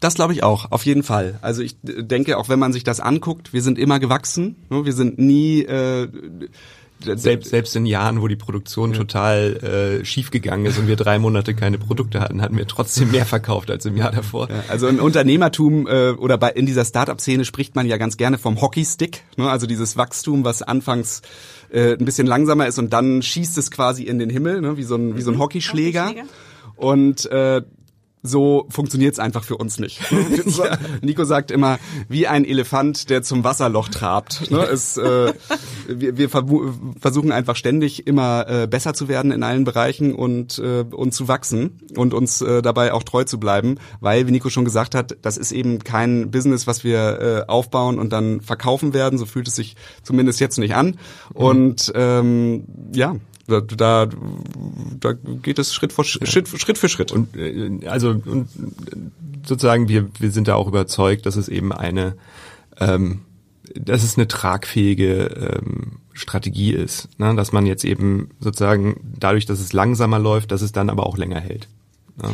Das 0.00 0.16
glaube 0.16 0.34
ich 0.34 0.42
auch, 0.42 0.70
auf 0.70 0.84
jeden 0.84 1.02
Fall. 1.02 1.38
Also 1.40 1.62
ich 1.62 1.78
denke, 1.82 2.36
auch 2.36 2.50
wenn 2.50 2.58
man 2.58 2.74
sich 2.74 2.84
das 2.84 3.00
anguckt, 3.00 3.54
wir 3.54 3.62
sind 3.62 3.78
immer 3.78 3.98
gewachsen. 3.98 4.66
Ne? 4.68 4.84
Wir 4.84 4.92
sind 4.92 5.18
nie 5.18 5.62
äh, 5.62 6.08
selbst, 7.02 7.50
selbst 7.50 7.76
in 7.76 7.86
Jahren, 7.86 8.22
wo 8.22 8.28
die 8.28 8.36
Produktion 8.36 8.92
ja. 8.92 8.98
total 8.98 10.00
äh, 10.00 10.04
schief 10.04 10.30
gegangen 10.30 10.66
ist 10.66 10.78
und 10.78 10.88
wir 10.88 10.96
drei 10.96 11.18
Monate 11.18 11.54
keine 11.54 11.78
Produkte 11.78 12.20
hatten, 12.20 12.42
hatten 12.42 12.56
wir 12.56 12.66
trotzdem 12.66 13.10
mehr 13.10 13.26
verkauft 13.26 13.70
als 13.70 13.84
im 13.86 13.96
Jahr 13.96 14.12
davor. 14.12 14.48
Ja, 14.48 14.64
also 14.68 14.88
im 14.88 14.98
Unternehmertum 14.98 15.86
äh, 15.86 16.10
oder 16.10 16.38
bei, 16.38 16.50
in 16.50 16.66
dieser 16.66 16.84
Startup-Szene 16.84 17.44
spricht 17.44 17.74
man 17.74 17.86
ja 17.86 17.96
ganz 17.96 18.16
gerne 18.16 18.38
vom 18.38 18.60
Hockeystick, 18.60 19.22
ne? 19.36 19.48
also 19.48 19.66
dieses 19.66 19.96
Wachstum, 19.96 20.44
was 20.44 20.62
anfangs 20.62 21.22
äh, 21.70 21.92
ein 21.92 22.04
bisschen 22.04 22.26
langsamer 22.26 22.66
ist 22.66 22.78
und 22.78 22.92
dann 22.92 23.22
schießt 23.22 23.58
es 23.58 23.70
quasi 23.70 24.04
in 24.04 24.18
den 24.18 24.30
Himmel, 24.30 24.60
ne? 24.60 24.76
wie 24.76 24.84
so 24.84 24.96
ein, 24.96 25.16
wie 25.16 25.22
so 25.22 25.30
ein 25.30 25.36
mhm. 25.36 25.40
Hockeyschläger. 25.40 26.06
Hockeyschläger. 26.06 26.28
Und 26.76 27.24
äh, 27.30 27.62
so 28.26 28.66
funktioniert's 28.68 29.18
einfach 29.18 29.44
für 29.44 29.56
uns 29.56 29.78
nicht. 29.78 30.00
ja. 30.10 30.78
Nico 31.02 31.24
sagt 31.24 31.50
immer, 31.50 31.78
wie 32.08 32.26
ein 32.26 32.44
Elefant, 32.44 33.10
der 33.10 33.22
zum 33.22 33.44
Wasserloch 33.44 33.88
trabt. 33.88 34.50
Ne? 34.50 34.62
Es, 34.64 34.96
äh, 34.96 35.32
wir, 35.88 36.16
wir 36.16 36.28
versuchen 36.28 37.32
einfach 37.32 37.56
ständig 37.56 38.06
immer 38.06 38.46
äh, 38.48 38.66
besser 38.66 38.94
zu 38.94 39.08
werden 39.08 39.30
in 39.32 39.42
allen 39.42 39.64
Bereichen 39.64 40.14
und, 40.14 40.58
äh, 40.58 40.84
und 40.90 41.12
zu 41.12 41.28
wachsen 41.28 41.80
und 41.96 42.14
uns 42.14 42.40
äh, 42.40 42.62
dabei 42.62 42.92
auch 42.92 43.02
treu 43.02 43.24
zu 43.24 43.38
bleiben, 43.38 43.78
weil, 44.00 44.26
wie 44.26 44.32
Nico 44.32 44.50
schon 44.50 44.64
gesagt 44.64 44.94
hat, 44.94 45.16
das 45.22 45.36
ist 45.36 45.52
eben 45.52 45.80
kein 45.80 46.30
Business, 46.30 46.66
was 46.66 46.84
wir 46.84 47.20
äh, 47.20 47.50
aufbauen 47.50 47.98
und 47.98 48.12
dann 48.12 48.40
verkaufen 48.40 48.94
werden. 48.94 49.18
So 49.18 49.26
fühlt 49.26 49.48
es 49.48 49.56
sich 49.56 49.76
zumindest 50.02 50.40
jetzt 50.40 50.58
nicht 50.58 50.74
an. 50.74 50.86
Mhm. 50.86 50.96
Und 51.34 51.92
ähm, 51.94 52.64
ja, 52.92 53.16
da, 53.46 53.60
da, 53.60 54.08
da 55.00 55.12
geht 55.12 55.58
es 55.58 55.74
Schritt, 55.74 55.92
vor, 55.92 56.04
Schritt, 56.04 56.48
Schritt 56.48 56.78
für 56.78 56.88
Schritt. 56.88 57.12
Und 57.12 57.36
äh, 57.36 57.86
also 57.86 58.10
und 58.10 58.48
sozusagen 59.46 59.88
wir 59.88 60.08
wir 60.18 60.30
sind 60.30 60.48
da 60.48 60.54
auch 60.54 60.68
überzeugt, 60.68 61.26
dass 61.26 61.36
es 61.36 61.48
eben 61.48 61.72
eine 61.72 62.16
ähm, 62.78 63.22
dass 63.74 64.02
es 64.02 64.16
eine 64.16 64.28
tragfähige 64.28 65.60
ähm, 65.62 65.98
Strategie 66.12 66.72
ist, 66.72 67.08
ne? 67.18 67.34
dass 67.34 67.52
man 67.52 67.66
jetzt 67.66 67.84
eben 67.84 68.30
sozusagen 68.40 69.00
dadurch, 69.18 69.44
dass 69.46 69.60
es 69.60 69.72
langsamer 69.72 70.18
läuft, 70.18 70.50
dass 70.50 70.62
es 70.62 70.72
dann 70.72 70.88
aber 70.88 71.06
auch 71.06 71.18
länger 71.18 71.40
hält. 71.40 71.68
Ne? 72.22 72.30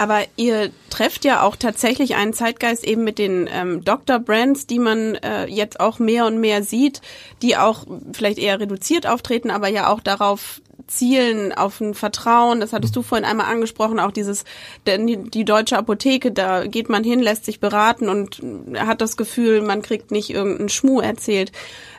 Aber 0.00 0.22
ihr 0.36 0.70
trefft 0.88 1.26
ja 1.26 1.42
auch 1.42 1.56
tatsächlich 1.56 2.14
einen 2.14 2.32
Zeitgeist 2.32 2.84
eben 2.84 3.04
mit 3.04 3.18
den 3.18 3.46
ähm, 3.52 3.84
Doctor-Brands, 3.84 4.66
die 4.66 4.78
man 4.78 5.16
äh, 5.16 5.44
jetzt 5.44 5.78
auch 5.78 5.98
mehr 5.98 6.24
und 6.24 6.40
mehr 6.40 6.62
sieht, 6.62 7.02
die 7.42 7.58
auch 7.58 7.84
vielleicht 8.14 8.38
eher 8.38 8.58
reduziert 8.58 9.06
auftreten, 9.06 9.50
aber 9.50 9.68
ja 9.68 9.92
auch 9.92 10.00
darauf 10.00 10.62
zielen 10.86 11.52
auf 11.52 11.82
ein 11.82 11.92
Vertrauen. 11.92 12.60
Das 12.60 12.72
hattest 12.72 12.96
du 12.96 13.02
vorhin 13.02 13.26
einmal 13.26 13.52
angesprochen, 13.52 14.00
auch 14.00 14.10
dieses 14.10 14.44
die, 14.86 15.18
die 15.18 15.44
deutsche 15.44 15.76
Apotheke, 15.76 16.32
da 16.32 16.66
geht 16.66 16.88
man 16.88 17.04
hin, 17.04 17.20
lässt 17.20 17.44
sich 17.44 17.60
beraten 17.60 18.08
und 18.08 18.40
hat 18.78 19.02
das 19.02 19.18
Gefühl, 19.18 19.60
man 19.60 19.82
kriegt 19.82 20.12
nicht 20.12 20.30
irgendeinen 20.30 20.70
Schmuh 20.70 21.00
erzählt. 21.00 21.52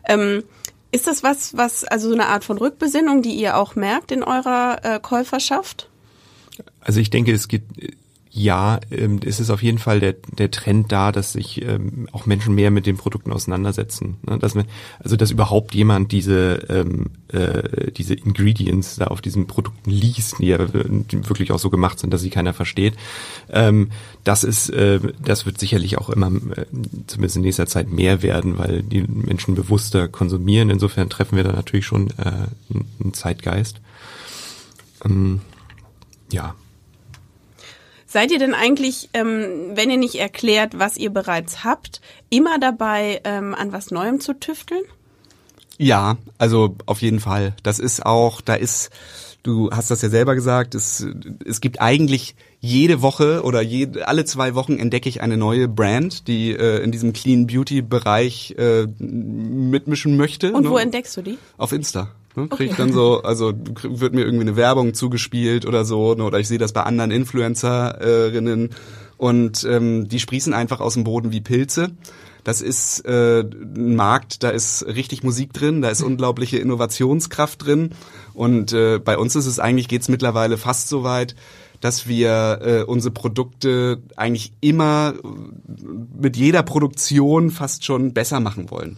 Ähm, 0.07 0.43
ist 0.91 1.05
das 1.05 1.21
was, 1.21 1.55
was 1.55 1.83
also 1.83 2.07
so 2.07 2.15
eine 2.15 2.29
Art 2.29 2.45
von 2.45 2.57
Rückbesinnung, 2.57 3.21
die 3.21 3.35
ihr 3.35 3.57
auch 3.57 3.75
merkt 3.75 4.11
in 4.11 4.23
eurer 4.23 4.79
äh, 4.81 4.99
Käuferschaft? 4.99 5.90
Also 6.79 6.99
ich 6.99 7.09
denke, 7.09 7.31
es 7.31 7.47
gibt 7.47 7.71
ja, 8.33 8.79
ähm, 8.91 9.19
es 9.25 9.41
ist 9.41 9.49
auf 9.49 9.61
jeden 9.61 9.77
Fall 9.77 9.99
der, 9.99 10.13
der 10.13 10.49
Trend 10.51 10.89
da, 10.89 11.11
dass 11.11 11.33
sich 11.33 11.61
ähm, 11.63 12.07
auch 12.13 12.25
Menschen 12.25 12.55
mehr 12.55 12.71
mit 12.71 12.85
den 12.85 12.95
Produkten 12.95 13.33
auseinandersetzen. 13.33 14.17
Ne? 14.25 14.39
Dass 14.39 14.55
man, 14.55 14.65
also 14.99 15.17
dass 15.17 15.31
überhaupt 15.31 15.75
jemand 15.75 16.13
diese 16.13 16.65
ähm, 16.69 17.07
äh, 17.27 17.91
diese 17.91 18.13
Ingredients 18.13 18.95
da 18.95 19.07
auf 19.07 19.19
diesen 19.19 19.47
Produkten 19.47 19.91
liest, 19.91 20.39
die 20.39 20.47
ja 20.47 20.59
wirklich 20.73 21.51
auch 21.51 21.59
so 21.59 21.69
gemacht 21.69 21.99
sind, 21.99 22.13
dass 22.13 22.21
sie 22.21 22.29
keiner 22.29 22.53
versteht. 22.53 22.93
Ähm, 23.49 23.89
das 24.23 24.45
ist, 24.45 24.69
äh, 24.69 25.01
das 25.21 25.45
wird 25.45 25.59
sicherlich 25.59 25.97
auch 25.97 26.09
immer, 26.09 26.27
äh, 26.27 26.65
zumindest 27.07 27.35
in 27.35 27.41
nächster 27.41 27.67
Zeit 27.67 27.91
mehr 27.91 28.23
werden, 28.23 28.57
weil 28.57 28.81
die 28.81 29.01
Menschen 29.01 29.55
bewusster 29.55 30.07
konsumieren. 30.07 30.69
Insofern 30.69 31.09
treffen 31.09 31.35
wir 31.35 31.43
da 31.43 31.51
natürlich 31.51 31.85
schon 31.85 32.11
äh, 32.11 32.47
einen 33.03 33.13
Zeitgeist. 33.13 33.81
Ähm, 35.03 35.41
ja. 36.31 36.55
Seid 38.11 38.31
ihr 38.31 38.39
denn 38.39 38.53
eigentlich, 38.53 39.09
ähm, 39.13 39.71
wenn 39.73 39.89
ihr 39.89 39.97
nicht 39.97 40.15
erklärt, 40.15 40.77
was 40.77 40.97
ihr 40.97 41.11
bereits 41.11 41.63
habt, 41.63 42.01
immer 42.29 42.59
dabei, 42.59 43.21
ähm, 43.23 43.55
an 43.55 43.71
was 43.71 43.89
Neuem 43.89 44.19
zu 44.19 44.37
tüfteln? 44.37 44.83
Ja, 45.77 46.17
also 46.37 46.75
auf 46.85 47.01
jeden 47.01 47.21
Fall. 47.21 47.53
Das 47.63 47.79
ist 47.79 48.05
auch, 48.05 48.41
da 48.41 48.55
ist, 48.55 48.89
du 49.43 49.71
hast 49.71 49.91
das 49.91 50.01
ja 50.01 50.09
selber 50.09 50.35
gesagt, 50.35 50.75
es, 50.75 51.07
es 51.45 51.61
gibt 51.61 51.79
eigentlich 51.79 52.35
jede 52.59 53.01
Woche 53.01 53.43
oder 53.43 53.61
je, 53.61 53.87
alle 54.03 54.25
zwei 54.25 54.55
Wochen 54.55 54.77
entdecke 54.77 55.07
ich 55.07 55.21
eine 55.21 55.37
neue 55.37 55.69
Brand, 55.69 56.27
die 56.27 56.51
äh, 56.51 56.83
in 56.83 56.91
diesem 56.91 57.13
Clean 57.13 57.47
Beauty 57.47 57.81
Bereich 57.81 58.55
äh, 58.57 58.87
mitmischen 58.99 60.17
möchte. 60.17 60.51
Und 60.51 60.63
ne? 60.63 60.69
wo 60.69 60.77
entdeckst 60.77 61.15
du 61.15 61.21
die? 61.21 61.37
Auf 61.57 61.71
Insta. 61.71 62.11
Ne, 62.35 62.47
krieg 62.47 62.51
okay. 62.51 62.65
ich 62.65 62.75
dann 62.75 62.93
so, 62.93 63.23
also 63.23 63.53
wird 63.55 64.13
mir 64.13 64.21
irgendwie 64.21 64.47
eine 64.47 64.55
Werbung 64.55 64.93
zugespielt 64.93 65.65
oder 65.65 65.83
so, 65.83 66.15
ne, 66.15 66.23
oder 66.23 66.39
ich 66.39 66.47
sehe 66.47 66.57
das 66.57 66.71
bei 66.71 66.83
anderen 66.83 67.11
Influencerinnen 67.11 68.69
und 69.17 69.63
ähm, 69.65 70.07
die 70.07 70.19
sprießen 70.19 70.53
einfach 70.53 70.79
aus 70.79 70.93
dem 70.93 71.03
Boden 71.03 71.31
wie 71.31 71.41
Pilze. 71.41 71.91
Das 72.43 72.61
ist 72.61 73.05
äh, 73.05 73.41
ein 73.41 73.95
Markt, 73.95 74.43
da 74.43 74.49
ist 74.49 74.83
richtig 74.87 75.23
Musik 75.23 75.53
drin, 75.53 75.81
da 75.81 75.89
ist 75.89 76.01
unglaubliche 76.01 76.57
Innovationskraft 76.57 77.65
drin 77.65 77.91
und 78.33 78.73
äh, 78.73 78.97
bei 78.97 79.17
uns 79.17 79.35
ist 79.35 79.45
es 79.45 79.59
eigentlich 79.59 79.87
geht's 79.87 80.09
mittlerweile 80.09 80.57
fast 80.57 80.87
so 80.87 81.03
weit, 81.03 81.35
dass 81.81 82.07
wir 82.07 82.59
äh, 82.63 82.83
unsere 82.83 83.11
Produkte 83.11 84.01
eigentlich 84.15 84.53
immer 84.61 85.15
mit 86.17 86.37
jeder 86.37 86.63
Produktion 86.63 87.51
fast 87.51 87.83
schon 87.83 88.13
besser 88.13 88.39
machen 88.39 88.71
wollen. 88.71 88.97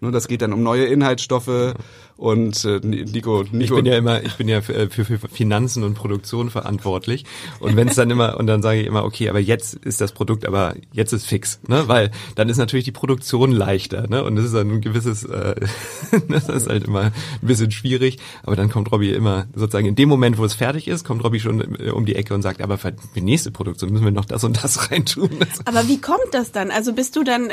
Ne, 0.00 0.10
das 0.10 0.28
geht 0.28 0.42
dann 0.42 0.52
um 0.52 0.62
neue 0.62 0.84
Inhaltsstoffe 0.84 1.74
und 2.16 2.64
äh, 2.64 2.80
Nico, 2.82 3.44
Nico. 3.50 3.76
Ich 3.76 3.82
bin 3.82 3.86
ja 3.86 3.98
immer, 3.98 4.22
ich 4.22 4.34
bin 4.36 4.48
ja 4.48 4.62
für, 4.62 4.88
für, 4.88 5.04
für 5.04 5.18
Finanzen 5.28 5.82
und 5.84 5.94
Produktion 5.94 6.48
verantwortlich. 6.48 7.24
Und 7.60 7.76
wenn 7.76 7.88
es 7.88 7.96
dann 7.96 8.10
immer, 8.10 8.38
und 8.38 8.46
dann 8.46 8.62
sage 8.62 8.80
ich 8.80 8.86
immer, 8.86 9.04
okay, 9.04 9.28
aber 9.28 9.38
jetzt 9.38 9.74
ist 9.74 10.00
das 10.00 10.12
Produkt, 10.12 10.46
aber 10.46 10.74
jetzt 10.92 11.12
ist 11.12 11.26
fix, 11.26 11.60
ne? 11.68 11.88
Weil 11.88 12.10
dann 12.34 12.48
ist 12.48 12.56
natürlich 12.56 12.84
die 12.84 12.92
Produktion 12.92 13.52
leichter, 13.52 14.06
ne? 14.08 14.24
Und 14.24 14.36
das 14.36 14.46
ist 14.46 14.54
dann 14.54 14.70
ein 14.70 14.80
gewisses, 14.80 15.24
äh, 15.24 15.56
das 16.28 16.48
ist 16.48 16.68
halt 16.68 16.84
immer 16.84 17.02
ein 17.02 17.12
bisschen 17.42 17.70
schwierig. 17.70 18.18
Aber 18.44 18.56
dann 18.56 18.70
kommt 18.70 18.90
Robby 18.92 19.12
immer 19.12 19.46
sozusagen 19.54 19.86
in 19.86 19.94
dem 19.94 20.08
Moment, 20.08 20.38
wo 20.38 20.44
es 20.44 20.54
fertig 20.54 20.88
ist, 20.88 21.04
kommt 21.04 21.22
Robby 21.22 21.38
schon 21.38 21.76
äh, 21.78 21.90
um 21.90 22.06
die 22.06 22.16
Ecke 22.16 22.32
und 22.32 22.40
sagt, 22.40 22.62
aber 22.62 22.78
für 22.78 22.94
die 23.14 23.20
nächste 23.20 23.50
Produktion 23.50 23.92
müssen 23.92 24.04
wir 24.04 24.10
noch 24.10 24.24
das 24.24 24.42
und 24.42 24.62
das 24.64 24.90
reintun. 24.90 25.30
Aber 25.66 25.86
wie 25.86 26.00
kommt 26.00 26.32
das 26.32 26.50
dann? 26.50 26.70
Also 26.70 26.94
bist 26.94 27.14
du 27.16 27.24
dann, 27.24 27.50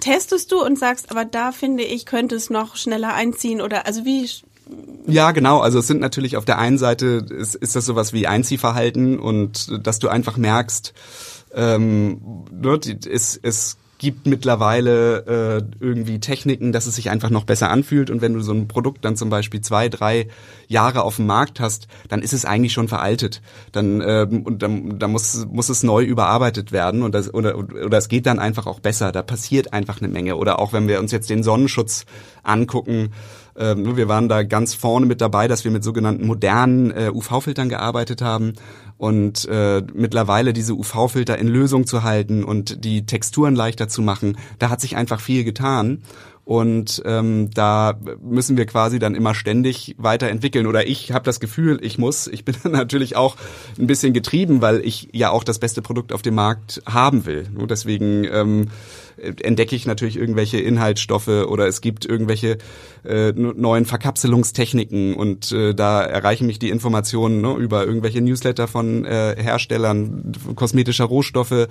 testest 0.00 0.52
du 0.52 0.62
und 0.62 0.78
sagst, 0.78 1.10
aber 1.10 1.24
da 1.24 1.50
finde 1.50 1.82
ich, 1.82 2.04
könnte 2.04 2.34
es 2.34 2.50
noch 2.50 2.76
schneller 2.76 3.14
einziehen 3.14 3.62
oder 3.62 3.86
also 3.86 4.01
wie 4.04 4.26
ja, 5.06 5.32
genau. 5.32 5.58
Also 5.58 5.80
es 5.80 5.86
sind 5.86 6.00
natürlich 6.00 6.36
auf 6.36 6.44
der 6.44 6.58
einen 6.58 6.78
Seite 6.78 7.26
ist, 7.28 7.54
ist 7.56 7.76
das 7.76 7.84
sowas 7.84 8.12
wie 8.12 8.26
Einziehverhalten 8.26 9.18
und 9.18 9.86
dass 9.86 9.98
du 9.98 10.08
einfach 10.08 10.36
merkst, 10.36 10.94
ähm, 11.54 12.20
ne, 12.50 12.78
es, 13.10 13.38
es 13.42 13.76
gibt 14.02 14.26
mittlerweile 14.26 15.60
äh, 15.60 15.84
irgendwie 15.84 16.18
Techniken, 16.18 16.72
dass 16.72 16.86
es 16.86 16.96
sich 16.96 17.08
einfach 17.08 17.30
noch 17.30 17.44
besser 17.44 17.70
anfühlt. 17.70 18.10
Und 18.10 18.20
wenn 18.20 18.34
du 18.34 18.40
so 18.40 18.52
ein 18.52 18.66
Produkt 18.66 19.04
dann 19.04 19.16
zum 19.16 19.30
Beispiel 19.30 19.60
zwei, 19.60 19.88
drei 19.88 20.26
Jahre 20.66 21.02
auf 21.02 21.16
dem 21.16 21.26
Markt 21.26 21.60
hast, 21.60 21.86
dann 22.08 22.20
ist 22.20 22.32
es 22.32 22.44
eigentlich 22.44 22.72
schon 22.72 22.88
veraltet. 22.88 23.42
Dann 23.70 24.02
ähm, 24.04 24.42
und 24.42 24.62
dann, 24.62 24.98
dann 24.98 25.12
muss 25.12 25.46
muss 25.48 25.68
es 25.68 25.84
neu 25.84 26.02
überarbeitet 26.02 26.72
werden 26.72 27.02
und 27.02 27.14
das 27.14 27.32
oder 27.32 27.56
oder 27.56 27.96
es 27.96 28.08
geht 28.08 28.26
dann 28.26 28.40
einfach 28.40 28.66
auch 28.66 28.80
besser. 28.80 29.12
Da 29.12 29.22
passiert 29.22 29.72
einfach 29.72 30.00
eine 30.02 30.08
Menge. 30.08 30.34
Oder 30.34 30.58
auch 30.58 30.72
wenn 30.72 30.88
wir 30.88 30.98
uns 30.98 31.12
jetzt 31.12 31.30
den 31.30 31.44
Sonnenschutz 31.44 32.04
angucken. 32.42 33.12
Ähm, 33.56 33.96
wir 33.96 34.08
waren 34.08 34.28
da 34.28 34.42
ganz 34.42 34.74
vorne 34.74 35.06
mit 35.06 35.20
dabei, 35.20 35.48
dass 35.48 35.64
wir 35.64 35.70
mit 35.70 35.84
sogenannten 35.84 36.26
modernen 36.26 36.90
äh, 36.90 37.10
UV-Filtern 37.12 37.68
gearbeitet 37.68 38.22
haben 38.22 38.54
und 38.98 39.46
äh, 39.46 39.82
mittlerweile 39.94 40.52
diese 40.52 40.74
UV-Filter 40.74 41.36
in 41.38 41.48
Lösung 41.48 41.86
zu 41.86 42.04
halten 42.04 42.44
und 42.44 42.84
die 42.84 43.04
Texturen 43.04 43.56
leichter 43.56 43.88
zu 43.88 44.00
machen, 44.00 44.38
da 44.58 44.70
hat 44.70 44.80
sich 44.80 44.96
einfach 44.96 45.20
viel 45.20 45.44
getan. 45.44 46.02
Und 46.44 47.02
ähm, 47.04 47.50
da 47.54 47.98
müssen 48.20 48.56
wir 48.56 48.66
quasi 48.66 48.98
dann 48.98 49.14
immer 49.14 49.34
ständig 49.34 49.94
weiterentwickeln. 49.98 50.66
Oder 50.66 50.86
ich 50.88 51.12
habe 51.12 51.24
das 51.24 51.38
Gefühl, 51.38 51.78
ich 51.82 51.98
muss. 51.98 52.26
Ich 52.26 52.44
bin 52.44 52.54
natürlich 52.70 53.16
auch 53.16 53.36
ein 53.78 53.86
bisschen 53.86 54.12
getrieben, 54.12 54.60
weil 54.60 54.84
ich 54.84 55.08
ja 55.12 55.30
auch 55.30 55.44
das 55.44 55.60
beste 55.60 55.82
Produkt 55.82 56.12
auf 56.12 56.22
dem 56.22 56.34
Markt 56.34 56.82
haben 56.86 57.26
will. 57.26 57.48
Und 57.56 57.70
deswegen 57.70 58.24
ähm, 58.24 58.68
entdecke 59.42 59.76
ich 59.76 59.86
natürlich 59.86 60.16
irgendwelche 60.16 60.58
Inhaltsstoffe 60.58 61.28
oder 61.28 61.66
es 61.66 61.80
gibt 61.80 62.04
irgendwelche 62.04 62.58
äh, 63.04 63.32
neuen 63.32 63.84
Verkapselungstechniken 63.84 65.14
und 65.14 65.52
äh, 65.52 65.74
da 65.74 66.02
erreichen 66.02 66.46
mich 66.46 66.58
die 66.58 66.70
Informationen 66.70 67.40
ne, 67.40 67.54
über 67.54 67.84
irgendwelche 67.86 68.20
Newsletter 68.20 68.68
von 68.68 69.04
äh, 69.04 69.36
Herstellern 69.38 70.32
kosmetischer 70.54 71.04
Rohstoffe, 71.04 71.68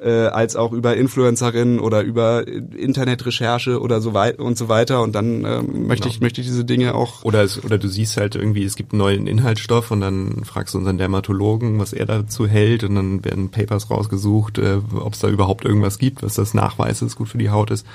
äh, 0.00 0.10
als 0.10 0.56
auch 0.56 0.72
über 0.72 0.96
Influencerinnen 0.96 1.78
oder 1.80 2.02
über 2.02 2.46
Internetrecherche 2.46 3.80
oder 3.80 4.00
so 4.00 4.14
weiter 4.14 4.42
und 4.42 4.58
so 4.58 4.68
weiter 4.68 5.02
und 5.02 5.14
dann 5.14 5.44
äh, 5.44 5.62
möchte 5.62 6.04
genau. 6.04 6.14
ich 6.14 6.20
möchte 6.20 6.40
ich 6.40 6.46
diese 6.46 6.64
Dinge 6.64 6.94
auch 6.94 7.24
oder 7.24 7.42
es, 7.42 7.62
oder 7.62 7.78
du 7.78 7.88
siehst 7.88 8.16
halt 8.16 8.34
irgendwie 8.34 8.64
es 8.64 8.76
gibt 8.76 8.92
einen 8.92 8.98
neuen 8.98 9.26
Inhaltsstoff 9.26 9.90
und 9.90 10.00
dann 10.00 10.44
fragst 10.44 10.74
du 10.74 10.78
unseren 10.78 10.98
Dermatologen 10.98 11.78
was 11.78 11.92
er 11.92 12.06
dazu 12.06 12.46
hält 12.46 12.84
und 12.84 12.94
dann 12.94 13.24
werden 13.24 13.50
Papers 13.50 13.90
rausgesucht 13.90 14.58
äh, 14.58 14.78
ob 14.94 15.14
es 15.14 15.20
da 15.20 15.28
überhaupt 15.28 15.64
irgendwas 15.64 15.98
gibt 15.98 16.22
was 16.22 16.34
das 16.34 16.54
nachweist 16.54 16.93
dass 17.00 17.10
es 17.10 17.16
gut 17.16 17.28
für 17.28 17.38
die 17.38 17.50
Haut 17.50 17.70
ist 17.70 17.86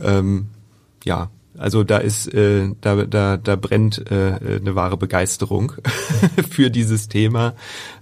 ähm, 0.00 0.48
ja 1.04 1.30
also 1.58 1.84
da 1.84 1.98
ist, 1.98 2.32
äh, 2.32 2.70
da, 2.80 3.04
da, 3.04 3.36
da 3.36 3.56
brennt 3.56 4.10
äh, 4.10 4.38
eine 4.60 4.74
wahre 4.76 4.96
Begeisterung 4.96 5.72
für 6.50 6.70
dieses 6.70 7.08
Thema 7.08 7.54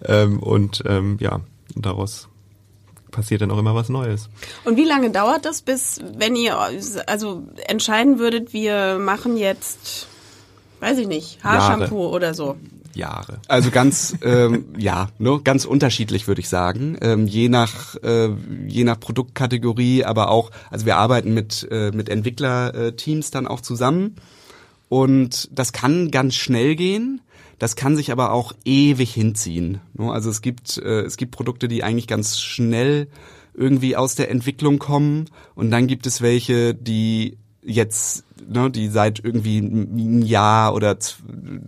ähm, 0.05 0.39
und 0.39 0.85
ähm, 0.87 1.17
ja, 1.21 1.41
daraus 1.75 2.29
passiert 3.11 3.41
dann 3.41 3.51
auch 3.51 3.59
immer 3.59 3.75
was 3.75 3.89
Neues. 3.89 4.29
Und 4.65 4.77
wie 4.77 4.85
lange 4.85 5.11
dauert 5.11 5.45
das, 5.45 5.63
bis 5.63 6.01
wenn 6.17 6.37
ihr 6.37 6.57
also 7.07 7.43
entscheiden 7.67 8.19
würdet, 8.19 8.53
wir 8.53 8.99
machen 8.99 9.37
jetzt, 9.37 10.07
weiß 10.81 10.99
ich 10.99 11.09
nicht, 11.09 11.43
Haarshampoo 11.43 12.03
Jahre. 12.03 12.15
oder 12.15 12.35
so? 12.35 12.57
Jahre. 12.99 13.41
Also 13.49 13.71
ganz, 13.71 14.17
ähm, 14.23 14.67
ja, 14.77 15.09
ne, 15.19 15.41
ganz 15.43 15.65
unterschiedlich 15.65 16.27
würde 16.29 16.41
ich 16.41 16.49
sagen. 16.49 16.99
Ähm, 17.01 17.27
je 17.27 17.49
nach 17.49 17.97
äh, 18.03 18.29
je 18.67 18.85
nach 18.85 19.01
Produktkategorie, 19.01 20.05
aber 20.05 20.31
auch, 20.31 20.51
also 20.71 20.85
wir 20.85 20.97
arbeiten 20.97 21.33
mit 21.33 21.67
äh, 21.71 21.91
mit 21.93 22.09
Entwicklerteams 22.09 23.31
dann 23.31 23.47
auch 23.47 23.61
zusammen 23.61 24.17
und 24.89 25.49
das 25.53 25.73
kann 25.73 26.11
ganz 26.11 26.35
schnell 26.35 26.77
gehen. 26.77 27.21
Das 27.59 27.75
kann 27.75 27.97
sich 27.97 28.13
aber 28.13 28.33
auch 28.33 28.53
ewig 28.65 29.13
hinziehen. 29.13 29.81
Ne? 29.95 30.13
Also 30.13 30.31
es 30.31 30.43
gibt 30.43 30.79
äh, 30.79 31.03
es 31.03 31.17
gibt 31.17 31.33
Produkte, 31.33 31.69
die 31.69 31.83
eigentlich 31.83 32.07
ganz 32.07 32.39
schnell 32.39 33.09
irgendwie 33.55 33.97
aus 33.97 34.15
der 34.15 34.31
Entwicklung 34.31 34.79
kommen 34.79 35.27
und 35.55 35.71
dann 35.71 35.87
gibt 35.87 36.07
es 36.07 36.23
welche, 36.23 36.75
die 36.75 37.39
jetzt, 37.69 38.25
ne, 38.49 38.71
die 38.71 38.89
seit 38.89 39.23
irgendwie 39.23 39.59
ein 39.59 40.23
Jahr 40.23 40.75
oder 40.75 40.97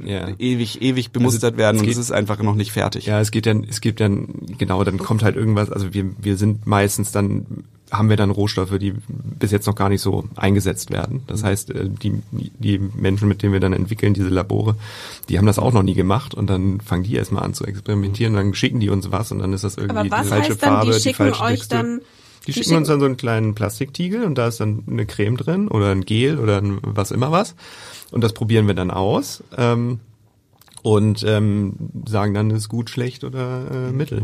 ja. 0.04 0.28
ewig, 0.38 0.82
ewig 0.82 1.12
bemustert 1.12 1.52
also 1.52 1.58
werden 1.58 1.80
und 1.80 1.88
es 1.88 1.98
ist 1.98 2.10
einfach 2.10 2.40
noch 2.42 2.54
nicht 2.54 2.72
fertig. 2.72 3.06
Ja, 3.06 3.20
es 3.20 3.30
geht 3.30 3.46
dann, 3.46 3.64
es 3.68 3.80
gibt 3.80 4.00
dann, 4.00 4.28
genau, 4.58 4.82
dann 4.82 4.98
kommt 4.98 5.22
halt 5.22 5.36
irgendwas, 5.36 5.70
also 5.70 5.92
wir, 5.92 6.10
wir 6.18 6.36
sind 6.36 6.66
meistens 6.66 7.12
dann, 7.12 7.64
haben 7.90 8.08
wir 8.08 8.16
dann 8.16 8.30
Rohstoffe, 8.30 8.78
die 8.78 8.94
bis 9.08 9.50
jetzt 9.50 9.66
noch 9.66 9.74
gar 9.74 9.88
nicht 9.88 10.00
so 10.00 10.24
eingesetzt 10.36 10.90
werden. 10.90 11.22
Das 11.26 11.44
heißt, 11.44 11.70
äh, 11.70 11.88
die, 11.88 12.22
die 12.32 12.78
Menschen, 12.78 13.28
mit 13.28 13.42
denen 13.42 13.52
wir 13.52 13.60
dann 13.60 13.72
entwickeln, 13.72 14.14
diese 14.14 14.28
Labore, 14.28 14.76
die 15.28 15.38
haben 15.38 15.46
das 15.46 15.58
auch 15.58 15.72
noch 15.72 15.82
nie 15.82 15.94
gemacht 15.94 16.34
und 16.34 16.48
dann 16.48 16.80
fangen 16.80 17.02
die 17.02 17.14
erstmal 17.14 17.42
an 17.42 17.52
zu 17.52 17.64
experimentieren, 17.64 18.34
dann 18.34 18.54
schicken 18.54 18.80
die 18.80 18.88
uns 18.88 19.10
was 19.10 19.32
und 19.32 19.40
dann 19.40 19.52
ist 19.52 19.64
das 19.64 19.76
irgendwie 19.76 20.04
die 20.04 20.08
falsche 20.08 20.56
Farbe, 20.56 20.92
die, 20.92 21.02
die 21.02 21.14
falsche 21.14 21.42
euch 21.42 21.58
Textur. 21.58 21.78
Dann 21.78 22.00
die, 22.46 22.52
schicken 22.52 22.76
uns 22.76 22.88
dann 22.88 23.00
so 23.00 23.06
einen 23.06 23.16
kleinen 23.16 23.54
Plastiktiegel 23.54 24.24
und 24.24 24.36
da 24.36 24.48
ist 24.48 24.60
dann 24.60 24.84
eine 24.88 25.06
Creme 25.06 25.36
drin 25.36 25.68
oder 25.68 25.90
ein 25.90 26.02
Gel 26.02 26.38
oder 26.38 26.58
ein 26.58 26.78
was 26.82 27.10
immer 27.10 27.30
was. 27.30 27.54
Und 28.10 28.24
das 28.24 28.32
probieren 28.32 28.66
wir 28.66 28.74
dann 28.74 28.90
aus. 28.90 29.44
Ähm, 29.56 30.00
und 30.82 31.22
ähm, 31.26 31.74
sagen 32.06 32.32
dann, 32.32 32.50
ist 32.50 32.68
gut, 32.68 32.88
schlecht 32.88 33.24
oder 33.24 33.88
äh, 33.88 33.92
mittel. 33.92 34.22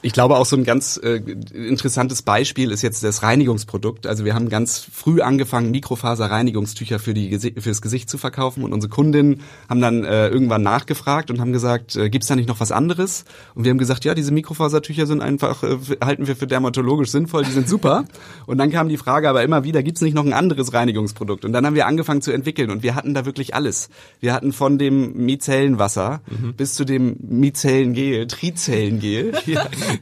Ich 0.00 0.12
glaube 0.12 0.36
auch 0.36 0.46
so 0.46 0.56
ein 0.56 0.64
ganz 0.64 0.98
äh, 1.02 1.16
interessantes 1.16 2.22
Beispiel 2.22 2.70
ist 2.70 2.82
jetzt 2.82 3.04
das 3.04 3.22
Reinigungsprodukt. 3.22 4.06
Also 4.06 4.24
wir 4.24 4.34
haben 4.34 4.48
ganz 4.48 4.78
früh 4.90 5.20
angefangen, 5.20 5.70
Mikrofaserreinigungstücher 5.70 6.98
für 6.98 7.12
die 7.12 7.36
fürs 7.60 7.82
Gesicht 7.82 8.08
zu 8.08 8.16
verkaufen 8.16 8.64
und 8.64 8.72
unsere 8.72 8.90
Kundinnen 8.90 9.42
haben 9.68 9.80
dann 9.80 10.04
äh, 10.04 10.28
irgendwann 10.28 10.62
nachgefragt 10.62 11.30
und 11.30 11.40
haben 11.40 11.52
gesagt, 11.52 11.94
äh, 11.96 12.08
gibt's 12.08 12.28
da 12.28 12.36
nicht 12.36 12.48
noch 12.48 12.60
was 12.60 12.72
anderes? 12.72 13.24
Und 13.54 13.64
wir 13.64 13.70
haben 13.70 13.78
gesagt, 13.78 14.04
ja, 14.04 14.14
diese 14.14 14.32
Mikrofasertücher 14.32 15.06
sind 15.06 15.20
einfach 15.20 15.62
äh, 15.62 15.76
halten 16.02 16.26
wir 16.26 16.36
für 16.36 16.46
dermatologisch 16.46 17.10
sinnvoll, 17.10 17.44
die 17.44 17.52
sind 17.52 17.68
super. 17.68 18.06
und 18.46 18.56
dann 18.56 18.70
kam 18.70 18.88
die 18.88 18.96
Frage 18.96 19.28
aber 19.28 19.42
immer 19.42 19.64
wieder, 19.64 19.82
gibt's 19.82 20.00
nicht 20.00 20.14
noch 20.14 20.24
ein 20.24 20.32
anderes 20.32 20.72
Reinigungsprodukt? 20.72 21.44
Und 21.44 21.52
dann 21.52 21.66
haben 21.66 21.74
wir 21.74 21.86
angefangen 21.86 22.22
zu 22.22 22.32
entwickeln 22.32 22.70
und 22.70 22.82
wir 22.82 22.94
hatten 22.94 23.12
da 23.12 23.26
wirklich 23.26 23.54
alles. 23.54 23.90
Wir 24.20 24.32
hatten 24.32 24.54
von 24.54 24.78
dem 24.78 25.12
Mizell 25.26 25.65
Zellenwasser 25.66 26.20
mhm. 26.26 26.54
bis 26.54 26.74
zu 26.74 26.84
dem 26.84 27.16
Mizellengel, 27.20 28.26
Trizellengel. 28.26 29.32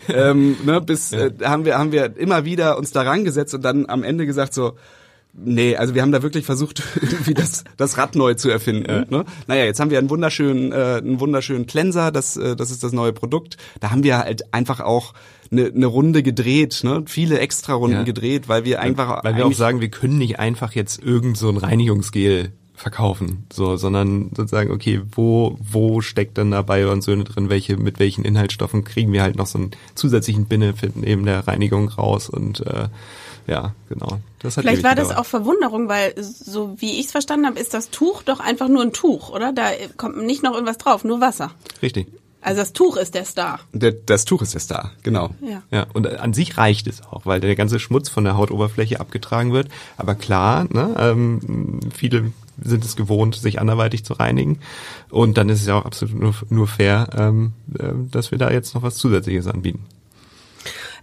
Ähm, 0.09 0.57
ne, 0.65 0.81
bis 0.81 1.13
äh, 1.13 1.31
haben 1.43 1.65
wir 1.65 1.79
haben 1.79 1.93
wir 1.93 2.17
immer 2.17 2.45
wieder 2.45 2.79
uns 2.79 2.91
daran 2.91 3.25
gesetzt 3.25 3.55
und 3.55 3.63
dann 3.65 3.87
am 3.87 4.03
Ende 4.03 4.27
gesagt 4.27 4.55
so 4.55 4.75
Nee, 5.37 5.77
also 5.77 5.97
wir 5.97 6.03
haben 6.03 6.13
da 6.13 6.23
wirklich 6.23 6.47
versucht, 6.47 6.83
irgendwie 7.03 7.35
das, 7.35 7.65
das 7.77 7.99
Rad 7.99 8.15
neu 8.15 8.35
zu 8.35 8.51
erfinden. 8.51 8.89
Ja. 9.11 9.19
Ne? 9.19 9.25
Naja, 9.49 9.65
jetzt 9.65 9.81
haben 9.81 9.91
wir 9.91 9.99
einen 9.99 10.09
wunderschönen, 10.09 10.71
äh, 10.71 10.99
einen 10.99 11.19
wunderschönen 11.19 11.67
Cleanser, 11.67 12.13
das, 12.13 12.37
äh, 12.37 12.55
das 12.55 12.71
ist 12.71 12.85
das 12.85 12.93
neue 12.93 13.13
Produkt. 13.13 13.57
Da 13.81 13.91
haben 13.91 14.05
wir 14.05 14.19
halt 14.19 14.55
einfach 14.55 14.79
auch 14.79 15.13
eine, 15.51 15.67
eine 15.67 15.87
Runde 15.87 16.23
gedreht, 16.23 16.83
ne? 16.85 17.03
viele 17.07 17.41
extra 17.41 17.75
Runden 17.75 17.97
ja. 17.97 18.03
gedreht, 18.05 18.49
weil 18.49 18.65
wir 18.65 18.81
einfach... 18.81 19.25
Weil 19.25 19.37
wir 19.37 19.47
auch 19.47 19.53
sagen, 19.53 19.81
wir 19.81 19.91
können 19.91 20.19
nicht 20.19 20.39
einfach 20.39 20.73
jetzt 20.73 21.03
irgend 21.03 21.37
so 21.37 21.49
ein 21.49 21.57
Reinigungsgel 21.57 22.53
verkaufen, 22.75 23.47
so, 23.53 23.77
sondern 23.77 24.31
sozusagen, 24.37 24.71
okay, 24.73 25.01
wo, 25.13 25.57
wo 25.61 26.01
steckt 26.01 26.37
dann 26.39 26.51
dabei 26.51 26.89
und 26.89 27.03
Söhne 27.03 27.25
drin, 27.25 27.49
welche, 27.49 27.77
mit 27.77 28.01
welchen 28.01 28.25
Inhaltsstoffen 28.25 28.85
kriegen 28.85 29.13
wir 29.13 29.23
halt 29.23 29.37
noch 29.37 29.47
so 29.47 29.59
einen 29.59 29.71
zusätzlichen 29.95 30.47
Benefit 30.47 30.97
neben 30.97 31.25
der 31.25 31.47
Reinigung 31.47 31.89
raus 31.89 32.29
und 32.29 32.61
äh, 32.67 32.89
ja, 33.47 33.75
genau. 33.89 34.21
Das 34.41 34.57
hat 34.57 34.65
Vielleicht 34.65 34.83
war 34.83 34.95
das 34.95 35.15
auch 35.15 35.27
Verwunderung, 35.27 35.89
weil 35.89 36.15
so 36.21 36.75
wie 36.79 36.99
ich 36.99 37.07
es 37.07 37.13
verstanden 37.13 37.47
habe, 37.47 37.59
ist 37.59 37.75
das 37.75 37.91
Tuch 37.91 38.23
doch 38.23 38.41
einfach 38.41 38.69
nur 38.69 38.83
ein 38.83 38.93
Tuch, 38.93 39.31
oder? 39.31 39.53
Da 39.53 39.71
kommt 39.97 40.25
nicht 40.25 40.43
noch 40.43 40.55
irgendwas 40.55 40.79
drauf, 40.79 41.05
nur 41.05 41.21
Wasser. 41.21 41.53
Richtig. 41.83 42.09
Also 42.41 42.61
das 42.61 42.73
Tuch 42.75 42.97
ist 42.97 43.15
der 43.15 43.25
Star. 43.25 43.61
Der, 43.73 43.93
das 43.93 44.27
Tuch 44.27 44.43
ist 44.43 44.53
der 44.53 44.61
Star, 44.61 44.93
genau. 45.03 45.31
Ja. 45.41 45.63
ja. 45.71 45.87
Und 45.95 46.07
an 46.07 46.35
sich 46.35 46.59
reicht 46.59 46.87
es 46.87 47.03
auch, 47.03 47.25
weil 47.25 47.41
der 47.41 47.55
ganze 47.55 47.81
Schmutz 47.81 48.11
von 48.11 48.25
der 48.25 48.37
Hautoberfläche 48.37 49.01
abgetragen 49.01 49.53
wird. 49.53 49.69
Aber 49.97 50.15
klar, 50.15 50.67
ne, 50.71 50.95
ähm, 50.99 51.81
viele 51.95 52.33
sind 52.63 52.85
es 52.85 52.97
gewohnt, 52.97 53.37
sich 53.37 53.61
anderweitig 53.61 54.05
zu 54.05 54.15
reinigen. 54.15 54.61
Und 55.11 55.39
dann 55.39 55.49
ist 55.49 55.61
es 55.61 55.67
ja 55.67 55.79
auch 55.79 55.85
absolut 55.85 56.15
nur, 56.21 56.35
nur 56.51 56.67
fair, 56.67 57.09
ähm, 57.17 57.53
äh, 57.79 57.93
dass 58.11 58.31
wir 58.31 58.39
da 58.39 58.51
jetzt 58.51 58.75
noch 58.75 58.83
was 58.83 58.97
Zusätzliches 58.97 59.47
anbieten. 59.47 59.87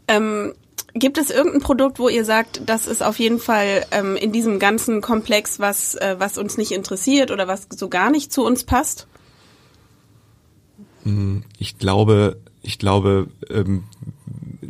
Ähm, 0.08 0.54
Gibt 0.94 1.18
es 1.18 1.30
irgendein 1.30 1.62
Produkt, 1.62 2.00
wo 2.00 2.10
ihr 2.10 2.26
sagt, 2.26 2.64
das 2.66 2.86
ist 2.86 3.02
auf 3.02 3.18
jeden 3.18 3.40
Fall 3.40 3.86
ähm, 3.92 4.18
in 4.18 4.34
diesem 4.34 4.60
ganzen 4.60 5.00
Komplex, 5.00 5.60
was, 5.60 5.96
äh, 5.96 6.16
was 6.20 6.38
uns 6.38 6.58
nicht 6.58 6.74
interessiert 6.74 7.32
oder 7.32 7.48
was 7.48 7.68
so 7.74 7.88
gar 7.88 8.12
nicht 8.12 8.34
zu 8.34 8.44
uns 8.44 8.66
passt? 8.66 9.08
Hm, 11.04 11.44
ich 11.58 11.78
glaube, 11.78 12.42
ich 12.62 12.78
glaube, 12.78 13.28
ähm, 13.50 13.86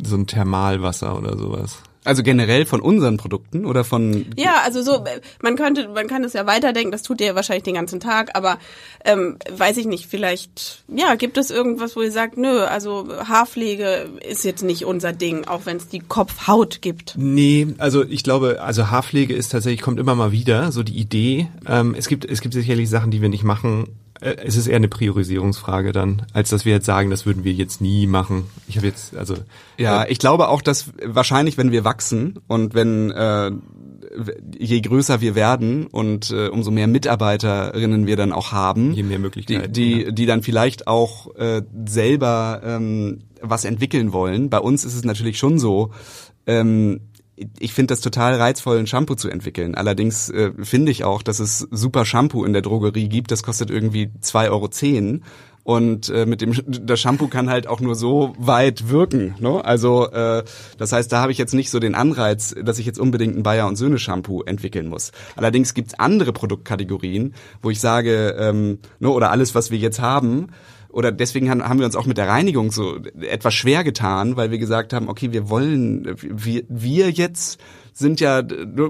so 0.04 0.16
ein 0.16 0.28
Thermalwasser 0.28 1.18
oder 1.18 1.38
sowas. 1.38 1.80
Also 2.04 2.24
generell 2.24 2.66
von 2.66 2.82
unseren 2.82 3.18
Produkten 3.18 3.66
oder 3.66 3.84
von 3.84 4.26
Ja, 4.36 4.62
also 4.66 4.82
so 4.82 5.04
man 5.42 5.56
könnte 5.56 5.88
man 5.90 6.08
kann 6.08 6.24
es 6.24 6.34
ja 6.34 6.48
weiterdenken, 6.48 6.92
das 6.92 7.04
tut 7.04 7.22
ihr 7.22 7.36
wahrscheinlich 7.36 7.64
den 7.64 7.76
ganzen 7.76 8.00
Tag, 8.00 8.32
aber 8.36 8.58
ähm, 9.06 9.38
weiß 9.56 9.78
ich 9.78 9.86
nicht, 9.86 10.08
vielleicht 10.08 10.84
ja, 10.88 11.14
gibt 11.16 11.38
es 11.38 11.52
irgendwas, 11.52 11.96
wo 11.96 12.02
ihr 12.02 12.12
sagt, 12.12 12.38
nö, 12.38 12.62
also 12.62 13.08
Haarpflege 13.28 14.10
ist 14.28 14.44
jetzt 14.44 14.64
nicht 14.64 14.86
unser 14.86 15.14
Ding, 15.14 15.46
auch 15.46 15.66
wenn 15.66 15.78
es 15.78 15.90
die 15.90 16.00
Kopfhaut 16.00 16.82
gibt. 16.82 17.14
Nee, 17.18 17.68
also 17.78 18.04
ich 18.04 18.24
glaube, 18.24 18.62
also 18.62 18.90
Haarpflege 18.90 19.36
ist 19.36 19.52
tatsächlich 19.52 19.82
kommt 19.82 20.00
immer 20.00 20.16
mal 20.16 20.32
wieder, 20.32 20.72
so 20.72 20.82
die 20.82 20.98
Idee. 20.98 21.50
Ähm, 21.68 21.94
es 21.96 22.08
gibt 22.08 22.26
es 22.26 22.42
gibt 22.42 22.56
sicherlich 22.56 22.90
Sachen, 22.90 23.12
die 23.12 23.22
wir 23.22 23.30
nicht 23.30 23.44
machen 23.44 23.88
es 24.22 24.56
ist 24.56 24.68
eher 24.68 24.76
eine 24.76 24.88
Priorisierungsfrage 24.88 25.92
dann, 25.92 26.28
als 26.32 26.50
dass 26.50 26.64
wir 26.64 26.74
jetzt 26.74 26.86
sagen, 26.86 27.10
das 27.10 27.26
würden 27.26 27.44
wir 27.44 27.54
jetzt 27.54 27.82
nie 27.82 28.06
machen. 28.06 28.46
Ich 28.68 28.78
habe 28.78 28.88
jetzt, 28.88 29.16
also 29.16 29.36
ja, 29.78 30.04
äh, 30.04 30.12
ich 30.12 30.20
glaube 30.20 30.48
auch, 30.48 30.62
dass 30.62 30.92
wahrscheinlich, 31.04 31.58
wenn 31.58 31.72
wir 31.72 31.84
wachsen 31.84 32.40
und 32.48 32.76
wenn 32.76 33.10
äh, 33.12 33.52
je 34.60 34.82
größer 34.82 35.22
wir 35.22 35.34
werden 35.34 35.88
und 35.88 36.30
äh, 36.32 36.48
umso 36.50 36.70
mehr 36.70 36.88
Mitarbeiterinnen 36.88 38.06
wir 38.06 38.16
dann 38.16 38.32
auch 38.32 38.52
haben, 38.52 38.94
je 38.94 39.04
mehr 39.04 39.20
Möglichkeiten, 39.20 39.74
die 39.74 39.96
die, 39.96 40.04
ja. 40.04 40.12
die 40.12 40.26
dann 40.28 40.44
vielleicht 40.44 40.88
auch 40.88 41.36
äh, 41.36 41.64
selber 41.86 42.62
ähm, 42.64 43.24
was 43.42 43.66
entwickeln 43.66 44.14
wollen. 44.14 44.50
Bei 44.50 44.60
uns 44.60 44.86
ist 44.86 44.94
es 44.94 45.04
natürlich 45.04 45.40
schon 45.40 45.58
so. 45.58 45.92
Ähm, 46.48 47.02
ich 47.60 47.74
finde 47.74 47.94
das 47.94 48.02
total 48.02 48.36
reizvoll, 48.36 48.80
ein 48.80 48.88
Shampoo 48.88 49.16
zu 49.16 49.30
entwickeln. 49.30 49.76
Allerdings 49.76 50.30
äh, 50.30 50.52
finde 50.62 50.92
ich 50.92 51.04
auch, 51.04 51.22
dass 51.22 51.40
es 51.40 51.68
super 51.72 52.06
Shampoo 52.06 52.46
in 52.46 52.54
der 52.54 52.62
Drogerie 52.62 53.10
gibt. 53.10 53.32
Das 53.32 53.44
kostet 53.44 53.70
irgendwie 53.70 54.12
zwei 54.22 54.50
Euro. 54.50 54.68
zehn 54.72 55.24
und 55.64 56.10
äh, 56.10 56.26
mit 56.26 56.42
dem 56.42 56.56
das 56.68 57.00
Shampoo 57.00 57.28
kann 57.28 57.50
halt 57.50 57.68
auch 57.68 57.82
nur 57.82 57.96
so 57.96 58.34
weit 58.40 58.90
wirken. 58.90 59.36
Ne? 59.40 59.64
Also 59.64 60.10
äh, 60.10 60.44
das 60.78 60.92
heißt, 60.92 61.12
da 61.12 61.22
habe 61.22 61.32
ich 61.32 61.38
jetzt 61.38 61.54
nicht 61.54 61.70
so 61.70 61.80
den 61.80 61.94
Anreiz, 61.94 62.56
dass 62.62 62.80
ich 62.80 62.86
jetzt 62.86 63.00
unbedingt 63.00 63.38
ein 63.38 63.44
Bayer 63.44 63.68
und 63.68 63.76
Söhne 63.76 64.00
Shampoo 64.00 64.42
entwickeln 64.42 64.88
muss. 64.88 65.12
Allerdings 65.36 65.74
gibt 65.74 65.90
es 65.90 66.00
andere 66.00 66.34
Produktkategorien, 66.34 67.36
wo 67.62 67.70
ich 67.70 67.80
sage, 67.80 68.36
ähm, 68.40 68.80
ne, 69.00 69.10
oder 69.10 69.30
alles, 69.30 69.54
was 69.54 69.70
wir 69.70 69.78
jetzt 69.78 70.00
haben, 70.00 70.48
oder 70.92 71.12
deswegen 71.12 71.50
haben 71.50 71.80
wir 71.80 71.86
uns 71.86 71.96
auch 71.96 72.06
mit 72.06 72.18
der 72.18 72.28
Reinigung 72.28 72.72
so 72.72 72.98
etwas 73.22 73.54
schwer 73.54 73.84
getan, 73.84 74.36
weil 74.36 74.52
wir 74.52 74.58
gesagt 74.58 74.94
haben, 74.94 75.10
okay, 75.10 75.32
wir 75.32 75.50
wollen, 75.50 76.16
wir, 76.22 76.64
wir 76.68 77.10
jetzt 77.12 77.60
sind 77.94 78.20
ja, 78.20 78.42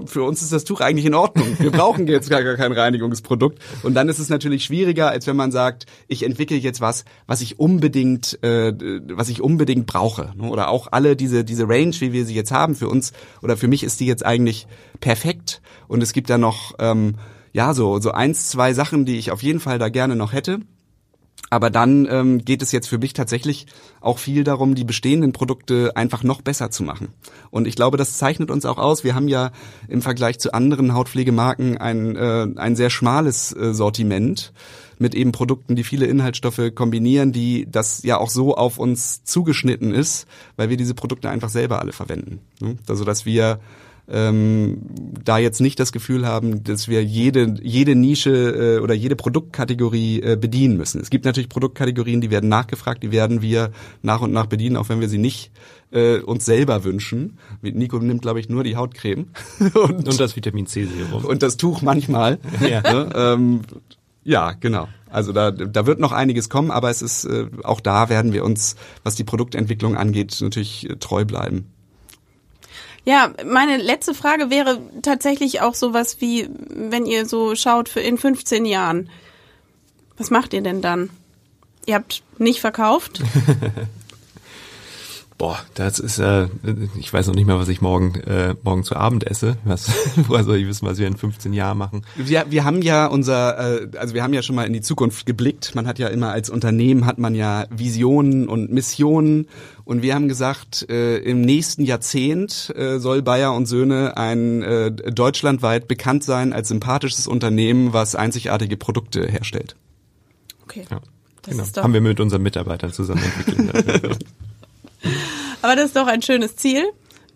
für 0.06 0.22
uns 0.22 0.42
ist 0.42 0.52
das 0.52 0.64
Tuch 0.64 0.80
eigentlich 0.80 1.06
in 1.06 1.14
Ordnung. 1.14 1.56
Wir 1.58 1.70
brauchen 1.70 2.06
jetzt 2.06 2.30
gar, 2.30 2.42
kein 2.42 2.72
Reinigungsprodukt. 2.72 3.58
Und 3.82 3.94
dann 3.94 4.08
ist 4.08 4.18
es 4.18 4.28
natürlich 4.28 4.64
schwieriger, 4.64 5.10
als 5.10 5.26
wenn 5.26 5.36
man 5.36 5.50
sagt, 5.50 5.86
ich 6.08 6.22
entwickle 6.22 6.56
jetzt 6.56 6.80
was, 6.80 7.04
was 7.26 7.40
ich 7.40 7.58
unbedingt, 7.58 8.42
äh, 8.42 8.72
was 9.12 9.28
ich 9.28 9.40
unbedingt 9.40 9.86
brauche. 9.86 10.32
Ne? 10.36 10.48
Oder 10.48 10.68
auch 10.68 10.88
alle 10.90 11.16
diese, 11.16 11.44
diese 11.44 11.68
Range, 11.68 11.94
wie 11.98 12.12
wir 12.12 12.24
sie 12.24 12.34
jetzt 12.34 12.52
haben, 12.52 12.74
für 12.74 12.88
uns 12.88 13.12
oder 13.42 13.56
für 13.56 13.68
mich 13.68 13.82
ist 13.82 14.00
die 14.00 14.06
jetzt 14.06 14.24
eigentlich 14.24 14.66
perfekt. 15.00 15.62
Und 15.88 16.02
es 16.02 16.12
gibt 16.12 16.30
da 16.30 16.38
noch, 16.38 16.74
ähm, 16.78 17.16
ja, 17.52 17.74
so, 17.74 17.98
so 17.98 18.12
eins, 18.12 18.48
zwei 18.48 18.72
Sachen, 18.72 19.04
die 19.04 19.18
ich 19.18 19.30
auf 19.30 19.42
jeden 19.42 19.60
Fall 19.60 19.78
da 19.78 19.88
gerne 19.88 20.16
noch 20.16 20.32
hätte. 20.32 20.60
Aber 21.50 21.68
dann 21.68 22.06
ähm, 22.10 22.44
geht 22.44 22.62
es 22.62 22.72
jetzt 22.72 22.88
für 22.88 22.98
mich 22.98 23.12
tatsächlich 23.12 23.66
auch 24.00 24.18
viel 24.18 24.42
darum, 24.42 24.74
die 24.74 24.84
bestehenden 24.84 25.32
Produkte 25.32 25.96
einfach 25.96 26.22
noch 26.22 26.40
besser 26.40 26.70
zu 26.70 26.82
machen. 26.82 27.08
Und 27.50 27.66
ich 27.66 27.76
glaube, 27.76 27.98
das 27.98 28.16
zeichnet 28.16 28.50
uns 28.50 28.64
auch 28.64 28.78
aus. 28.78 29.04
Wir 29.04 29.14
haben 29.14 29.28
ja 29.28 29.52
im 29.86 30.00
Vergleich 30.00 30.38
zu 30.38 30.54
anderen 30.54 30.94
Hautpflegemarken 30.94 31.76
ein, 31.76 32.16
äh, 32.16 32.48
ein 32.56 32.74
sehr 32.74 32.88
schmales 32.88 33.54
äh, 33.54 33.74
Sortiment 33.74 34.54
mit 34.98 35.14
eben 35.14 35.32
Produkten, 35.32 35.76
die 35.76 35.84
viele 35.84 36.06
Inhaltsstoffe 36.06 36.74
kombinieren, 36.74 37.32
die 37.32 37.66
das 37.70 38.02
ja 38.02 38.16
auch 38.16 38.30
so 38.30 38.56
auf 38.56 38.78
uns 38.78 39.24
zugeschnitten 39.24 39.92
ist, 39.92 40.26
weil 40.56 40.70
wir 40.70 40.78
diese 40.78 40.94
Produkte 40.94 41.28
einfach 41.28 41.50
selber 41.50 41.80
alle 41.80 41.92
verwenden. 41.92 42.40
Also 42.88 43.04
dass 43.04 43.26
wir 43.26 43.60
ähm, 44.08 44.78
da 45.24 45.38
jetzt 45.38 45.60
nicht 45.60 45.78
das 45.78 45.92
Gefühl 45.92 46.26
haben, 46.26 46.64
dass 46.64 46.88
wir 46.88 47.04
jede, 47.04 47.54
jede 47.62 47.94
Nische 47.94 48.76
äh, 48.76 48.80
oder 48.80 48.94
jede 48.94 49.16
Produktkategorie 49.16 50.20
äh, 50.20 50.36
bedienen 50.36 50.76
müssen. 50.76 51.00
Es 51.00 51.10
gibt 51.10 51.24
natürlich 51.24 51.48
Produktkategorien, 51.48 52.20
die 52.20 52.30
werden 52.30 52.48
nachgefragt, 52.48 53.02
die 53.02 53.12
werden 53.12 53.42
wir 53.42 53.70
nach 54.02 54.20
und 54.20 54.32
nach 54.32 54.46
bedienen, 54.46 54.76
auch 54.76 54.88
wenn 54.88 55.00
wir 55.00 55.08
sie 55.08 55.18
nicht 55.18 55.52
äh, 55.92 56.18
uns 56.18 56.44
selber 56.44 56.84
wünschen. 56.84 57.38
Nico 57.62 57.98
nimmt, 57.98 58.22
glaube 58.22 58.40
ich, 58.40 58.48
nur 58.48 58.64
die 58.64 58.76
Hautcreme. 58.76 59.28
und, 59.74 60.08
und 60.08 60.20
das 60.20 60.34
Vitamin 60.36 60.66
C-Serum. 60.66 61.24
Und 61.24 61.42
das 61.42 61.56
Tuch 61.56 61.82
manchmal. 61.82 62.38
Ja, 62.68 62.80
ne? 62.92 63.08
ähm, 63.14 63.60
ja 64.24 64.52
genau. 64.52 64.88
Also 65.08 65.32
da, 65.32 65.50
da 65.50 65.86
wird 65.86 66.00
noch 66.00 66.12
einiges 66.12 66.48
kommen, 66.48 66.70
aber 66.70 66.90
es 66.90 67.02
ist 67.02 67.24
äh, 67.24 67.46
auch 67.62 67.80
da 67.80 68.08
werden 68.08 68.32
wir 68.32 68.44
uns, 68.44 68.76
was 69.04 69.14
die 69.14 69.24
Produktentwicklung 69.24 69.96
angeht, 69.96 70.36
natürlich 70.40 70.88
äh, 70.88 70.96
treu 70.96 71.24
bleiben. 71.24 71.66
Ja, 73.04 73.32
meine 73.44 73.78
letzte 73.78 74.14
Frage 74.14 74.50
wäre 74.50 74.80
tatsächlich 75.02 75.60
auch 75.60 75.74
sowas 75.74 76.20
wie, 76.20 76.48
wenn 76.68 77.04
ihr 77.04 77.26
so 77.26 77.56
schaut 77.56 77.88
für 77.88 78.00
in 78.00 78.16
15 78.16 78.64
Jahren. 78.64 79.10
Was 80.16 80.30
macht 80.30 80.54
ihr 80.54 80.62
denn 80.62 80.82
dann? 80.82 81.10
Ihr 81.84 81.96
habt 81.96 82.22
nicht 82.38 82.60
verkauft? 82.60 83.22
Boah, 85.42 85.58
das 85.74 85.98
ist, 85.98 86.20
äh, 86.20 86.46
ich 87.00 87.12
weiß 87.12 87.26
noch 87.26 87.34
nicht 87.34 87.48
mal, 87.48 87.58
was 87.58 87.66
ich 87.66 87.80
morgen, 87.80 88.14
äh, 88.20 88.54
morgen 88.62 88.84
zu 88.84 88.94
Abend 88.94 89.26
esse. 89.26 89.56
Was, 89.64 89.90
woher 90.28 90.44
soll 90.44 90.58
ich 90.58 90.68
wissen, 90.68 90.86
was 90.86 90.98
wir 90.98 91.08
in 91.08 91.16
15 91.16 91.52
Jahren 91.52 91.78
machen? 91.78 92.06
Wir, 92.14 92.46
wir 92.50 92.62
haben 92.62 92.80
ja 92.80 93.06
unser, 93.06 93.82
äh, 93.82 93.88
also 93.98 94.14
wir 94.14 94.22
haben 94.22 94.34
ja 94.34 94.42
schon 94.42 94.54
mal 94.54 94.68
in 94.68 94.72
die 94.72 94.82
Zukunft 94.82 95.26
geblickt. 95.26 95.74
Man 95.74 95.88
hat 95.88 95.98
ja 95.98 96.06
immer 96.06 96.30
als 96.30 96.48
Unternehmen 96.48 97.06
hat 97.06 97.18
man 97.18 97.34
ja 97.34 97.66
Visionen 97.70 98.46
und 98.46 98.70
Missionen. 98.70 99.48
Und 99.84 100.02
wir 100.02 100.14
haben 100.14 100.28
gesagt, 100.28 100.88
äh, 100.88 101.16
im 101.16 101.40
nächsten 101.40 101.82
Jahrzehnt 101.82 102.72
äh, 102.76 103.00
soll 103.00 103.20
Bayer 103.22 103.52
und 103.52 103.66
Söhne 103.66 104.16
ein 104.16 104.62
äh, 104.62 104.92
deutschlandweit 104.92 105.88
bekannt 105.88 106.22
sein 106.22 106.52
als 106.52 106.68
sympathisches 106.68 107.26
Unternehmen, 107.26 107.92
was 107.92 108.14
einzigartige 108.14 108.76
Produkte 108.76 109.26
herstellt. 109.26 109.74
Okay. 110.62 110.84
Ja, 110.88 111.00
genau. 111.42 111.64
Haben 111.78 111.94
wir 111.94 112.00
mit 112.00 112.20
unseren 112.20 112.42
Mitarbeitern 112.42 112.92
zusammen 112.92 113.24
entwickelt. 113.24 114.24
Aber 115.62 115.76
das 115.76 115.86
ist 115.86 115.96
doch 115.96 116.06
ein 116.06 116.22
schönes 116.22 116.56
Ziel. 116.56 116.84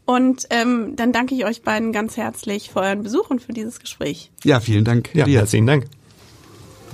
Und 0.05 0.47
ähm, 0.51 0.95
dann 0.95 1.13
danke 1.13 1.35
ich 1.35 1.45
euch 1.45 1.63
beiden 1.63 1.93
ganz 1.93 2.17
herzlich 2.17 2.71
für 2.71 2.81
euren 2.81 3.03
Besuch 3.03 3.29
und 3.29 3.43
für 3.43 3.53
dieses 3.53 3.81
Gespräch. 3.81 4.31
Ja, 4.45 4.61
vielen 4.61 4.85
Dank. 4.85 5.13
Ja, 5.15 5.25
dir. 5.25 5.41
herzlichen 5.41 5.67
Dank. 5.67 5.87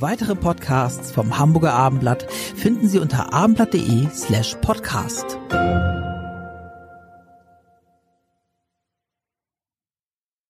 Weitere 0.00 0.34
Podcasts 0.34 1.12
vom 1.12 1.38
Hamburger 1.38 1.74
Abendblatt 1.74 2.26
finden 2.56 2.88
Sie 2.88 2.98
unter 2.98 3.32
abendblatt.de 3.32 4.08
slash 4.12 4.56
podcast. 4.62 5.38